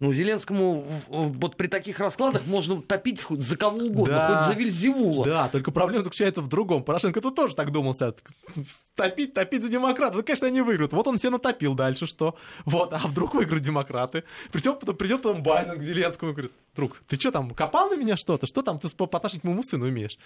Ну, 0.00 0.12
Зеленскому 0.12 0.86
вот 1.08 1.56
при 1.56 1.66
таких 1.66 1.98
раскладах 1.98 2.46
можно 2.46 2.80
топить 2.80 3.20
хоть 3.20 3.40
за 3.40 3.56
кого 3.56 3.78
угодно, 3.78 4.14
да, 4.14 4.38
хоть 4.38 4.46
за 4.46 4.52
Вильзевула. 4.54 5.24
Да, 5.24 5.48
только 5.48 5.72
проблема 5.72 6.04
заключается 6.04 6.40
в 6.40 6.48
другом. 6.48 6.84
Порошенко 6.84 7.20
тут 7.20 7.34
тоже 7.34 7.56
так 7.56 7.72
думался. 7.72 8.14
Топить, 8.94 9.34
топить 9.34 9.62
за 9.62 9.68
демократов. 9.68 10.16
Ну, 10.16 10.22
конечно, 10.22 10.46
они 10.46 10.62
выиграют. 10.62 10.92
Вот 10.92 11.08
он 11.08 11.18
все 11.18 11.30
натопил 11.30 11.74
дальше, 11.74 12.06
что? 12.06 12.36
Вот, 12.64 12.92
а 12.92 12.98
вдруг 12.98 13.34
выиграют 13.34 13.64
демократы? 13.64 14.22
Придет 14.52 14.78
потом, 14.78 14.96
придет 14.96 15.22
потом 15.22 15.42
Байден 15.42 15.76
к 15.78 15.82
Зеленскому 15.82 16.30
и 16.30 16.34
говорит, 16.34 16.52
друг, 16.76 17.02
ты 17.08 17.18
что 17.18 17.32
там, 17.32 17.50
копал 17.50 17.90
на 17.90 17.96
меня 17.96 18.16
что-то? 18.16 18.46
Что 18.46 18.62
там 18.62 18.78
ты 18.78 18.88
по, 18.90 19.08
к 19.08 19.44
моему 19.44 19.64
сыну 19.64 19.88
имеешь? 19.88 20.16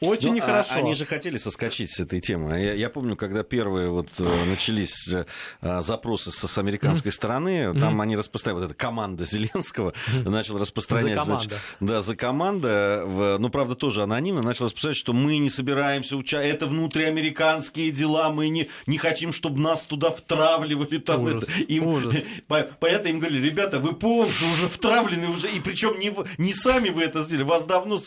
Очень 0.00 0.30
ну, 0.30 0.36
нехорошо. 0.36 0.70
А, 0.74 0.78
они 0.78 0.94
же 0.94 1.04
хотели 1.04 1.36
соскочить 1.36 1.90
с 1.90 2.00
этой 2.00 2.20
темы. 2.20 2.58
Я, 2.58 2.72
я 2.72 2.88
помню, 2.88 3.16
когда 3.16 3.42
первые 3.42 3.90
вот 3.90 4.08
э, 4.18 4.44
начались 4.46 5.14
а, 5.60 5.82
запросы 5.82 6.30
с, 6.30 6.48
с 6.48 6.58
американской 6.58 7.10
mm-hmm. 7.10 7.14
стороны, 7.14 7.74
там 7.78 8.00
mm-hmm. 8.00 8.02
они 8.02 8.16
распространяли, 8.16 8.62
вот 8.62 8.70
эта 8.70 8.74
команда 8.74 9.19
Зеленского 9.24 9.92
mm-hmm. 9.92 10.28
начала 10.28 10.60
распространять. 10.60 11.14
За 11.14 11.20
команда. 11.20 11.48
Значит, 11.48 11.60
да, 11.80 12.02
за 12.02 12.16
команда, 12.16 13.02
в, 13.06 13.38
ну, 13.38 13.48
правда, 13.50 13.74
тоже 13.74 14.02
анонимно, 14.02 14.42
начала 14.42 14.66
распространять, 14.66 14.98
что 14.98 15.12
мы 15.12 15.38
не 15.38 15.50
собираемся 15.50 16.16
участвовать, 16.16 16.54
это 16.54 16.66
внутриамериканские 16.66 17.90
дела, 17.90 18.30
мы 18.30 18.48
не, 18.48 18.68
не 18.86 18.98
хотим, 18.98 19.32
чтобы 19.32 19.60
нас 19.60 19.82
туда 19.82 20.10
втравливали. 20.10 20.98
Там 20.98 21.24
ужас, 21.24 21.44
это. 21.44 21.52
Им, 21.72 21.86
ужас. 21.86 22.26
Поэтому 22.46 23.14
им 23.14 23.18
говорили, 23.20 23.46
ребята, 23.46 23.78
вы 23.78 23.94
полностью 23.94 24.48
уже 24.48 24.68
втравлены, 24.68 25.28
уже, 25.28 25.48
и 25.50 25.60
причем 25.60 25.98
не, 25.98 26.12
не 26.38 26.52
сами 26.52 26.88
вы 26.90 27.02
это 27.02 27.22
сделали, 27.22 27.44
вас 27.44 27.64
давно 27.64 27.98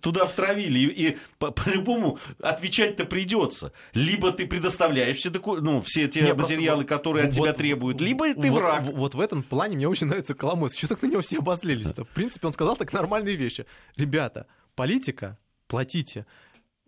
туда 0.00 0.26
втравили. 0.26 0.78
И, 0.78 1.08
и 1.08 1.18
по-любому 1.38 2.18
отвечать-то 2.40 3.04
придется. 3.04 3.72
Либо 3.94 4.32
ты 4.32 4.46
предоставляешь 4.46 5.16
все, 5.18 5.30
доку... 5.30 5.56
ну, 5.56 5.80
все 5.82 6.08
те 6.08 6.22
Не, 6.22 6.34
материалы, 6.34 6.84
просто... 6.84 6.96
которые 6.96 7.28
от 7.28 7.34
вот, 7.34 7.44
тебя 7.44 7.52
требуют, 7.52 8.00
либо 8.00 8.32
ты 8.34 8.50
вот, 8.50 8.58
враг. 8.58 8.82
Вот, 8.82 8.94
вот 8.94 9.14
в 9.14 9.20
этом 9.20 9.42
плане 9.42 9.76
мне 9.76 9.88
очень 9.88 10.06
нравится 10.06 10.34
Коломойский. 10.62 10.78
Что 10.78 10.94
так 10.94 11.02
на 11.02 11.06
него 11.06 11.20
все 11.20 11.38
обозлились-то? 11.38 12.04
В 12.04 12.08
принципе, 12.08 12.46
он 12.46 12.52
сказал 12.52 12.76
так 12.76 12.92
нормальные 12.92 13.36
вещи. 13.36 13.66
Ребята, 13.96 14.46
политика, 14.74 15.38
платите 15.66 16.26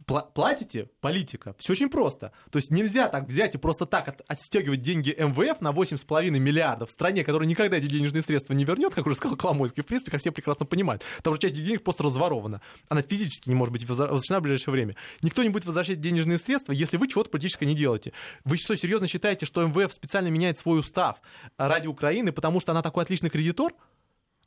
платите 0.06 0.88
политика. 1.00 1.54
Все 1.58 1.72
очень 1.72 1.88
просто. 1.88 2.32
То 2.50 2.58
есть 2.58 2.70
нельзя 2.70 3.08
так 3.08 3.28
взять 3.28 3.54
и 3.54 3.58
просто 3.58 3.86
так 3.86 4.08
от, 4.08 4.22
отстегивать 4.28 4.82
деньги 4.82 5.14
МВФ 5.18 5.60
на 5.60 5.70
8,5 5.70 6.30
миллиардов 6.30 6.88
в 6.88 6.92
стране, 6.92 7.24
которая 7.24 7.48
никогда 7.48 7.76
эти 7.76 7.86
денежные 7.86 8.22
средства 8.22 8.54
не 8.54 8.64
вернет, 8.64 8.94
как 8.94 9.06
уже 9.06 9.16
сказал 9.16 9.36
Коломойский. 9.36 9.82
В 9.82 9.86
принципе, 9.86 10.10
как 10.10 10.20
все 10.20 10.32
прекрасно 10.32 10.66
понимают. 10.66 11.02
Там 11.22 11.32
уже 11.32 11.40
часть 11.40 11.54
денег 11.54 11.82
просто 11.82 12.04
разворована. 12.04 12.60
Она 12.88 13.02
физически 13.02 13.48
не 13.48 13.54
может 13.54 13.72
быть 13.72 13.88
возвращена 13.88 14.40
в 14.40 14.42
ближайшее 14.42 14.72
время. 14.72 14.96
Никто 15.22 15.42
не 15.42 15.48
будет 15.48 15.64
возвращать 15.64 16.00
денежные 16.00 16.38
средства, 16.38 16.72
если 16.72 16.96
вы 16.96 17.08
чего-то 17.08 17.30
политическое 17.30 17.66
не 17.66 17.74
делаете. 17.74 18.12
Вы 18.44 18.56
что, 18.56 18.76
серьезно 18.76 19.06
считаете, 19.06 19.46
что 19.46 19.66
МВФ 19.66 19.92
специально 19.92 20.28
меняет 20.28 20.58
свой 20.58 20.78
устав 20.78 21.16
ради 21.56 21.86
Украины, 21.86 22.32
потому 22.32 22.60
что 22.60 22.72
она 22.72 22.82
такой 22.82 23.04
отличный 23.04 23.30
кредитор? 23.30 23.72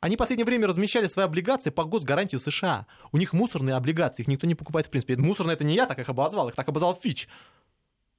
Они 0.00 0.16
в 0.16 0.18
последнее 0.18 0.44
время 0.44 0.66
размещали 0.66 1.06
свои 1.06 1.24
облигации 1.24 1.70
по 1.70 1.84
госгарантии 1.84 2.36
США. 2.36 2.86
У 3.12 3.18
них 3.18 3.32
мусорные 3.32 3.74
облигации, 3.74 4.22
их 4.22 4.28
никто 4.28 4.46
не 4.46 4.54
покупает 4.54 4.86
в 4.86 4.90
принципе. 4.90 5.16
Мусорные 5.16 5.54
это 5.54 5.64
не 5.64 5.74
я 5.74 5.86
так 5.86 5.98
их 5.98 6.08
обозвал, 6.08 6.48
их 6.48 6.54
так 6.54 6.68
обозвал 6.68 6.94
Фич. 6.94 7.28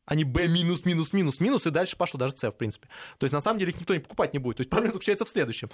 Они 0.05 0.23
Б 0.23 0.47
минус, 0.47 0.85
минус, 0.85 1.13
минус, 1.13 1.39
минус, 1.39 1.67
и 1.67 1.69
дальше 1.69 1.95
пошло, 1.95 2.19
даже 2.19 2.35
С, 2.35 2.49
в 2.49 2.55
принципе. 2.55 2.87
То 3.19 3.25
есть, 3.25 3.31
на 3.31 3.41
самом 3.41 3.59
деле, 3.59 3.71
их 3.71 3.79
никто 3.79 3.93
не 3.93 3.99
покупать 3.99 4.33
не 4.33 4.39
будет. 4.39 4.57
То 4.57 4.61
есть, 4.61 4.69
проблема 4.71 4.93
заключается 4.93 5.23
в 5.23 5.29
следующем. 5.29 5.69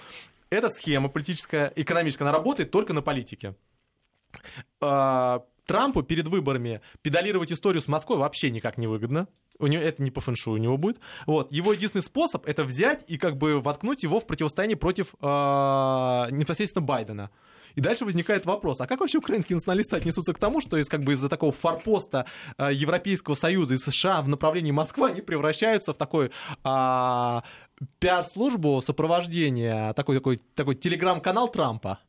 Эта 0.49 0.69
схема 0.69 1.07
политическая, 1.07 1.71
экономическая, 1.73 2.25
она 2.25 2.33
работает 2.33 2.69
только 2.69 2.91
на 2.91 3.01
политике. 3.01 3.55
Трампу 5.65 6.03
перед 6.03 6.27
выборами 6.27 6.81
педалировать 7.01 7.51
историю 7.51 7.81
с 7.81 7.87
Москвой 7.87 8.17
вообще 8.17 8.49
никак 8.51 8.77
не 8.77 8.87
выгодно. 8.87 9.27
У 9.57 9.67
него 9.67 9.81
это 9.81 10.03
не 10.03 10.11
по 10.11 10.21
фэншу 10.21 10.51
у 10.51 10.57
него 10.57 10.77
будет. 10.77 10.99
Вот. 11.25 11.51
Его 11.51 11.73
единственный 11.73 12.01
способ 12.01 12.45
это 12.45 12.63
взять 12.63 13.03
и 13.07 13.17
как 13.17 13.37
бы 13.37 13.61
воткнуть 13.61 14.03
его 14.03 14.19
в 14.19 14.27
противостояние 14.27 14.77
против 14.77 15.15
э, 15.21 15.25
непосредственно 16.31 16.85
Байдена. 16.85 17.31
И 17.75 17.81
дальше 17.81 18.05
возникает 18.05 18.45
вопрос, 18.45 18.79
а 18.79 18.87
как 18.87 19.01
вообще 19.01 19.17
украинские 19.17 19.55
националисты 19.55 19.97
отнесутся 19.97 20.33
к 20.33 20.37
тому, 20.37 20.61
что 20.61 20.77
из, 20.77 20.87
как 20.87 21.03
бы, 21.03 21.11
из-за 21.13 21.27
такого 21.27 21.51
форпоста 21.51 22.25
э, 22.57 22.71
Европейского 22.73 23.35
Союза 23.35 23.73
и 23.73 23.77
США 23.77 24.21
в 24.21 24.29
направлении 24.29 24.71
Москвы 24.71 25.09
они 25.09 25.21
превращаются 25.21 25.93
в 25.93 25.97
такой 25.97 26.31
э, 26.63 27.41
пиар-службу 27.99 28.81
сопровождения, 28.81 29.93
такой, 29.93 30.15
такой, 30.15 30.41
такой 30.55 30.75
телеграм-канал 30.75 31.49
Трампа 31.49 31.99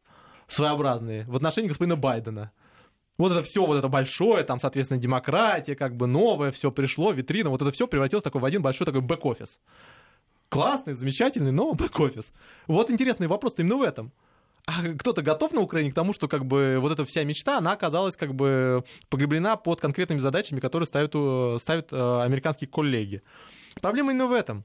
своеобразный 0.47 1.25
в 1.25 1.35
отношении 1.35 1.69
господина 1.69 1.97
Байдена. 1.97 2.53
Вот 3.19 3.33
это 3.33 3.43
все, 3.43 3.65
вот 3.65 3.77
это 3.77 3.89
большое, 3.89 4.45
там, 4.45 4.61
соответственно, 4.61 5.01
демократия, 5.01 5.75
как 5.75 5.97
бы 5.97 6.07
новое, 6.07 6.51
все 6.51 6.71
пришло, 6.71 7.13
витрина, 7.13 7.51
вот 7.51 7.63
это 7.63 7.71
все 7.71 7.87
превратилось 7.87 8.23
такой 8.23 8.41
в 8.41 8.45
один 8.45 8.63
большой 8.63 8.87
такой 8.87 9.01
бэк-офис. 9.01 9.59
Классный, 10.49 10.93
замечательный, 10.93 11.53
но 11.53 11.73
бэк-офис. 11.75 12.33
Вот 12.67 12.91
интересный 12.91 13.27
вопрос 13.27 13.55
именно 13.57 13.77
в 13.77 13.83
этом. 13.83 14.13
А 14.67 14.83
кто-то 14.99 15.23
готов 15.23 15.53
на 15.53 15.61
Украине 15.61 15.93
к 15.93 15.95
тому, 15.95 16.13
что 16.13 16.27
как 16.27 16.45
бы 16.45 16.79
вот 16.81 16.91
эта 16.91 17.05
вся 17.05 17.23
мечта, 17.23 17.59
она 17.59 17.73
оказалась 17.73 18.17
как 18.17 18.35
бы 18.35 18.85
погребена 19.09 19.57
под 19.57 19.81
конкретными 19.81 20.19
задачами, 20.19 20.59
которые 20.59 20.89
ставят, 20.89 21.13
ставят 21.63 21.93
э, 21.93 22.21
американские 22.23 22.69
коллеги. 22.69 23.23
Проблема 23.81 24.11
именно 24.11 24.27
в 24.27 24.33
этом. 24.33 24.65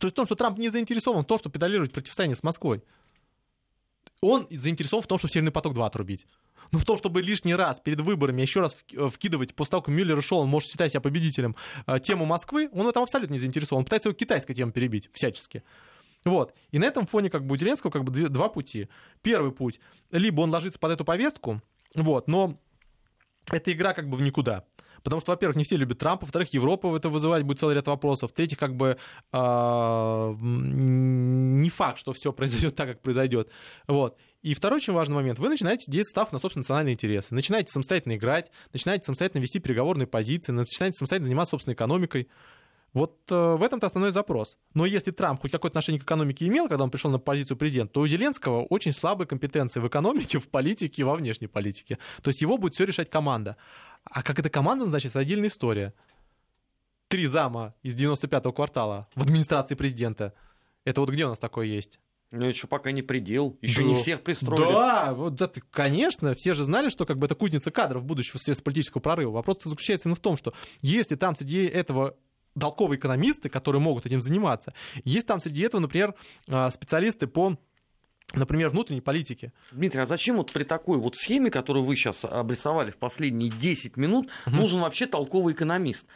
То 0.00 0.06
есть 0.06 0.14
в 0.14 0.16
том, 0.16 0.26
что 0.26 0.34
Трамп 0.34 0.58
не 0.58 0.70
заинтересован 0.70 1.22
в 1.22 1.26
том, 1.26 1.38
чтобы 1.38 1.52
педалировать 1.52 1.92
противостояние 1.92 2.34
с 2.34 2.42
Москвой. 2.42 2.82
Он 4.20 4.48
заинтересован 4.50 5.02
в 5.02 5.06
том, 5.06 5.18
чтобы 5.18 5.30
Северный 5.30 5.52
поток-2 5.52 5.86
отрубить. 5.86 6.26
Но 6.72 6.78
в 6.78 6.84
том, 6.84 6.96
чтобы 6.96 7.22
лишний 7.22 7.54
раз 7.54 7.80
перед 7.80 8.00
выборами 8.00 8.40
еще 8.40 8.60
раз 8.60 8.82
вкидывать, 9.10 9.54
после 9.54 9.70
того, 9.70 9.82
как 9.82 9.94
Мюллер 9.94 10.16
ушел, 10.16 10.38
он 10.38 10.48
может 10.48 10.70
считать 10.70 10.90
себя 10.90 11.00
победителем, 11.00 11.54
э, 11.86 11.98
тему 12.00 12.24
Москвы, 12.24 12.70
он 12.72 12.86
в 12.86 12.88
этом 12.88 13.02
абсолютно 13.02 13.34
не 13.34 13.38
заинтересован. 13.38 13.80
Он 13.80 13.84
пытается 13.84 14.08
его 14.08 14.16
китайской 14.16 14.54
тему 14.54 14.72
перебить 14.72 15.10
всячески. 15.12 15.62
Вот. 16.24 16.54
И 16.70 16.78
на 16.78 16.84
этом 16.84 17.06
фоне 17.06 17.30
как 17.30 17.46
бы 17.46 17.54
у 17.54 17.58
Зеленского 17.58 17.90
как 17.90 18.04
бы 18.04 18.12
два 18.28 18.48
пути. 18.48 18.88
Первый 19.22 19.52
путь, 19.52 19.80
либо 20.10 20.40
он 20.40 20.50
ложится 20.50 20.78
под 20.78 20.92
эту 20.92 21.04
повестку, 21.04 21.60
вот, 21.94 22.28
но 22.28 22.58
эта 23.50 23.72
игра 23.72 23.92
как 23.92 24.08
бы 24.08 24.16
в 24.16 24.22
никуда. 24.22 24.64
Потому 25.02 25.20
что, 25.20 25.32
во-первых, 25.32 25.56
не 25.56 25.64
все 25.64 25.76
любят 25.76 25.98
Трампа, 25.98 26.24
во-вторых, 26.24 26.52
Европа 26.52 26.94
это 26.96 27.08
вызывать 27.08 27.42
будет 27.42 27.58
целый 27.60 27.74
ряд 27.74 27.86
вопросов, 27.86 28.30
в-третьих, 28.30 28.58
как 28.58 28.76
бы 28.76 28.96
э, 29.32 30.34
не 30.40 31.70
факт, 31.70 31.98
что 31.98 32.12
все 32.12 32.32
произойдет 32.32 32.74
так, 32.76 32.88
как 32.88 33.00
произойдет. 33.00 33.48
Вот. 33.86 34.16
И 34.42 34.54
второй 34.54 34.78
очень 34.78 34.92
важный 34.92 35.14
момент. 35.14 35.38
Вы 35.38 35.48
начинаете 35.48 35.90
делать 35.90 36.08
ставку 36.08 36.34
на 36.34 36.40
собственные 36.40 36.62
национальные 36.62 36.94
интересы. 36.94 37.34
Начинаете 37.34 37.70
самостоятельно 37.70 38.16
играть, 38.16 38.50
начинаете 38.72 39.04
самостоятельно 39.04 39.42
вести 39.42 39.60
переговорные 39.60 40.06
позиции, 40.06 40.52
начинаете 40.52 40.96
самостоятельно 40.98 41.26
заниматься 41.26 41.50
собственной 41.50 41.74
экономикой. 41.74 42.28
Вот 42.92 43.20
э, 43.30 43.54
в 43.54 43.62
этом-то 43.62 43.86
основной 43.86 44.12
запрос. 44.12 44.58
Но 44.74 44.84
если 44.84 45.12
Трамп 45.12 45.40
хоть 45.40 45.50
какое-то 45.50 45.72
отношение 45.78 46.00
к 46.00 46.04
экономике 46.04 46.46
имел, 46.46 46.68
когда 46.68 46.84
он 46.84 46.90
пришел 46.90 47.10
на 47.10 47.18
позицию 47.18 47.56
президента, 47.56 47.94
то 47.94 48.00
у 48.00 48.06
Зеленского 48.06 48.64
очень 48.64 48.92
слабые 48.92 49.26
компетенции 49.26 49.80
в 49.80 49.88
экономике, 49.88 50.38
в 50.40 50.48
политике 50.48 51.02
и 51.02 51.04
во 51.04 51.16
внешней 51.16 51.46
политике. 51.46 51.98
То 52.22 52.28
есть 52.28 52.42
его 52.42 52.58
будет 52.58 52.74
все 52.74 52.84
решать 52.84 53.08
команда. 53.08 53.56
А 54.04 54.22
как 54.22 54.38
эта 54.38 54.50
команда 54.50 54.84
назначится, 54.84 55.20
отдельная 55.20 55.48
история. 55.48 55.94
Три 57.08 57.26
зама 57.26 57.74
из 57.82 57.94
95-го 57.96 58.52
квартала 58.52 59.08
в 59.14 59.22
администрации 59.22 59.74
президента. 59.74 60.34
Это 60.84 61.00
вот 61.00 61.10
где 61.10 61.24
у 61.24 61.28
нас 61.28 61.38
такое 61.38 61.66
есть? 61.66 61.98
Ну, 62.30 62.46
еще 62.46 62.66
пока 62.66 62.92
не 62.92 63.02
предел. 63.02 63.58
Еще 63.60 63.82
да. 63.82 63.88
не 63.88 63.94
всех 63.94 64.22
пристроили. 64.22 64.64
Да, 64.64 65.14
вот, 65.14 65.34
да, 65.34 65.50
конечно, 65.70 66.32
все 66.34 66.54
же 66.54 66.62
знали, 66.62 66.88
что 66.88 67.04
как 67.04 67.18
бы 67.18 67.26
это 67.26 67.34
кузница 67.34 67.70
кадров 67.70 68.04
будущего 68.04 68.38
средств 68.38 68.64
политического 68.64 69.02
прорыва. 69.02 69.32
Вопрос 69.32 69.58
заключается 69.62 70.08
именно 70.08 70.16
в 70.16 70.20
том, 70.20 70.38
что 70.38 70.54
если 70.80 71.14
там 71.14 71.36
среди 71.36 71.64
этого 71.66 72.16
толковые 72.58 72.98
экономисты, 72.98 73.48
которые 73.48 73.80
могут 73.80 74.06
этим 74.06 74.20
заниматься. 74.20 74.74
Есть 75.04 75.26
там 75.26 75.40
среди 75.40 75.62
этого, 75.62 75.80
например, 75.80 76.14
а, 76.48 76.70
специалисты 76.70 77.26
по 77.26 77.56
например, 78.34 78.70
внутренней 78.70 79.02
политики. 79.02 79.52
Дмитрий, 79.72 80.00
а 80.00 80.06
зачем 80.06 80.36
вот 80.36 80.52
при 80.52 80.64
такой 80.64 80.96
вот 80.96 81.16
схеме, 81.16 81.50
которую 81.50 81.84
вы 81.84 81.96
сейчас 81.96 82.24
обрисовали 82.24 82.90
в 82.90 82.96
последние 82.96 83.50
10 83.50 83.98
минут, 83.98 84.30
угу. 84.46 84.56
нужен 84.56 84.80
вообще 84.80 85.06
толковый 85.06 85.52
экономист? 85.52 86.06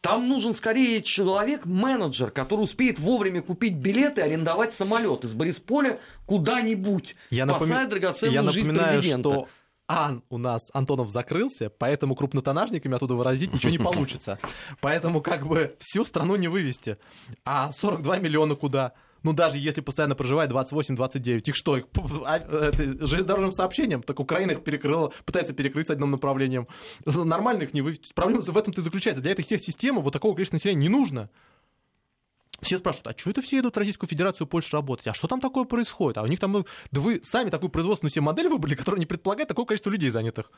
Там 0.00 0.28
нужен 0.28 0.54
скорее 0.54 1.02
человек-менеджер, 1.02 2.30
который 2.30 2.62
успеет 2.62 3.00
вовремя 3.00 3.42
купить 3.42 3.74
билеты 3.74 4.20
и 4.20 4.24
арендовать 4.24 4.72
самолет 4.72 5.24
из 5.24 5.34
Борисполя 5.34 5.98
куда-нибудь, 6.24 7.16
я 7.30 7.46
спасая 7.46 7.68
напом... 7.68 7.90
драгоценную 7.90 8.44
я 8.44 8.48
жизнь 8.48 8.68
напоминаю, 8.68 9.00
президента. 9.00 9.30
Что 9.30 9.48
Ан 9.88 10.22
у 10.28 10.36
нас 10.36 10.70
Антонов 10.74 11.10
закрылся, 11.10 11.70
поэтому 11.70 12.14
крупнотоннажниками 12.14 12.94
оттуда 12.94 13.14
выразить 13.14 13.54
ничего 13.54 13.70
не 13.70 13.78
получится. 13.78 14.38
Поэтому 14.80 15.22
как 15.22 15.46
бы 15.46 15.76
всю 15.78 16.04
страну 16.04 16.36
не 16.36 16.46
вывести. 16.48 16.98
А 17.44 17.72
42 17.72 18.18
миллиона 18.18 18.54
куда? 18.54 18.92
Ну, 19.22 19.32
даже 19.32 19.58
если 19.58 19.80
постоянно 19.80 20.14
проживает 20.14 20.50
28-29, 20.50 21.48
их 21.48 21.56
что, 21.56 21.78
их 21.78 21.86
а, 22.24 22.40
железнодорожным 23.00 23.52
сообщением? 23.52 24.02
Так 24.02 24.20
Украина 24.20 24.52
их 24.52 24.62
перекрыла, 24.62 25.12
пытается 25.24 25.54
перекрыть 25.54 25.88
с 25.88 25.90
одним 25.90 26.10
направлением. 26.10 26.66
Нормально 27.04 27.62
их 27.62 27.74
не 27.74 27.82
вывести. 27.82 28.12
Проблема 28.14 28.42
в 28.42 28.56
этом-то 28.56 28.80
и 28.80 28.84
заключается. 28.84 29.22
Для 29.22 29.32
этой 29.32 29.44
всех 29.44 29.60
системы 29.60 30.02
вот 30.02 30.12
такого 30.12 30.34
количества 30.34 30.56
населения 30.56 30.82
не 30.82 30.88
нужно. 30.88 31.30
Все 32.60 32.78
спрашивают, 32.78 33.06
а 33.06 33.18
что 33.18 33.30
это 33.30 33.40
все 33.40 33.60
идут 33.60 33.76
в 33.76 33.78
Российскую 33.78 34.08
Федерацию 34.08 34.46
Польшу 34.46 34.76
работать? 34.76 35.06
А 35.06 35.14
что 35.14 35.28
там 35.28 35.40
такое 35.40 35.64
происходит? 35.64 36.18
А 36.18 36.22
у 36.22 36.26
них 36.26 36.40
там, 36.40 36.64
да 36.90 37.00
вы 37.00 37.20
сами 37.22 37.50
такую 37.50 37.70
производственную 37.70 38.10
себе 38.10 38.22
модель 38.22 38.48
выбрали, 38.48 38.74
которая 38.74 38.98
не 38.98 39.06
предполагает 39.06 39.48
такое 39.48 39.64
количество 39.64 39.90
людей 39.90 40.10
занятых. 40.10 40.50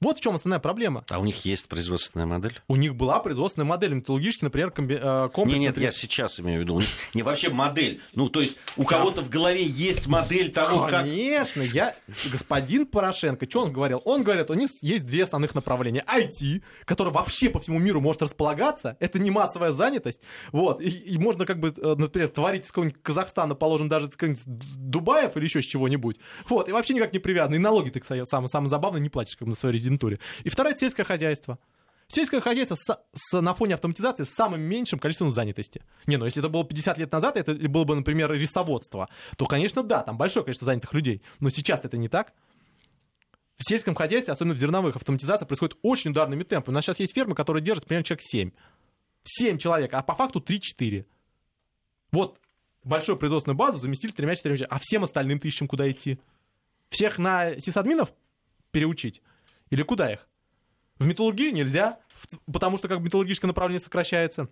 Вот 0.00 0.18
в 0.18 0.20
чем 0.20 0.36
основная 0.36 0.60
проблема. 0.60 1.04
А 1.10 1.18
у 1.18 1.24
них 1.24 1.44
есть 1.44 1.66
производственная 1.66 2.24
модель? 2.24 2.60
У 2.68 2.76
них 2.76 2.94
была 2.94 3.18
производственная 3.18 3.66
модель, 3.66 3.94
металлургический, 3.94 4.44
например, 4.44 4.70
комби... 4.70 4.96
Э, 5.00 5.28
комплекс. 5.32 5.60
Нет, 5.60 5.76
нет, 5.76 5.84
я 5.84 5.90
сейчас 5.90 6.38
имею 6.38 6.60
в 6.60 6.62
виду. 6.62 6.80
Не 7.14 7.24
вообще 7.24 7.48
модель. 7.48 8.00
Ну, 8.14 8.28
то 8.28 8.40
есть 8.40 8.56
у 8.76 8.84
кого-то 8.84 9.22
в 9.22 9.28
голове 9.28 9.64
есть 9.64 10.06
модель 10.06 10.52
того, 10.52 10.82
как... 10.82 11.00
Конечно, 11.00 11.62
я... 11.62 11.96
Господин 12.30 12.86
Порошенко, 12.86 13.46
что 13.50 13.62
он 13.62 13.72
говорил? 13.72 14.00
Он 14.04 14.22
говорит, 14.22 14.50
у 14.50 14.54
них 14.54 14.70
есть 14.82 15.04
две 15.04 15.24
основных 15.24 15.56
направления. 15.56 16.04
IT, 16.06 16.62
которое 16.84 17.10
вообще 17.10 17.50
по 17.50 17.58
всему 17.58 17.80
миру 17.80 18.00
может 18.00 18.22
располагаться, 18.22 18.96
это 19.00 19.18
не 19.18 19.32
массовая 19.32 19.72
занятость, 19.72 20.20
вот, 20.52 20.80
и, 20.80 20.90
и 20.90 21.18
можно 21.18 21.44
как 21.44 21.58
бы, 21.58 21.74
э, 21.76 21.94
например, 21.98 22.28
творить 22.28 22.64
из 22.64 22.68
какого-нибудь 22.68 23.02
Казахстана, 23.02 23.56
положим, 23.56 23.88
даже 23.88 24.06
из 24.06 24.12
какого-нибудь 24.12 24.44
Дубаев 24.46 25.36
или 25.36 25.44
еще 25.44 25.60
с 25.60 25.64
чего-нибудь, 25.64 26.18
вот, 26.48 26.68
и 26.68 26.72
вообще 26.72 26.94
никак 26.94 27.12
не 27.12 27.18
привязаны. 27.18 27.56
И 27.56 27.58
налоги 27.58 27.90
ты, 27.90 28.00
самое, 28.24 28.48
самое 28.48 28.68
забавное, 28.68 29.00
не 29.00 29.08
платишь 29.08 29.36
как 29.36 29.46
бы 29.46 29.50
на 29.50 29.56
своей 29.56 29.74
резиденции 29.74 29.87
резидентуре. 29.88 30.18
И 30.44 30.48
это 30.48 30.76
сельское 30.76 31.04
хозяйство. 31.04 31.58
Сельское 32.06 32.40
хозяйство 32.40 32.74
с, 32.74 32.98
с, 33.12 33.40
на 33.40 33.52
фоне 33.52 33.74
автоматизации 33.74 34.24
с 34.24 34.30
самым 34.30 34.62
меньшим 34.62 34.98
количеством 34.98 35.30
занятости. 35.30 35.82
Не, 36.06 36.16
ну 36.16 36.24
если 36.24 36.40
это 36.40 36.48
было 36.48 36.64
50 36.64 36.96
лет 36.96 37.12
назад, 37.12 37.36
это 37.36 37.52
было 37.54 37.84
бы, 37.84 37.94
например, 37.94 38.32
рисоводство, 38.32 39.08
то, 39.36 39.44
конечно, 39.44 39.82
да, 39.82 40.02
там 40.02 40.16
большое 40.16 40.42
количество 40.42 40.64
занятых 40.64 40.94
людей. 40.94 41.22
Но 41.40 41.50
сейчас 41.50 41.84
это 41.84 41.98
не 41.98 42.08
так. 42.08 42.32
В 43.58 43.68
сельском 43.68 43.94
хозяйстве, 43.94 44.32
особенно 44.32 44.54
в 44.54 44.58
зерновых, 44.58 44.96
автоматизация 44.96 45.44
происходит 45.44 45.76
очень 45.82 46.12
ударными 46.12 46.44
темпами. 46.44 46.74
У 46.74 46.76
нас 46.76 46.84
сейчас 46.84 47.00
есть 47.00 47.14
фермы, 47.14 47.34
которые 47.34 47.62
держат 47.62 47.84
примерно 47.84 48.04
человек 48.04 48.22
7. 48.22 48.50
7 49.24 49.58
человек, 49.58 49.92
а 49.92 50.02
по 50.02 50.14
факту 50.14 50.40
3-4. 50.40 51.04
Вот 52.12 52.40
большую 52.84 53.18
производственную 53.18 53.56
базу 53.56 53.78
заместили 53.78 54.12
тремя-четырьмя 54.12 54.66
А 54.70 54.78
всем 54.80 55.04
остальным 55.04 55.40
ты 55.40 55.48
ищем 55.48 55.68
куда 55.68 55.90
идти? 55.90 56.18
Всех 56.88 57.18
на 57.18 57.60
сисадминов 57.60 58.14
переучить? 58.70 59.20
Или 59.70 59.82
куда 59.82 60.12
их? 60.12 60.26
В 60.98 61.06
металлургию 61.06 61.52
нельзя, 61.52 61.98
потому 62.52 62.78
что 62.78 62.88
как 62.88 63.00
металлургическое 63.00 63.48
направление 63.48 63.82
сокращается. 63.82 64.48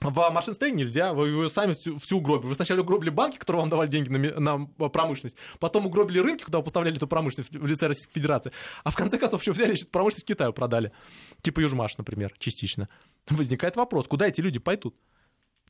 В 0.00 0.30
машиностроении 0.30 0.84
нельзя, 0.84 1.12
вы, 1.12 1.50
сами 1.50 1.72
всю, 1.72 1.98
всю 1.98 2.18
угробили. 2.18 2.48
Вы 2.48 2.54
сначала 2.54 2.80
угробили 2.82 3.10
банки, 3.10 3.36
которые 3.36 3.62
вам 3.62 3.70
давали 3.70 3.88
деньги 3.88 4.08
на, 4.08 4.58
на 4.58 4.88
промышленность, 4.88 5.36
потом 5.58 5.86
угробили 5.86 6.20
рынки, 6.20 6.44
куда 6.44 6.62
поставляли 6.62 6.96
эту 6.96 7.08
промышленность 7.08 7.56
в 7.56 7.66
лице 7.66 7.88
Российской 7.88 8.12
Федерации, 8.12 8.52
а 8.84 8.90
в 8.92 8.96
конце 8.96 9.18
концов 9.18 9.40
еще 9.40 9.50
взяли 9.50 9.72
еще 9.72 9.86
промышленность 9.86 10.26
Китаю 10.26 10.52
продали. 10.52 10.92
Типа 11.42 11.58
Южмаш, 11.60 11.98
например, 11.98 12.32
частично. 12.38 12.88
Возникает 13.28 13.74
вопрос, 13.74 14.06
куда 14.06 14.28
эти 14.28 14.40
люди 14.40 14.60
пойдут? 14.60 14.94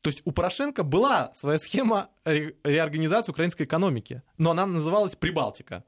То 0.02 0.10
есть 0.10 0.20
у 0.26 0.30
Порошенко 0.30 0.82
была 0.82 1.32
своя 1.34 1.58
схема 1.58 2.10
ре- 2.24 2.54
реорганизации 2.64 3.32
украинской 3.32 3.62
экономики, 3.62 4.22
но 4.36 4.50
она 4.50 4.66
называлась 4.66 5.16
Прибалтика. 5.16 5.84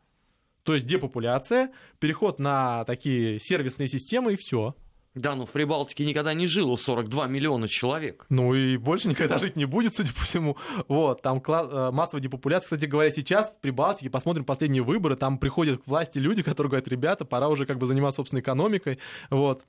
То 0.70 0.74
есть 0.74 0.86
депопуляция, 0.86 1.72
переход 1.98 2.38
на 2.38 2.84
такие 2.84 3.40
сервисные 3.40 3.88
системы 3.88 4.34
и 4.34 4.36
все. 4.36 4.76
Да, 5.16 5.34
ну 5.34 5.44
в 5.44 5.50
Прибалтике 5.50 6.04
никогда 6.04 6.32
не 6.32 6.46
жило 6.46 6.76
42 6.76 7.26
миллиона 7.26 7.66
человек. 7.66 8.24
Ну 8.28 8.54
и 8.54 8.76
больше 8.76 9.08
никогда 9.08 9.38
жить 9.38 9.56
не 9.56 9.64
будет, 9.64 9.96
судя 9.96 10.12
по 10.12 10.20
всему. 10.20 10.56
Вот, 10.86 11.22
там 11.22 11.42
э, 11.44 11.90
массовая 11.90 12.22
депопуляция. 12.22 12.66
Кстати 12.66 12.84
говоря, 12.88 13.10
сейчас 13.10 13.50
в 13.50 13.60
Прибалтике, 13.60 14.10
посмотрим 14.10 14.44
последние 14.44 14.84
выборы, 14.84 15.16
там 15.16 15.38
приходят 15.38 15.82
к 15.82 15.88
власти 15.88 16.18
люди, 16.18 16.44
которые 16.44 16.70
говорят, 16.70 16.86
ребята, 16.86 17.24
пора 17.24 17.48
уже 17.48 17.66
как 17.66 17.78
бы 17.78 17.86
заниматься 17.86 18.18
собственной 18.18 18.42
экономикой. 18.42 19.00
Вот. 19.28 19.64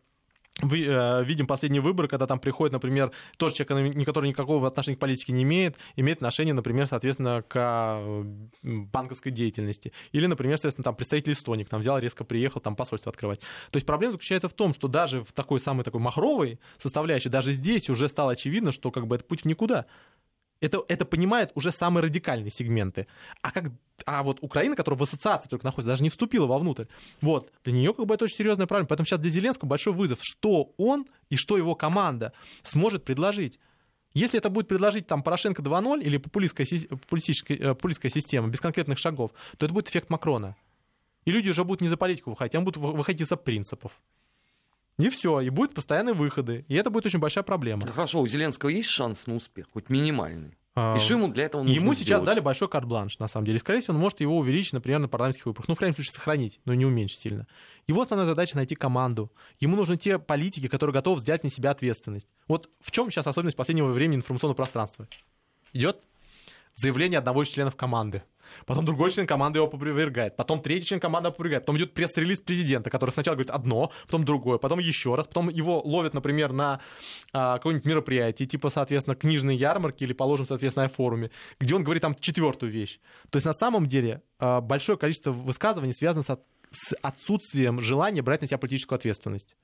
Вы, 0.59 0.85
э, 0.85 1.23
видим 1.23 1.47
последние 1.47 1.81
выборы, 1.81 2.07
когда 2.07 2.27
там 2.27 2.39
приходит, 2.39 2.73
например, 2.73 3.11
тоже 3.37 3.55
человек, 3.55 4.05
который 4.05 4.29
никакого 4.29 4.67
отношения 4.67 4.97
к 4.97 4.99
политике 4.99 5.33
не 5.33 5.43
имеет, 5.43 5.77
имеет 5.95 6.17
отношение, 6.17 6.53
например, 6.53 6.87
соответственно, 6.87 7.43
к 7.47 7.55
э, 7.55 8.23
банковской 8.61 9.31
деятельности. 9.31 9.93
Или, 10.11 10.25
например, 10.25 10.57
соответственно, 10.57 10.83
там 10.83 10.95
представитель 10.95 11.33
Эстонии, 11.33 11.63
там 11.63 11.81
взял, 11.81 11.97
резко 11.99 12.23
приехал, 12.23 12.59
там 12.59 12.75
посольство 12.75 13.09
открывать. 13.09 13.39
То 13.39 13.77
есть 13.77 13.85
проблема 13.85 14.13
заключается 14.13 14.49
в 14.49 14.53
том, 14.53 14.73
что 14.73 14.87
даже 14.87 15.23
в 15.23 15.31
такой 15.31 15.59
самой 15.59 15.83
такой 15.83 16.01
махровой 16.01 16.59
составляющей, 16.77 17.29
даже 17.29 17.53
здесь 17.53 17.89
уже 17.89 18.07
стало 18.07 18.33
очевидно, 18.33 18.71
что 18.71 18.91
как 18.91 19.07
бы 19.07 19.15
это 19.15 19.23
путь 19.23 19.41
в 19.41 19.45
никуда. 19.45 19.85
Это, 20.61 20.83
это 20.87 21.05
понимают 21.05 21.51
уже 21.55 21.71
самые 21.71 22.03
радикальные 22.03 22.51
сегменты. 22.51 23.07
А, 23.41 23.51
как, 23.51 23.71
а 24.05 24.21
вот 24.21 24.37
Украина, 24.41 24.75
которая 24.75 24.97
в 24.97 25.01
ассоциации 25.01 25.49
только 25.49 25.65
находится, 25.65 25.91
даже 25.91 26.03
не 26.03 26.09
вступила 26.09 26.45
вовнутрь, 26.45 26.85
вот, 27.19 27.51
для 27.63 27.73
нее 27.73 27.93
как 27.95 28.05
бы 28.05 28.13
это 28.13 28.25
очень 28.25 28.37
серьезная 28.37 28.67
проблема. 28.67 28.87
Поэтому 28.87 29.05
сейчас 29.05 29.19
для 29.19 29.31
Зеленского 29.31 29.67
большой 29.67 29.93
вызов, 29.93 30.19
что 30.21 30.73
он 30.77 31.07
и 31.29 31.35
что 31.35 31.57
его 31.57 31.73
команда 31.73 32.31
сможет 32.61 33.03
предложить. 33.03 33.59
Если 34.13 34.37
это 34.37 34.49
будет 34.49 34.67
предложить 34.67 35.07
там 35.07 35.23
Порошенко 35.23 35.63
2.0 35.63 36.03
или 36.03 36.17
популистская, 36.17 36.67
популистическая, 36.89 37.57
э, 37.57 37.67
популистская 37.69 38.11
система 38.11 38.47
без 38.47 38.61
конкретных 38.61 38.99
шагов, 38.99 39.31
то 39.57 39.65
это 39.65 39.73
будет 39.73 39.89
эффект 39.89 40.09
Макрона. 40.09 40.55
И 41.25 41.31
люди 41.31 41.49
уже 41.49 41.63
будут 41.63 41.81
не 41.81 41.87
за 41.87 41.97
политику 41.97 42.31
выходить, 42.31 42.55
а 42.55 42.61
будут 42.61 42.77
выходить 42.77 43.21
из-за 43.21 43.35
принципов. 43.35 43.93
И 45.01 45.09
все, 45.09 45.41
и 45.41 45.49
будут 45.49 45.73
постоянные 45.73 46.13
выходы. 46.13 46.65
И 46.67 46.75
это 46.75 46.89
будет 46.89 47.05
очень 47.07 47.19
большая 47.19 47.43
проблема. 47.43 47.85
Хорошо, 47.87 48.21
у 48.21 48.27
Зеленского 48.27 48.69
есть 48.69 48.89
шанс 48.89 49.27
на 49.27 49.35
успех, 49.35 49.67
хоть 49.73 49.89
минимальный? 49.89 50.57
А, 50.73 50.95
и 50.95 50.99
что 50.99 51.15
ему 51.15 51.27
для 51.27 51.45
этого 51.45 51.63
нужно 51.63 51.75
Ему 51.75 51.93
сделать? 51.93 51.99
сейчас 51.99 52.21
дали 52.21 52.39
большой 52.39 52.69
карт-бланш, 52.69 53.19
на 53.19 53.27
самом 53.27 53.45
деле. 53.45 53.59
Скорее 53.59 53.81
всего, 53.81 53.95
он 53.95 53.99
может 53.99 54.21
его 54.21 54.37
увеличить, 54.37 54.71
например, 54.71 54.99
на 54.99 55.09
парламентских 55.09 55.45
выборах. 55.47 55.67
Ну, 55.67 55.75
в 55.75 55.77
крайнем 55.77 55.95
случае, 55.95 56.13
сохранить, 56.13 56.61
но 56.63 56.73
не 56.73 56.85
уменьшить 56.85 57.19
сильно. 57.19 57.45
Его 57.87 58.01
основная 58.01 58.25
задача— 58.25 58.55
найти 58.57 58.75
команду. 58.75 59.33
Ему 59.59 59.75
нужны 59.75 59.97
те 59.97 60.17
политики, 60.17 60.69
которые 60.69 60.93
готовы 60.93 61.19
взять 61.19 61.43
на 61.43 61.49
себя 61.49 61.71
ответственность. 61.71 62.27
Вот 62.47 62.69
в 62.79 62.91
чем 62.91 63.11
сейчас 63.11 63.27
особенность 63.27 63.57
последнего 63.57 63.91
времени 63.91 64.17
информационного 64.17 64.55
пространства? 64.55 65.07
Идет 65.73 65.99
заявление 66.73 67.19
одного 67.19 67.43
из 67.43 67.49
членов 67.49 67.75
команды 67.75 68.23
потом 68.65 68.85
другой 68.85 69.11
член 69.11 69.27
команды 69.27 69.59
его 69.59 69.67
опровергает, 69.67 70.35
потом 70.35 70.61
третий 70.61 70.87
член 70.87 70.99
команды 70.99 71.29
опровергает, 71.29 71.63
потом 71.63 71.77
идет 71.77 71.93
пресс-релиз 71.93 72.41
президента, 72.41 72.89
который 72.89 73.11
сначала 73.11 73.35
говорит 73.35 73.51
одно, 73.51 73.91
потом 74.05 74.25
другое, 74.25 74.57
потом 74.57 74.79
еще 74.79 75.15
раз, 75.15 75.27
потом 75.27 75.49
его 75.49 75.81
ловят, 75.81 76.13
например, 76.13 76.51
на 76.51 76.79
а, 77.33 77.57
какое-нибудь 77.57 77.85
мероприятие, 77.85 78.47
типа, 78.47 78.69
соответственно, 78.69 79.15
книжной 79.15 79.55
ярмарки 79.55 80.03
или, 80.03 80.13
положим, 80.13 80.45
соответственно, 80.45 80.85
на 80.85 80.89
форуме, 80.89 81.31
где 81.59 81.75
он 81.75 81.83
говорит 81.83 82.01
там 82.01 82.15
четвертую 82.15 82.71
вещь. 82.71 82.99
То 83.29 83.37
есть 83.37 83.45
на 83.45 83.53
самом 83.53 83.87
деле 83.87 84.21
а, 84.39 84.61
большое 84.61 84.97
количество 84.97 85.31
высказываний 85.31 85.93
связано 85.93 86.23
с, 86.23 86.29
от, 86.29 86.41
с 86.71 86.95
отсутствием 87.01 87.81
желания 87.81 88.21
брать 88.21 88.41
на 88.41 88.47
себя 88.47 88.57
политическую 88.57 88.97
ответственность. 88.97 89.55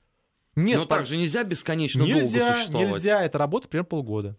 Нет, 0.56 0.78
Но 0.78 0.86
так 0.86 1.06
же 1.06 1.16
нельзя 1.16 1.44
бесконечно 1.44 2.02
нельзя, 2.02 2.40
долго 2.40 2.54
существовать. 2.54 2.90
Нельзя, 2.90 3.22
это 3.22 3.38
работа 3.38 3.68
примерно 3.68 3.88
полгода. 3.88 4.36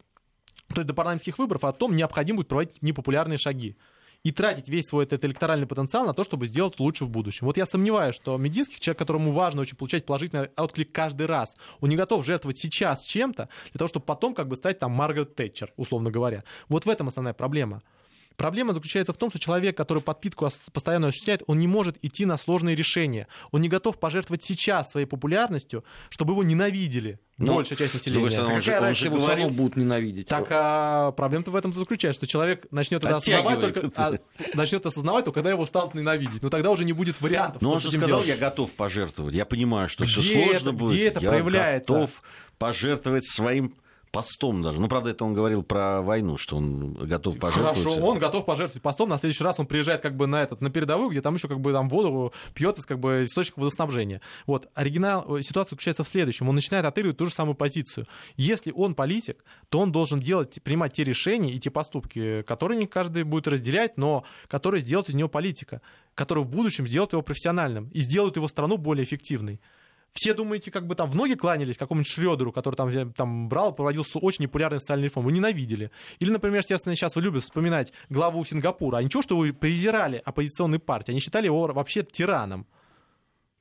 То 0.67 0.81
есть 0.81 0.87
до 0.87 0.93
парламентских 0.93 1.37
выборов 1.39 1.63
о 1.63 1.71
том 1.71 1.95
необходимо 1.95 2.37
будет 2.37 2.49
проводить 2.49 2.81
непопулярные 2.81 3.37
шаги 3.37 3.77
и 4.23 4.31
тратить 4.31 4.67
весь 4.67 4.87
свой 4.87 5.05
этот 5.05 5.23
электоральный 5.23 5.67
потенциал 5.67 6.05
на 6.05 6.13
то, 6.13 6.23
чтобы 6.23 6.47
сделать 6.47 6.79
лучше 6.79 7.05
в 7.05 7.09
будущем. 7.09 7.47
Вот 7.47 7.57
я 7.57 7.65
сомневаюсь, 7.65 8.15
что 8.15 8.37
Мединский, 8.37 8.79
человек, 8.79 8.99
которому 8.99 9.31
важно 9.31 9.61
очень 9.61 9.77
получать 9.77 10.05
положительный 10.05 10.49
отклик 10.57 10.91
каждый 10.91 11.27
раз, 11.27 11.55
он 11.79 11.89
не 11.89 11.95
готов 11.95 12.25
жертвовать 12.25 12.57
сейчас 12.57 13.03
чем-то 13.03 13.49
для 13.71 13.77
того, 13.77 13.87
чтобы 13.87 14.05
потом 14.05 14.33
как 14.33 14.47
бы 14.47 14.55
стать 14.55 14.79
там 14.79 14.91
Маргарет 14.91 15.35
Тэтчер, 15.35 15.71
условно 15.77 16.11
говоря. 16.11 16.43
Вот 16.67 16.85
в 16.85 16.89
этом 16.89 17.07
основная 17.07 17.33
проблема. 17.33 17.81
Проблема 18.39 18.73
заключается 18.73 19.11
в 19.11 19.17
том, 19.17 19.29
что 19.29 19.37
человек, 19.37 19.75
который 19.75 20.01
подпитку 20.01 20.47
постоянно 20.71 21.09
осуществляет, 21.09 21.43
он 21.47 21.59
не 21.59 21.67
может 21.67 21.97
идти 22.01 22.25
на 22.25 22.37
сложные 22.37 22.73
решения. 22.73 23.27
Он 23.51 23.59
не 23.59 23.67
готов 23.67 23.99
пожертвовать 23.99 24.43
сейчас 24.43 24.91
своей 24.91 25.05
популярностью, 25.05 25.83
чтобы 26.09 26.31
его 26.31 26.43
ненавидели. 26.43 27.19
Но, 27.37 27.47
ну, 27.47 27.55
большая 27.55 27.77
часть 27.77 27.95
населения. 27.95 28.31
Стороны, 28.31 28.55
он 28.55 28.61
же, 28.61 28.71
Какая 28.71 28.81
разница, 28.81 29.05
его 29.07 29.17
говорил... 29.17 29.49
будут 29.49 29.75
ненавидеть. 29.75 30.27
Так 30.27 30.47
а, 30.51 31.11
проблема-то 31.11 31.51
в 31.51 31.55
этом 31.57 31.73
заключается, 31.73 32.19
что 32.21 32.27
человек 32.27 32.65
начнет 32.71 33.03
это 33.03 33.17
осознавать 33.17 33.59
только, 33.59 33.91
а, 33.97 34.13
начнет 34.53 34.85
осознавать 34.85 35.25
только, 35.25 35.39
когда 35.39 35.49
его 35.49 35.65
станут 35.65 35.93
ненавидеть. 35.93 36.41
Но 36.41 36.49
тогда 36.49 36.71
уже 36.71 36.85
не 36.85 36.93
будет 36.93 37.19
вариантов. 37.19 37.61
Но 37.61 37.73
он 37.73 37.79
же 37.81 37.91
сказал, 37.91 38.07
делать. 38.07 38.27
я 38.27 38.37
готов 38.37 38.71
пожертвовать. 38.71 39.35
Я 39.35 39.43
понимаю, 39.43 39.89
что 39.89 40.05
где 40.05 40.13
все 40.13 40.43
сложно 40.45 40.69
это, 40.69 40.71
будет. 40.71 40.93
Где 40.93 41.07
это 41.07 41.19
я 41.19 41.29
проявляется? 41.29 41.91
готов 41.91 42.11
пожертвовать 42.57 43.25
своим 43.25 43.73
постом 44.11 44.61
даже. 44.61 44.79
Ну, 44.79 44.87
правда, 44.87 45.11
это 45.11 45.23
он 45.25 45.33
говорил 45.33 45.63
про 45.63 46.01
войну, 46.01 46.37
что 46.37 46.57
он 46.57 46.93
готов 46.93 47.37
пожертвовать. 47.37 47.83
Хорошо, 47.83 48.05
он 48.05 48.19
готов 48.19 48.45
пожертвовать 48.45 48.81
постом. 48.81 49.09
На 49.09 49.17
следующий 49.17 49.43
раз 49.43 49.59
он 49.59 49.67
приезжает 49.67 50.01
как 50.01 50.15
бы 50.15 50.27
на 50.27 50.41
этот, 50.41 50.61
на 50.61 50.69
передовую, 50.69 51.09
где 51.09 51.21
там 51.21 51.35
еще 51.35 51.47
как 51.47 51.59
бы 51.59 51.71
там 51.71 51.89
воду 51.89 52.33
пьет 52.53 52.77
из 52.77 52.85
как 52.85 52.99
бы 52.99 53.23
источника 53.25 53.59
водоснабжения. 53.59 54.21
Вот. 54.47 54.69
Оригинал, 54.73 55.37
э, 55.37 55.43
ситуация 55.43 55.71
заключается 55.71 56.03
в 56.03 56.07
следующем. 56.07 56.49
Он 56.49 56.55
начинает 56.55 56.85
отыгрывать 56.85 57.17
ту 57.17 57.25
же 57.25 57.33
самую 57.33 57.55
позицию. 57.55 58.07
Если 58.37 58.71
он 58.71 58.95
политик, 58.95 59.43
то 59.69 59.79
он 59.79 59.91
должен 59.91 60.19
делать, 60.19 60.61
принимать 60.63 60.93
те 60.93 61.03
решения 61.03 61.51
и 61.51 61.59
те 61.59 61.69
поступки, 61.69 62.41
которые 62.43 62.77
не 62.77 62.87
каждый 62.87 63.23
будет 63.23 63.47
разделять, 63.47 63.97
но 63.97 64.23
которые 64.47 64.81
сделают 64.81 65.09
из 65.09 65.15
него 65.15 65.29
политика, 65.29 65.81
которые 66.15 66.43
в 66.43 66.49
будущем 66.49 66.87
сделают 66.87 67.13
его 67.13 67.21
профессиональным 67.21 67.89
и 67.89 68.01
сделают 68.01 68.35
его 68.35 68.47
страну 68.47 68.77
более 68.77 69.03
эффективной 69.03 69.59
все 70.13 70.33
думаете, 70.33 70.71
как 70.71 70.87
бы 70.87 70.95
там 70.95 71.09
в 71.09 71.15
ноги 71.15 71.35
кланялись 71.35 71.77
какому-нибудь 71.77 72.11
Шредеру, 72.11 72.51
который 72.51 72.75
там, 72.75 73.13
там 73.13 73.49
брал, 73.49 73.73
проводил 73.73 74.05
очень 74.15 74.43
непопулярные 74.43 74.79
социальные 74.79 75.05
реформы, 75.05 75.27
вы 75.27 75.31
ненавидели. 75.33 75.91
Или, 76.19 76.29
например, 76.29 76.59
естественно, 76.59 76.95
сейчас 76.95 77.15
вы 77.15 77.21
любите 77.21 77.43
вспоминать 77.43 77.93
главу 78.09 78.43
Сингапура. 78.45 78.97
А 78.97 79.03
ничего, 79.03 79.21
что 79.21 79.37
вы 79.37 79.53
презирали 79.53 80.21
оппозиционной 80.23 80.79
партии, 80.79 81.11
они 81.11 81.19
считали 81.19 81.45
его 81.45 81.67
вообще 81.67 82.03
тираном. 82.03 82.65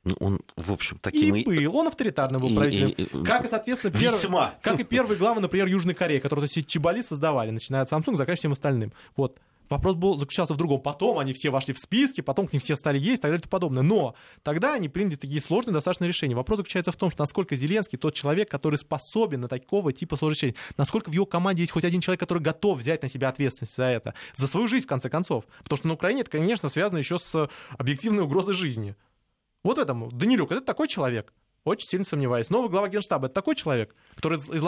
Ну, 0.05 0.15
он, 0.21 0.41
в 0.57 0.73
общем, 0.73 0.99
таким... 1.01 1.35
И 1.35 1.45
был, 1.45 1.77
он 1.77 1.89
авторитарным 1.89 2.41
был 2.41 2.55
правителем. 2.55 2.91
И, 2.91 3.03
и, 3.03 3.25
как 3.25 3.45
и, 3.45 3.49
соответственно, 3.49 3.93
первый, 3.93 4.51
как 4.63 4.81
и 4.81 4.85
первые 4.85 5.19
главы, 5.19 5.41
например, 5.41 5.67
Южной 5.67 5.95
Кореи, 5.95 6.19
которые 6.19 6.49
Чебали 6.49 7.03
создавали, 7.03 7.51
начиная 7.51 7.83
от 7.83 7.93
Samsung, 7.93 8.15
заканчивая 8.15 8.37
всем 8.37 8.53
остальным. 8.53 8.93
Вот. 9.17 9.39
Вопрос 9.69 9.97
был, 9.97 10.17
заключался 10.17 10.55
в 10.55 10.57
другом. 10.57 10.81
Потом 10.81 11.19
они 11.19 11.33
все 11.33 11.51
вошли 11.51 11.75
в 11.75 11.79
списки, 11.79 12.21
потом 12.21 12.47
к 12.47 12.53
ним 12.53 12.61
все 12.61 12.77
стали 12.77 12.99
есть 12.99 13.19
и 13.19 13.23
так 13.23 13.31
далее 13.31 13.39
и 13.39 13.43
тому 13.43 13.51
подобное. 13.51 13.83
Но 13.83 14.15
тогда 14.43 14.75
они 14.75 14.89
приняли 14.89 15.17
такие 15.17 15.41
сложные 15.41 15.75
достаточно 15.75 16.05
решения. 16.05 16.35
Вопрос 16.35 16.59
заключается 16.59 16.93
в 16.93 16.97
том, 16.97 17.11
что 17.11 17.23
насколько 17.23 17.57
Зеленский 17.57 17.99
тот 17.99 18.15
человек, 18.15 18.51
который 18.51 18.77
способен 18.77 19.43
на 19.43 19.49
такого 19.49 19.93
типа 19.93 20.17
сложных 20.17 20.39
решений. 20.39 20.57
Насколько 20.77 21.11
в 21.11 21.13
его 21.13 21.27
команде 21.27 21.63
есть 21.63 21.73
хоть 21.73 21.85
один 21.85 22.01
человек, 22.01 22.21
который 22.21 22.43
готов 22.43 22.79
взять 22.79 23.03
на 23.03 23.09
себя 23.09 23.29
ответственность 23.29 23.77
за 23.77 23.85
это. 23.85 24.15
За 24.35 24.47
свою 24.47 24.67
жизнь, 24.67 24.87
в 24.87 24.89
конце 24.89 25.11
концов. 25.11 25.45
Потому 25.63 25.77
что 25.77 25.89
на 25.89 25.95
Украине 25.95 26.23
это, 26.23 26.31
конечно, 26.31 26.69
связано 26.69 26.99
еще 26.99 27.19
с 27.19 27.49
объективной 27.77 28.25
угрозой 28.25 28.55
жизни. 28.55 28.97
Вот 29.63 29.79
этому. 29.79 30.11
Данилюк, 30.11 30.53
это 30.53 30.61
такой 30.61 30.89
человек. 30.89 31.33
Очень 31.65 31.89
сильно 31.89 32.05
сомневаюсь. 32.05 32.51
Новый 32.51 32.71
глава 32.71 32.89
генштаба 32.89 33.27
это 33.27 33.35
такой 33.35 33.55
человек, 33.55 33.95
который 34.15 34.39
из 34.39 34.63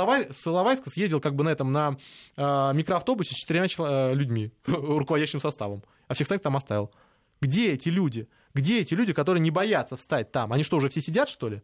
Иловайска 0.46 0.90
съездил 0.90 1.20
как 1.20 1.34
бы 1.34 1.44
на 1.44 1.50
этом 1.50 1.72
на 1.72 1.96
э, 2.36 2.72
микроавтобусе 2.74 3.34
с 3.34 3.38
четырьмя 3.38 3.66
э, 3.66 4.14
людьми, 4.14 4.50
руководящим 4.66 5.40
составом, 5.40 5.82
а 6.08 6.14
всех 6.14 6.26
остальных 6.26 6.42
там 6.42 6.56
оставил. 6.56 6.92
Где 7.40 7.72
эти 7.72 7.88
люди? 7.88 8.28
Где 8.52 8.80
эти 8.80 8.94
люди, 8.94 9.12
которые 9.12 9.40
не 9.40 9.50
боятся 9.50 9.96
встать 9.96 10.32
там? 10.32 10.52
Они 10.52 10.62
что, 10.62 10.76
уже 10.76 10.88
все 10.88 11.00
сидят, 11.00 11.28
что 11.28 11.48
ли? 11.48 11.62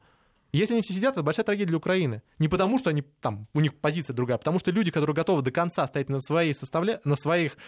Если 0.53 0.73
они 0.73 0.83
все 0.83 0.95
сидят, 0.95 1.13
это 1.13 1.23
большая 1.23 1.45
трагедия 1.45 1.67
для 1.67 1.77
Украины. 1.77 2.23
Не 2.39 2.49
потому, 2.49 2.79
что 2.79 2.91
они 2.91 3.03
там, 3.21 3.47
у 3.53 3.61
них 3.61 3.75
позиция 3.75 4.15
другая, 4.15 4.37
а 4.37 4.39
потому 4.39 4.59
что 4.59 4.71
люди, 4.71 4.91
которые 4.91 5.15
готовы 5.15 5.43
до 5.43 5.51
конца 5.51 5.87
стоять 5.87 6.09
на, 6.09 6.21
своей 6.21 6.55
составля... 6.55 7.01
на 7.05 7.17
своих 7.17 7.59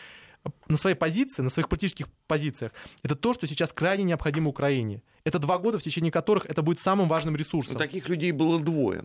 на 0.69 0.77
своей 0.77 0.97
позиции, 0.97 1.43
на 1.43 1.51
своих 1.51 1.69
политических 1.69 2.07
позициях, 2.27 2.73
это 3.03 3.15
то, 3.17 3.35
что 3.35 3.47
сейчас 3.47 3.73
крайне 3.73 4.05
необходимо 4.05 4.51
Украине. 4.51 5.03
Это 5.25 5.39
два 5.39 5.59
года, 5.59 5.79
в 5.79 5.83
течение 5.83 6.13
которых 6.13 6.47
это 6.47 6.63
будет 6.63 6.81
самым 6.81 7.09
важным 7.09 7.37
ресурсом. 7.37 7.75
Но 7.75 7.79
таких 7.79 8.09
людей 8.09 8.33
было 8.33 8.59
двое. 8.61 9.05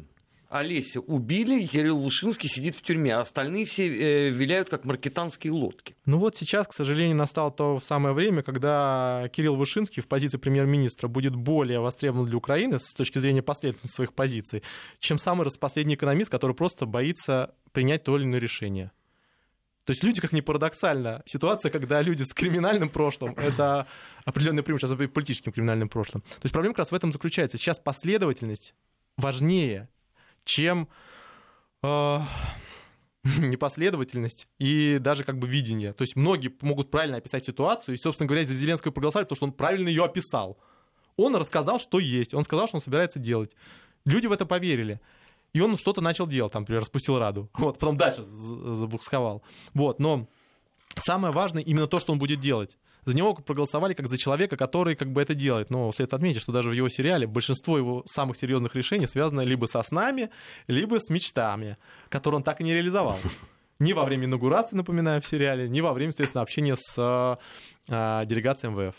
Олеся 0.53 0.99
убили, 0.99 1.65
Кирилл 1.65 1.97
Лушинский 1.97 2.47
сидит 2.47 2.75
в 2.75 2.83
тюрьме, 2.83 3.15
а 3.15 3.21
остальные 3.21 3.65
все 3.65 3.87
э, 3.87 4.29
виляют 4.29 4.69
как 4.69 4.85
маркетанские 4.85 5.51
лодки. 5.51 5.95
Ну 6.05 6.19
вот 6.19 6.37
сейчас, 6.37 6.67
к 6.67 6.73
сожалению, 6.73 7.17
настало 7.17 7.49
то 7.49 7.79
самое 7.79 8.13
время, 8.13 8.43
когда 8.43 9.29
Кирилл 9.33 9.55
Вышинский 9.55 10.03
в 10.03 10.07
позиции 10.07 10.37
премьер-министра 10.37 11.07
будет 11.07 11.35
более 11.35 11.79
востребован 11.79 12.27
для 12.27 12.37
Украины 12.37 12.77
с 12.77 12.93
точки 12.93 13.17
зрения 13.17 13.41
последовательности 13.41 13.95
своих 13.95 14.13
позиций, 14.13 14.61
чем 14.99 15.17
самый 15.17 15.43
распоследний 15.43 15.95
экономист, 15.95 16.29
который 16.29 16.55
просто 16.55 16.85
боится 16.85 17.55
принять 17.71 18.03
то 18.03 18.15
или 18.15 18.25
иное 18.25 18.39
решение. 18.39 18.91
То 19.85 19.91
есть 19.91 20.03
люди, 20.03 20.21
как 20.21 20.31
ни 20.31 20.41
парадоксально, 20.41 21.23
ситуация, 21.25 21.69
когда 21.69 22.01
люди 22.01 22.23
с 22.23 22.33
криминальным 22.33 22.89
прошлым, 22.89 23.33
это 23.33 23.85
определенный 24.23 24.63
преимущество, 24.63 24.95
сейчас 24.95 25.09
политическим 25.11 25.51
криминальным 25.51 25.89
прошлым. 25.89 26.21
То 26.21 26.43
есть 26.43 26.53
проблема 26.53 26.73
как 26.73 26.79
раз 26.79 26.91
в 26.91 26.95
этом 26.95 27.11
заключается. 27.11 27.57
Сейчас 27.57 27.79
последовательность 27.79 28.73
важнее, 29.17 29.89
чем 30.45 30.87
э, 31.83 32.19
непоследовательность 33.23 34.47
и 34.57 34.99
даже 34.99 35.25
как 35.25 35.37
бы 35.37 35.47
видение. 35.47 35.91
То 35.91 36.03
есть 36.03 36.15
многие 36.15 36.53
могут 36.61 36.89
правильно 36.89 37.17
описать 37.17 37.43
ситуацию, 37.43 37.95
и, 37.95 37.97
собственно 37.97 38.27
говоря, 38.27 38.45
за 38.45 38.53
Зеленского 38.53 38.91
проголосовали, 38.91 39.25
потому 39.25 39.35
что 39.35 39.45
он 39.45 39.53
правильно 39.53 39.89
ее 39.89 40.05
описал. 40.05 40.57
Он 41.17 41.35
рассказал, 41.35 41.79
что 41.79 41.99
есть, 41.99 42.33
он 42.33 42.43
сказал, 42.43 42.67
что 42.67 42.77
он 42.77 42.81
собирается 42.81 43.19
делать. 43.19 43.55
Люди 44.05 44.27
в 44.27 44.31
это 44.31 44.45
поверили 44.45 44.99
и 45.53 45.61
он 45.61 45.77
что-то 45.77 46.01
начал 46.01 46.27
делать, 46.27 46.51
там, 46.53 46.63
например, 46.63 46.81
распустил 46.81 47.19
раду, 47.19 47.49
вот, 47.57 47.79
потом 47.79 47.97
дальше 47.97 48.23
забуксовал, 48.23 49.43
вот, 49.73 49.99
но 49.99 50.27
самое 50.97 51.33
важное 51.33 51.63
именно 51.63 51.87
то, 51.87 51.99
что 51.99 52.11
он 52.13 52.19
будет 52.19 52.39
делать. 52.39 52.77
За 53.05 53.15
него 53.15 53.33
проголосовали 53.33 53.93
как 53.93 54.07
за 54.07 54.17
человека, 54.17 54.55
который 54.55 54.95
как 54.95 55.11
бы 55.11 55.21
это 55.21 55.35
делает. 55.35 55.69
Но 55.69 55.91
следует 55.91 56.13
отметить, 56.13 56.41
что 56.41 56.53
даже 56.53 56.69
в 56.69 56.71
его 56.73 56.87
сериале 56.87 57.27
большинство 57.27 57.77
его 57.77 58.03
самых 58.05 58.37
серьезных 58.37 58.75
решений 58.75 59.07
связано 59.07 59.41
либо 59.41 59.65
со 59.65 59.81
снами, 59.83 60.29
либо 60.67 60.99
с 60.99 61.09
мечтами, 61.09 61.77
которые 62.07 62.37
он 62.37 62.43
так 62.43 62.61
и 62.61 62.63
не 62.63 62.73
реализовал. 62.73 63.19
Ни 63.79 63.91
во 63.91 64.05
время 64.05 64.25
инаугурации, 64.25 64.77
напоминаю, 64.77 65.21
в 65.21 65.25
сериале, 65.25 65.67
ни 65.67 65.81
во 65.81 65.91
время, 65.91 66.11
естественно, 66.11 66.41
общения 66.41 66.75
с 66.77 66.95
э, 67.87 68.25
делегацией 68.25 68.71
МВФ. 68.71 68.95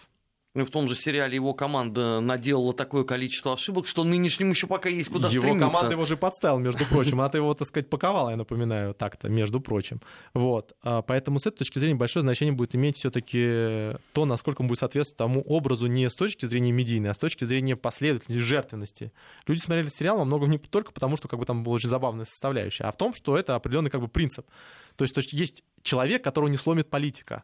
Ну 0.54 0.64
в 0.64 0.70
том 0.70 0.86
же 0.86 0.94
сериале 0.94 1.34
его 1.34 1.52
команда 1.52 2.20
наделала 2.20 2.72
такое 2.72 3.02
количество 3.02 3.52
ошибок, 3.52 3.88
что 3.88 4.04
нынешнему 4.04 4.50
еще 4.50 4.68
пока 4.68 4.88
есть 4.88 5.08
куда 5.08 5.26
его 5.28 5.42
стремиться. 5.42 5.64
Его 5.64 5.70
команда 5.70 5.90
его 5.94 6.04
же 6.04 6.16
подставила, 6.16 6.60
между 6.60 6.84
прочим. 6.86 7.20
Она-то 7.20 7.38
его, 7.38 7.52
так 7.54 7.66
сказать, 7.66 7.90
паковала, 7.90 8.30
я 8.30 8.36
напоминаю, 8.36 8.94
так-то, 8.94 9.28
между 9.28 9.60
прочим. 9.60 10.00
Вот. 10.32 10.76
А 10.82 11.02
поэтому 11.02 11.40
с 11.40 11.46
этой 11.46 11.58
точки 11.58 11.80
зрения 11.80 11.96
большое 11.96 12.22
значение 12.22 12.52
будет 12.52 12.76
иметь 12.76 12.96
все-таки 12.96 13.96
то, 14.12 14.26
насколько 14.26 14.60
он 14.60 14.68
будет 14.68 14.78
соответствовать 14.78 15.18
тому 15.18 15.40
образу 15.40 15.86
не 15.86 16.08
с 16.08 16.14
точки 16.14 16.46
зрения 16.46 16.70
медийной, 16.70 17.10
а 17.10 17.14
с 17.14 17.18
точки 17.18 17.44
зрения 17.44 17.74
последовательности, 17.74 18.40
жертвенности. 18.40 19.12
Люди 19.48 19.58
смотрели 19.58 19.88
сериал 19.88 20.18
во 20.18 20.24
многом 20.24 20.50
не 20.50 20.58
только 20.58 20.92
потому, 20.92 21.16
что 21.16 21.26
как 21.26 21.40
бы 21.40 21.46
там 21.46 21.64
была 21.64 21.74
очень 21.74 21.88
забавная 21.88 22.26
составляющая, 22.26 22.84
а 22.84 22.92
в 22.92 22.96
том, 22.96 23.12
что 23.12 23.36
это 23.36 23.56
определенный 23.56 23.90
как 23.90 24.00
бы 24.00 24.06
принцип. 24.06 24.46
То 24.94 25.02
есть, 25.02 25.14
то 25.14 25.20
есть 25.20 25.32
есть 25.32 25.64
человек, 25.82 26.22
которого 26.22 26.48
не 26.48 26.56
сломит 26.56 26.90
политика. 26.90 27.42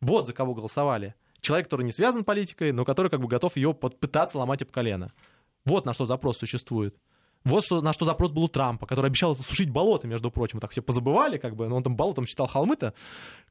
Вот 0.00 0.26
за 0.26 0.32
кого 0.32 0.54
голосовали 0.54 1.16
человек, 1.46 1.66
который 1.66 1.84
не 1.84 1.92
связан 1.92 2.24
политикой, 2.24 2.72
но 2.72 2.84
который 2.84 3.10
как 3.10 3.20
бы 3.20 3.28
готов 3.28 3.56
ее 3.56 3.72
пытаться 3.72 4.38
ломать 4.38 4.62
об 4.62 4.70
колено. 4.70 5.12
Вот 5.64 5.86
на 5.86 5.94
что 5.94 6.04
запрос 6.04 6.38
существует. 6.38 6.96
Вот 7.46 7.64
что, 7.64 7.80
на 7.80 7.92
что 7.92 8.04
запрос 8.04 8.32
был 8.32 8.44
у 8.44 8.48
Трампа, 8.48 8.86
который 8.86 9.06
обещал 9.06 9.36
сушить 9.36 9.70
болото, 9.70 10.08
между 10.08 10.32
прочим. 10.32 10.58
Так 10.58 10.72
все 10.72 10.82
позабывали, 10.82 11.38
как 11.38 11.54
бы, 11.54 11.68
но 11.68 11.76
он 11.76 11.84
там 11.84 11.94
болотом 11.94 12.26
считал 12.26 12.48
холмы-то 12.48 12.92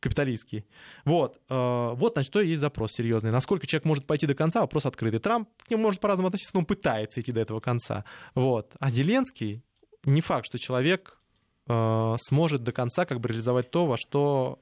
капиталистские. 0.01 0.65
Вот. 1.05 1.39
Э, 1.49 1.93
вот 1.93 2.17
на 2.17 2.23
что 2.23 2.41
есть 2.41 2.59
запрос 2.59 2.91
серьезный. 2.91 3.31
Насколько 3.31 3.67
человек 3.67 3.85
может 3.85 4.05
пойти 4.05 4.27
до 4.27 4.35
конца, 4.35 4.59
вопрос 4.59 4.85
открытый. 4.85 5.21
Трамп 5.21 5.47
к 5.65 5.71
нему 5.71 5.83
может 5.83 6.01
по-разному 6.01 6.27
относиться, 6.27 6.53
но 6.55 6.59
он 6.59 6.65
пытается 6.65 7.21
идти 7.21 7.31
до 7.31 7.39
этого 7.39 7.61
конца. 7.61 8.03
Вот. 8.33 8.73
А 8.79 8.89
Зеленский, 8.89 9.63
не 10.03 10.19
факт, 10.19 10.45
что 10.45 10.57
человек 10.57 11.17
э, 11.67 12.15
сможет 12.19 12.63
до 12.63 12.73
конца 12.73 13.05
как 13.05 13.21
бы 13.21 13.29
реализовать 13.29 13.71
то, 13.71 13.85
во 13.85 13.95
что 13.95 14.59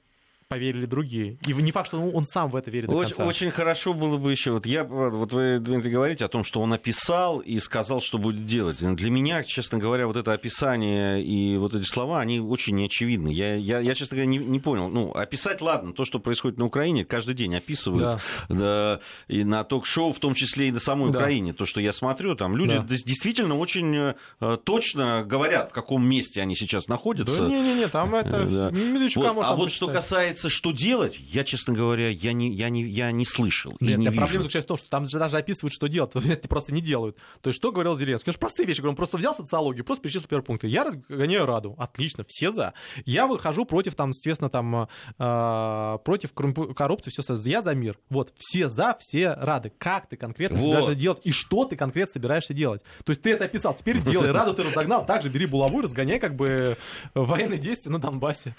поверили 0.54 0.86
другие. 0.86 1.38
И 1.48 1.54
не 1.54 1.72
факт, 1.72 1.88
что 1.88 2.00
он 2.00 2.26
сам 2.26 2.52
в 2.52 2.56
это 2.56 2.70
верит 2.70 2.90
до 2.90 3.00
конца. 3.00 3.26
Очень, 3.26 3.50
хорошо 3.50 3.94
было 3.96 4.18
бы 4.18 4.32
еще, 4.32 4.52
вот 4.52 4.68
я, 4.68 4.84
вот 4.84 5.34
вы, 5.34 5.60
Дмитрий, 5.60 5.92
говорите 5.92 6.26
о 6.26 6.28
том, 6.28 6.44
что 6.44 6.62
он 6.62 6.74
описал 6.74 7.40
и 7.40 7.58
сказал, 7.58 8.02
что 8.02 8.20
будет 8.20 8.46
делать. 8.46 8.78
Для 8.80 9.10
меня, 9.10 9.44
честно 9.44 9.80
говоря, 9.80 10.06
вот 10.06 10.16
это 10.16 10.32
описание 10.32 11.24
и 11.24 11.58
вот 11.58 11.74
эти 11.74 11.86
слова, 11.86 12.20
они 12.20 12.40
очень 12.40 12.76
неочевидны. 12.76 13.30
Я, 13.30 13.56
я, 13.56 13.80
я 13.80 13.96
честно 13.96 14.16
говоря, 14.16 14.30
не, 14.30 14.38
не 14.38 14.60
понял. 14.60 14.90
Ну, 14.90 15.12
описать, 15.12 15.60
ладно, 15.62 15.94
то, 15.94 16.06
что 16.06 16.20
происходит 16.20 16.60
на 16.60 16.66
Украине, 16.66 17.04
каждый 17.04 17.34
день 17.34 17.56
описывают. 17.56 18.02
Да. 18.02 18.20
Да, 18.50 19.00
и 19.28 19.44
на 19.44 19.64
ток-шоу, 19.64 20.14
в 20.14 20.20
том 20.20 20.36
числе 20.36 20.68
и 20.68 20.72
на 20.72 20.80
самой 20.80 21.12
да. 21.12 21.20
Украине. 21.20 21.54
То, 21.54 21.66
что 21.66 21.82
я 21.82 21.94
смотрю, 21.94 22.36
там 22.36 22.56
люди 22.56 22.76
да. 22.76 22.86
действительно 22.88 23.58
очень 23.58 23.96
э, 24.40 24.58
точно 24.64 25.24
говорят, 25.26 25.72
в 25.72 25.74
каком 25.74 26.08
месте 26.08 26.42
они 26.42 26.56
сейчас 26.56 26.88
находятся. 26.88 27.44
Да 27.44 27.50
не-не-не, 27.50 27.88
там 27.88 28.14
это... 28.14 28.46
Да. 28.46 28.72
Вот, 29.16 29.44
а 29.44 29.56
вот 29.56 29.72
что 29.72 29.88
касается 29.88 30.43
касается, 30.44 30.50
что 30.50 30.72
делать, 30.72 31.18
я, 31.20 31.44
честно 31.44 31.74
говоря, 31.74 32.10
я 32.10 32.34
не, 32.34 32.52
я 32.54 32.70
не, 32.70 32.84
я 32.84 33.12
не 33.12 33.26
слышал. 33.26 33.76
Нет, 33.80 33.98
не 33.98 34.06
проблема 34.12 34.44
заключается 34.44 34.68
в 34.68 34.68
том, 34.68 34.78
что 34.78 34.90
там 34.90 35.06
же 35.06 35.20
даже 35.20 35.38
описывают, 35.38 35.74
что 35.74 35.88
делать. 35.88 36.12
Это 36.16 36.48
просто 36.48 36.74
не 36.74 36.82
делают. 36.82 37.18
То 37.42 37.50
есть, 37.50 37.58
что 37.58 37.72
говорил 37.72 37.96
Зеленский? 37.96 38.32
Ну, 38.32 38.40
простые 38.40 38.68
вещи. 38.68 38.82
Он 38.82 38.96
просто 38.96 39.18
взял 39.18 39.34
социологию, 39.34 39.86
просто 39.86 40.04
перечислил 40.04 40.28
первые 40.28 40.46
пункты. 40.46 40.68
Я 40.68 40.84
разгоняю 40.84 41.46
Раду. 41.46 41.76
Отлично, 41.78 42.24
все 42.28 42.52
за. 42.52 42.74
Я 43.06 43.28
выхожу 43.28 43.66
против, 43.66 43.96
там, 43.96 44.10
естественно, 44.10 44.50
там, 44.50 44.88
э, 45.18 45.98
против 46.04 46.34
коррупции, 46.34 47.12
все. 47.12 47.24
Я 47.50 47.62
за 47.62 47.74
мир. 47.76 47.98
Вот, 48.10 48.34
все 48.38 48.70
за, 48.70 48.98
все 49.00 49.34
рады. 49.34 49.72
Как 49.78 50.08
ты 50.08 50.18
конкретно 50.18 50.58
вот. 50.58 50.64
собираешься 50.64 50.96
делать 50.96 51.20
и 51.24 51.32
что 51.32 51.66
ты 51.66 51.76
конкретно 51.76 52.14
собираешься 52.14 52.54
делать? 52.54 52.82
То 53.04 53.12
есть, 53.12 53.22
ты 53.22 53.32
это 53.32 53.46
описал, 53.46 53.76
теперь 53.76 54.00
делай. 54.04 54.32
Раду 54.32 54.54
ты 54.54 54.64
разогнал, 54.64 55.06
также 55.06 55.30
бери 55.30 55.46
булаву 55.46 55.80
и 55.80 55.84
разгоняй 55.84 56.20
как 56.20 56.36
бы 56.36 56.78
военные 57.14 57.60
действия 57.60 57.92
на 57.92 58.00
Донбассе. 58.00 58.56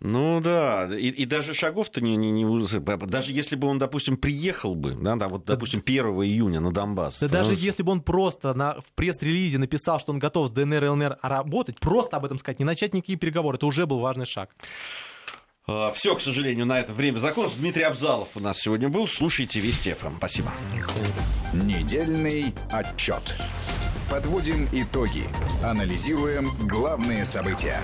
Ну 0.00 0.40
да, 0.40 0.88
и, 0.96 1.08
и 1.08 1.26
даже 1.26 1.54
шагов-то 1.54 2.00
не, 2.00 2.16
не, 2.16 2.30
не... 2.30 3.06
Даже 3.06 3.32
если 3.32 3.56
бы 3.56 3.66
он, 3.66 3.78
допустим, 3.78 4.16
приехал 4.16 4.76
бы, 4.76 4.92
да, 4.92 5.16
да 5.16 5.28
вот, 5.28 5.44
допустим, 5.44 5.82
1 5.84 6.04
июня 6.04 6.60
на 6.60 6.72
Донбасс. 6.72 7.18
Да 7.20 7.26
то... 7.26 7.32
даже 7.32 7.54
если 7.54 7.82
бы 7.82 7.92
он 7.92 8.00
просто 8.00 8.54
на, 8.54 8.74
в 8.80 8.92
пресс-релизе 8.94 9.58
написал, 9.58 9.98
что 9.98 10.12
он 10.12 10.20
готов 10.20 10.48
с 10.48 10.50
ДНР 10.52 10.84
и 10.84 10.88
ЛНР 10.88 11.18
работать, 11.22 11.80
просто 11.80 12.16
об 12.16 12.24
этом 12.24 12.38
сказать, 12.38 12.60
не 12.60 12.64
начать 12.64 12.94
никакие 12.94 13.18
переговоры, 13.18 13.56
это 13.56 13.66
уже 13.66 13.86
был 13.86 13.98
важный 13.98 14.26
шаг. 14.26 14.54
А, 15.66 15.92
Все, 15.92 16.14
к 16.14 16.22
сожалению, 16.22 16.64
на 16.66 16.78
это 16.78 16.92
время 16.92 17.18
закончилось. 17.18 17.58
Дмитрий 17.58 17.82
Абзалов 17.82 18.28
у 18.36 18.40
нас 18.40 18.58
сегодня 18.58 18.88
был. 18.88 19.08
Слушайте 19.08 19.60
Вести 19.60 19.92
ФМ. 19.92 20.16
Спасибо. 20.16 20.52
Недельный 21.52 22.54
отчет. 22.72 23.36
Подводим 24.08 24.66
итоги. 24.72 25.24
Анализируем 25.62 26.50
главные 26.66 27.26
события. 27.26 27.82